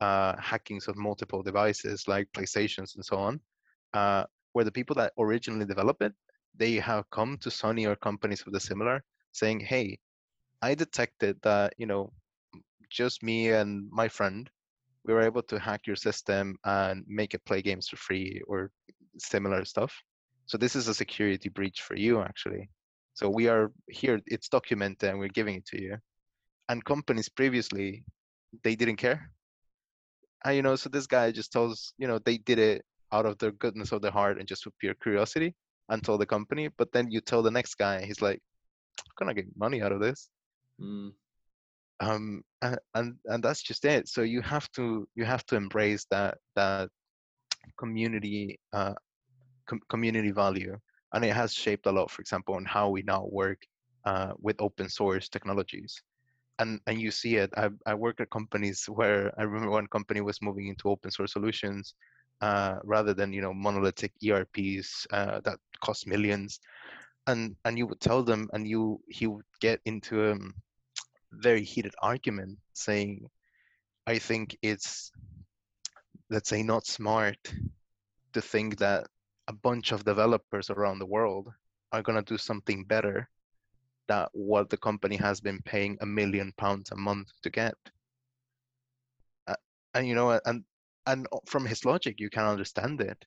uh, 0.00 0.36
hackings 0.40 0.86
of 0.86 0.96
multiple 0.96 1.42
devices 1.42 2.06
like 2.06 2.28
PlayStations 2.32 2.94
and 2.94 3.04
so 3.04 3.16
on, 3.16 3.40
uh, 3.94 4.22
where 4.52 4.64
the 4.64 4.70
people 4.70 4.94
that 4.94 5.12
originally 5.18 5.66
developed 5.66 6.02
it, 6.02 6.12
they 6.56 6.74
have 6.74 7.10
come 7.10 7.36
to 7.38 7.48
Sony 7.48 7.84
or 7.84 7.96
companies 7.96 8.44
of 8.46 8.52
the 8.52 8.60
similar 8.60 9.02
saying, 9.32 9.58
hey, 9.58 9.98
I 10.62 10.76
detected 10.76 11.36
that, 11.42 11.74
you 11.78 11.86
know, 11.86 12.12
just 12.90 13.24
me 13.24 13.50
and 13.50 13.88
my 13.90 14.06
friend 14.06 14.48
we 15.08 15.14
were 15.14 15.22
able 15.22 15.42
to 15.42 15.58
hack 15.58 15.86
your 15.86 15.96
system 15.96 16.54
and 16.64 17.02
make 17.08 17.32
it 17.32 17.44
play 17.46 17.62
games 17.62 17.88
for 17.88 17.96
free 17.96 18.42
or 18.46 18.70
similar 19.16 19.64
stuff. 19.64 19.92
So 20.44 20.58
this 20.58 20.76
is 20.76 20.86
a 20.86 20.94
security 20.94 21.48
breach 21.48 21.80
for 21.80 21.96
you 21.96 22.20
actually. 22.20 22.68
So 23.14 23.30
we 23.30 23.48
are 23.48 23.72
here, 23.88 24.20
it's 24.26 24.50
documented 24.50 25.08
and 25.08 25.18
we're 25.18 25.28
giving 25.28 25.56
it 25.56 25.66
to 25.68 25.82
you. 25.82 25.96
And 26.68 26.84
companies 26.84 27.30
previously, 27.30 28.04
they 28.62 28.76
didn't 28.76 28.96
care. 28.96 29.30
And 30.44 30.56
you 30.56 30.62
know, 30.62 30.76
so 30.76 30.90
this 30.90 31.06
guy 31.06 31.32
just 31.32 31.52
tells, 31.52 31.94
you 31.96 32.06
know, 32.06 32.18
they 32.18 32.36
did 32.36 32.58
it 32.58 32.84
out 33.10 33.24
of 33.24 33.38
the 33.38 33.52
goodness 33.52 33.92
of 33.92 34.02
their 34.02 34.10
heart 34.10 34.38
and 34.38 34.46
just 34.46 34.62
for 34.64 34.70
pure 34.78 34.94
curiosity 35.02 35.54
and 35.88 36.04
told 36.04 36.20
the 36.20 36.26
company. 36.26 36.68
But 36.76 36.92
then 36.92 37.10
you 37.10 37.22
tell 37.22 37.42
the 37.42 37.50
next 37.50 37.76
guy, 37.76 38.04
he's 38.04 38.20
like, 38.20 38.40
I'm 39.00 39.14
gonna 39.18 39.34
get 39.34 39.46
money 39.56 39.80
out 39.80 39.92
of 39.92 40.00
this. 40.00 40.28
Mm 40.78 41.12
um, 42.00 42.42
and, 42.62 42.78
and 42.94 43.16
and 43.26 43.42
that's 43.42 43.62
just 43.62 43.84
it. 43.84 44.08
So 44.08 44.22
you 44.22 44.40
have 44.42 44.70
to 44.72 45.06
you 45.14 45.24
have 45.24 45.44
to 45.46 45.56
embrace 45.56 46.06
that 46.10 46.38
that 46.56 46.90
community 47.78 48.58
uh, 48.72 48.94
com- 49.68 49.82
community 49.88 50.30
value 50.30 50.76
and 51.12 51.24
it 51.24 51.34
has 51.34 51.52
shaped 51.52 51.86
a 51.86 51.92
lot 51.92 52.10
for 52.10 52.20
example 52.20 52.54
on 52.54 52.64
how 52.64 52.88
we 52.88 53.02
now 53.02 53.26
work 53.30 53.60
uh, 54.04 54.32
with 54.40 54.60
open 54.60 54.88
source 54.88 55.28
technologies. 55.28 56.02
And 56.58 56.80
and 56.86 57.00
you 57.00 57.10
see 57.10 57.36
it. 57.36 57.50
I, 57.56 57.68
I 57.86 57.94
work 57.94 58.20
at 58.20 58.30
companies 58.30 58.84
where 58.88 59.32
i 59.38 59.42
remember 59.42 59.70
one 59.70 59.86
company 59.86 60.20
was 60.20 60.42
moving 60.42 60.66
into 60.68 60.88
open 60.88 61.10
source 61.10 61.32
solutions 61.32 61.94
uh, 62.40 62.76
rather 62.84 63.14
than 63.14 63.32
you 63.32 63.40
know 63.40 63.54
monolithic 63.54 64.12
erps 64.24 65.06
uh, 65.12 65.40
that 65.44 65.58
cost 65.84 66.06
millions. 66.06 66.60
And 67.26 67.54
and 67.64 67.78
you 67.78 67.86
would 67.86 68.00
tell 68.00 68.22
them 68.22 68.48
and 68.52 68.66
you 68.66 69.00
he 69.08 69.26
would 69.26 69.44
get 69.60 69.80
into 69.84 70.32
um, 70.32 70.54
very 71.32 71.62
heated 71.62 71.94
argument 72.02 72.58
saying, 72.72 73.28
I 74.06 74.18
think 74.18 74.56
it's, 74.62 75.12
let's 76.30 76.48
say, 76.48 76.62
not 76.62 76.86
smart 76.86 77.38
to 78.32 78.40
think 78.40 78.78
that 78.78 79.06
a 79.48 79.52
bunch 79.52 79.92
of 79.92 80.04
developers 80.04 80.70
around 80.70 80.98
the 80.98 81.06
world 81.06 81.48
are 81.92 82.02
going 82.02 82.22
to 82.22 82.32
do 82.32 82.38
something 82.38 82.84
better 82.84 83.28
than 84.08 84.26
what 84.32 84.70
the 84.70 84.76
company 84.76 85.16
has 85.16 85.40
been 85.40 85.60
paying 85.64 85.96
a 86.00 86.06
million 86.06 86.52
pounds 86.56 86.90
a 86.90 86.96
month 86.96 87.28
to 87.42 87.50
get. 87.50 87.74
Uh, 89.46 89.54
and 89.94 90.06
you 90.06 90.14
know, 90.14 90.38
and 90.44 90.64
and 91.06 91.26
from 91.46 91.64
his 91.64 91.84
logic, 91.84 92.20
you 92.20 92.28
can 92.28 92.44
understand 92.44 93.00
it. 93.00 93.24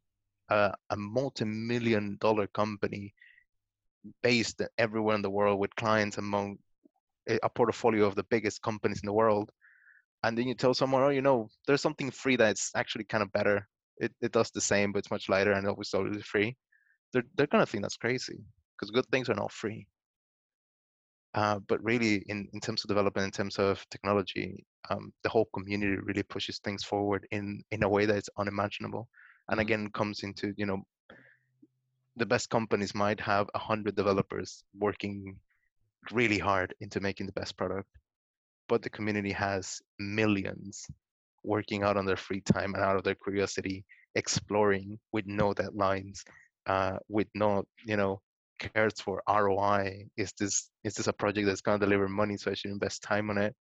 Uh, 0.50 0.72
a 0.90 0.98
multi-million 0.98 2.18
dollar 2.20 2.46
company 2.48 3.14
based 4.22 4.62
everywhere 4.78 5.16
in 5.16 5.22
the 5.22 5.30
world 5.30 5.60
with 5.60 5.76
clients 5.76 6.18
among 6.18 6.58
a 7.28 7.50
portfolio 7.50 8.06
of 8.06 8.16
the 8.16 8.26
biggest 8.30 8.62
companies 8.62 9.02
in 9.02 9.06
the 9.06 9.14
world 9.14 9.52
and 10.24 10.38
then 10.38 10.48
you 10.48 10.54
tell 10.54 10.74
someone 10.74 11.04
oh 11.04 11.10
you 11.10 11.22
know 11.22 11.50
there's 11.68 11.82
something 11.82 12.12
free 12.12 12.36
that's 12.36 12.72
actually 12.76 13.06
kind 13.06 13.24
of 13.24 13.32
better. 13.32 13.68
It, 13.98 14.12
it 14.22 14.32
does 14.32 14.50
the 14.52 14.62
same 14.62 14.92
but 14.92 15.00
it's 15.00 15.12
much 15.12 15.30
lighter 15.30 15.52
and 15.52 15.68
always 15.68 15.90
totally 15.90 16.22
free. 16.22 16.56
They're, 17.14 17.24
they're 17.36 17.48
gonna 17.48 17.66
think 17.66 17.84
that's 17.84 17.98
crazy 17.98 18.40
because 18.76 18.92
good 18.92 19.06
things 19.12 19.30
are 19.30 19.36
not 19.36 19.52
free. 19.52 19.86
Uh, 21.34 21.60
but 21.70 21.82
really 21.82 22.26
in, 22.28 22.48
in 22.54 22.60
terms 22.60 22.84
of 22.84 22.90
development 22.90 23.26
in 23.26 23.32
terms 23.32 23.58
of 23.58 23.86
technology 23.90 24.66
um, 24.90 25.14
the 25.24 25.30
whole 25.30 25.48
community 25.54 25.96
really 26.04 26.24
pushes 26.24 26.60
things 26.60 26.84
forward 26.84 27.26
in 27.32 27.64
in 27.72 27.84
a 27.84 27.90
way 27.90 28.06
that 28.06 28.18
is 28.18 28.30
unimaginable 28.38 29.08
and 29.48 29.56
mm-hmm. 29.56 29.62
again 29.62 29.90
comes 29.94 30.24
into 30.24 30.54
you 30.58 30.66
know 30.66 30.82
the 32.18 32.26
best 32.26 32.50
companies 32.50 32.94
might 32.94 33.18
have 33.22 33.48
a 33.56 33.60
hundred 33.60 33.96
developers 33.96 34.66
working 34.78 35.38
really 36.12 36.38
hard 36.40 36.74
into 36.82 37.00
making 37.00 37.26
the 37.26 37.34
best 37.34 37.58
product 37.58 37.88
but 38.68 38.82
the 38.82 38.90
community 38.90 39.32
has 39.32 39.82
millions 40.00 40.88
working 41.44 41.84
out 41.84 41.98
on 41.98 42.06
their 42.06 42.16
free 42.16 42.42
time 42.42 42.74
and 42.74 42.84
out 42.84 42.96
of 42.96 43.04
their 43.04 43.16
curiosity 43.16 43.84
exploring 44.16 45.00
with 45.12 45.26
no 45.26 45.54
deadlines 45.54 46.20
uh, 46.68 46.98
with 47.10 47.28
no 47.36 47.64
you 47.86 47.98
know 47.98 48.22
cares 48.60 48.94
for 49.02 49.22
roi 49.28 50.06
is 50.18 50.32
this 50.40 50.70
is 50.84 50.94
this 50.94 51.08
a 51.08 51.14
project 51.14 51.48
that's 51.48 51.62
going 51.62 51.80
to 51.80 51.86
deliver 51.86 52.08
money 52.08 52.38
so 52.38 52.52
i 52.52 52.54
should 52.54 52.72
invest 52.72 53.02
time 53.02 53.30
on 53.30 53.38
it? 53.38 53.56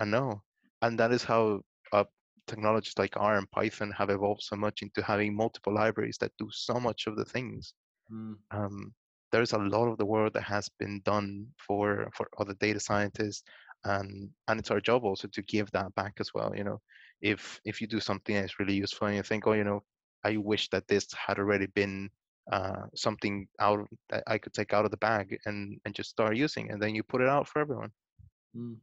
And 0.00 0.10
no. 0.10 0.42
And 0.82 0.98
that 0.98 1.12
is 1.12 1.24
how 1.24 1.60
uh, 1.92 2.04
technologies 2.46 2.94
like 2.98 3.16
r 3.16 3.38
and 3.38 3.50
python 3.50 3.90
have 3.92 4.10
evolved 4.10 4.42
so 4.42 4.56
much 4.56 4.82
into 4.82 5.02
having 5.02 5.34
multiple 5.34 5.74
libraries 5.74 6.18
that 6.20 6.32
do 6.38 6.48
so 6.52 6.74
much 6.74 7.06
of 7.06 7.16
the 7.16 7.24
things. 7.24 7.72
Mm. 8.12 8.34
um, 8.50 8.92
there's 9.34 9.52
a 9.52 9.58
lot 9.58 9.88
of 9.88 9.98
the 9.98 10.06
work 10.06 10.32
that 10.32 10.44
has 10.44 10.68
been 10.78 11.00
done 11.04 11.44
for 11.66 12.08
for 12.14 12.28
other 12.38 12.54
data 12.60 12.78
scientists 12.78 13.42
and 13.84 14.30
and 14.46 14.60
it's 14.60 14.70
our 14.70 14.80
job 14.80 15.04
also 15.04 15.26
to 15.26 15.42
give 15.42 15.68
that 15.72 15.92
back 15.96 16.14
as 16.20 16.30
well 16.32 16.52
you 16.56 16.62
know. 16.62 16.80
If 17.20 17.60
if 17.64 17.80
you 17.80 17.88
do 17.88 17.98
something 17.98 18.36
that's 18.36 18.60
really 18.60 18.74
useful 18.74 19.08
and 19.08 19.16
you 19.16 19.24
think 19.24 19.46
oh 19.46 19.54
you 19.54 19.64
know 19.64 19.82
i 20.24 20.36
wish 20.36 20.68
that 20.70 20.86
this 20.86 21.06
had 21.26 21.38
already 21.38 21.66
been 21.66 22.10
uh, 22.52 22.84
something 22.94 23.48
out 23.60 23.80
that 24.10 24.22
i 24.26 24.36
could 24.38 24.52
take 24.52 24.72
out 24.72 24.84
of 24.84 24.92
the 24.92 25.04
bag 25.08 25.36
and 25.46 25.80
and 25.84 25.94
just 25.94 26.10
start 26.10 26.36
using 26.36 26.70
and 26.70 26.80
then 26.80 26.94
you 26.94 27.02
put 27.02 27.22
it 27.22 27.28
out 27.28 27.48
for 27.48 27.60
everyone. 27.60 27.90
Mm. 28.56 28.76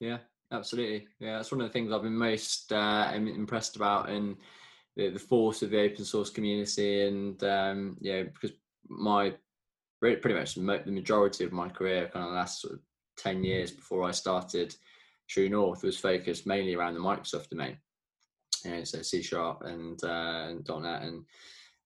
yeah 0.00 0.18
absolutely. 0.52 1.06
Yeah 1.20 1.36
that's 1.36 1.52
one 1.52 1.60
of 1.60 1.66
the 1.66 1.72
things 1.72 1.92
i've 1.92 2.02
been 2.08 2.16
most 2.30 2.72
uh, 2.72 3.10
impressed 3.14 3.76
about 3.76 4.08
in 4.08 4.36
the, 4.96 5.10
the 5.10 5.18
force 5.18 5.62
of 5.62 5.70
the 5.70 5.80
open 5.80 6.04
source 6.04 6.30
community 6.30 7.02
and 7.08 7.42
um, 7.44 7.96
yeah 8.00 8.22
because 8.22 8.52
my 8.88 9.34
pretty 10.00 10.34
much 10.34 10.54
the 10.54 10.60
majority 10.60 11.44
of 11.44 11.52
my 11.52 11.68
career, 11.68 12.10
kind 12.12 12.24
of 12.24 12.32
the 12.32 12.36
last 12.36 12.60
sort 12.60 12.74
of 12.74 12.80
10 13.18 13.44
years 13.44 13.70
before 13.70 14.04
I 14.04 14.10
started 14.10 14.74
True 15.28 15.48
North, 15.48 15.82
was 15.82 15.98
focused 15.98 16.46
mainly 16.46 16.74
around 16.74 16.94
the 16.94 17.00
Microsoft 17.00 17.48
domain. 17.48 17.78
And 18.64 18.86
so 18.86 19.02
C 19.02 19.22
Sharp 19.22 19.62
and, 19.62 20.02
uh, 20.04 20.48
and 20.48 20.68
.NET 20.68 21.02
and, 21.02 21.24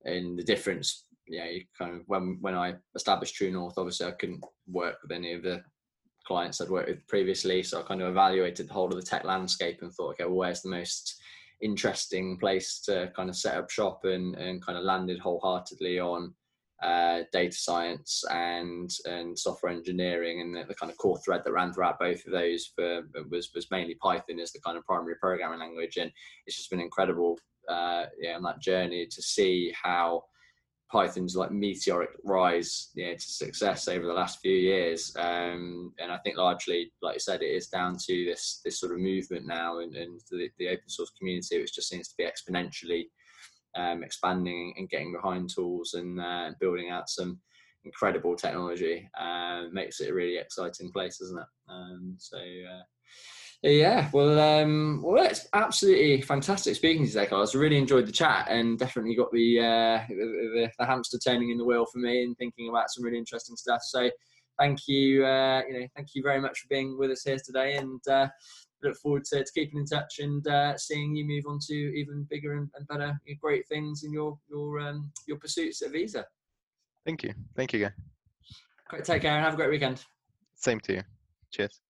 and 0.04 0.38
the 0.38 0.42
difference, 0.42 1.04
yeah, 1.26 1.48
you 1.48 1.64
kind 1.78 1.96
of, 1.96 2.02
when, 2.06 2.38
when 2.40 2.54
I 2.54 2.74
established 2.94 3.34
True 3.34 3.50
North, 3.50 3.74
obviously 3.76 4.06
I 4.06 4.12
couldn't 4.12 4.44
work 4.66 4.96
with 5.02 5.12
any 5.12 5.32
of 5.32 5.42
the 5.42 5.62
clients 6.26 6.60
I'd 6.60 6.70
worked 6.70 6.88
with 6.88 7.06
previously. 7.06 7.62
So 7.62 7.80
I 7.80 7.82
kind 7.82 8.02
of 8.02 8.08
evaluated 8.08 8.68
the 8.68 8.72
whole 8.72 8.88
of 8.88 8.96
the 8.96 9.02
tech 9.02 9.24
landscape 9.24 9.82
and 9.82 9.92
thought, 9.92 10.12
okay, 10.12 10.24
well, 10.24 10.36
where's 10.36 10.62
the 10.62 10.70
most 10.70 11.20
interesting 11.60 12.38
place 12.38 12.80
to 12.80 13.12
kind 13.14 13.28
of 13.28 13.36
set 13.36 13.56
up 13.56 13.70
shop 13.70 14.04
and, 14.04 14.34
and 14.36 14.64
kind 14.64 14.78
of 14.78 14.84
landed 14.84 15.18
wholeheartedly 15.18 16.00
on 16.00 16.34
uh, 16.82 17.20
data 17.32 17.54
science 17.54 18.24
and 18.30 18.90
and 19.04 19.38
software 19.38 19.72
engineering 19.72 20.40
and 20.40 20.56
the, 20.56 20.64
the, 20.66 20.74
kind 20.74 20.90
of 20.90 20.96
core 20.96 21.18
thread 21.18 21.42
that 21.44 21.52
ran 21.52 21.72
throughout 21.72 21.98
both 21.98 22.24
of 22.24 22.32
those 22.32 22.72
for, 22.74 23.02
was 23.30 23.50
was 23.54 23.70
mainly 23.70 23.96
Python 23.96 24.40
as 24.40 24.52
the 24.52 24.60
kind 24.60 24.78
of 24.78 24.84
primary 24.84 25.16
programming 25.20 25.58
language 25.60 25.98
and 25.98 26.10
it's 26.46 26.56
just 26.56 26.70
been 26.70 26.80
incredible 26.80 27.38
uh, 27.68 28.04
yeah 28.18 28.34
on 28.34 28.42
that 28.42 28.62
journey 28.62 29.06
to 29.06 29.20
see 29.20 29.74
how 29.80 30.22
Python's 30.90 31.36
like 31.36 31.52
meteoric 31.52 32.10
rise 32.24 32.90
yeah, 32.94 33.12
to 33.12 33.20
success 33.20 33.86
over 33.86 34.06
the 34.06 34.12
last 34.12 34.40
few 34.40 34.56
years. 34.56 35.14
Um, 35.16 35.92
and 36.00 36.10
I 36.10 36.18
think 36.18 36.36
largely, 36.36 36.92
like 37.00 37.14
you 37.14 37.20
said, 37.20 37.42
it 37.42 37.54
is 37.54 37.68
down 37.68 37.96
to 38.06 38.24
this 38.24 38.60
this 38.64 38.80
sort 38.80 38.92
of 38.92 38.98
movement 38.98 39.46
now 39.46 39.78
and, 39.78 39.94
and 39.94 40.20
the, 40.30 40.48
the 40.58 40.68
open 40.68 40.88
source 40.88 41.12
community, 41.16 41.60
which 41.60 41.74
just 41.74 41.88
seems 41.88 42.08
to 42.08 42.14
be 42.18 42.24
exponentially 42.24 43.04
um, 43.76 44.02
expanding 44.02 44.74
and 44.76 44.88
getting 44.88 45.12
behind 45.12 45.50
tools 45.54 45.94
and 45.94 46.20
uh, 46.20 46.50
building 46.60 46.90
out 46.90 47.08
some 47.08 47.38
incredible 47.84 48.36
technology. 48.36 49.08
Uh, 49.18 49.64
makes 49.72 50.00
it 50.00 50.10
a 50.10 50.14
really 50.14 50.38
exciting 50.38 50.90
place, 50.92 51.18
doesn't 51.18 51.38
it? 51.38 51.46
Um, 51.68 52.14
so. 52.18 52.38
Uh, 52.38 52.82
yeah, 53.62 54.08
well, 54.14 54.40
um, 54.40 55.02
well, 55.04 55.22
it's 55.22 55.46
absolutely 55.52 56.22
fantastic 56.22 56.74
speaking 56.76 57.02
to 57.02 57.06
you 57.08 57.12
today, 57.12 57.26
Carlos. 57.26 57.54
I 57.54 57.58
really 57.58 57.76
enjoyed 57.76 58.06
the 58.06 58.12
chat 58.12 58.46
and 58.48 58.78
definitely 58.78 59.14
got 59.14 59.30
the, 59.32 59.58
uh, 59.58 60.04
the, 60.08 60.70
the 60.78 60.86
hamster 60.86 61.18
turning 61.18 61.50
in 61.50 61.58
the 61.58 61.64
wheel 61.64 61.84
for 61.84 61.98
me 61.98 62.22
and 62.22 62.34
thinking 62.38 62.70
about 62.70 62.90
some 62.90 63.04
really 63.04 63.18
interesting 63.18 63.56
stuff. 63.56 63.82
So, 63.82 64.10
thank 64.58 64.88
you, 64.88 65.26
uh, 65.26 65.62
you 65.68 65.78
know, 65.78 65.86
thank 65.94 66.08
you 66.14 66.22
very 66.22 66.40
much 66.40 66.60
for 66.60 66.68
being 66.68 66.98
with 66.98 67.10
us 67.10 67.22
here 67.24 67.38
today, 67.44 67.76
and 67.76 68.00
uh, 68.10 68.28
look 68.82 68.96
forward 68.96 69.24
to, 69.24 69.44
to, 69.44 69.52
keeping 69.52 69.78
in 69.78 69.86
touch 69.86 70.18
and 70.20 70.46
uh, 70.46 70.76
seeing 70.76 71.14
you 71.14 71.24
move 71.24 71.44
on 71.46 71.58
to 71.68 71.74
even 71.74 72.26
bigger 72.30 72.56
and, 72.56 72.68
and 72.76 72.86
better, 72.88 73.20
great 73.40 73.66
things 73.68 74.04
in 74.04 74.12
your 74.12 74.38
your 74.48 74.80
um, 74.80 75.10
your 75.26 75.38
pursuits 75.38 75.82
at 75.82 75.92
Visa. 75.92 76.24
Thank 77.04 77.22
you, 77.22 77.32
thank 77.56 77.72
you, 77.72 77.80
guy. 77.80 77.92
Great, 78.88 79.04
take 79.04 79.22
care 79.22 79.32
and 79.32 79.44
have 79.44 79.54
a 79.54 79.56
great 79.56 79.70
weekend. 79.70 80.04
Same 80.56 80.80
to 80.80 80.94
you. 80.94 81.02
Cheers. 81.50 81.80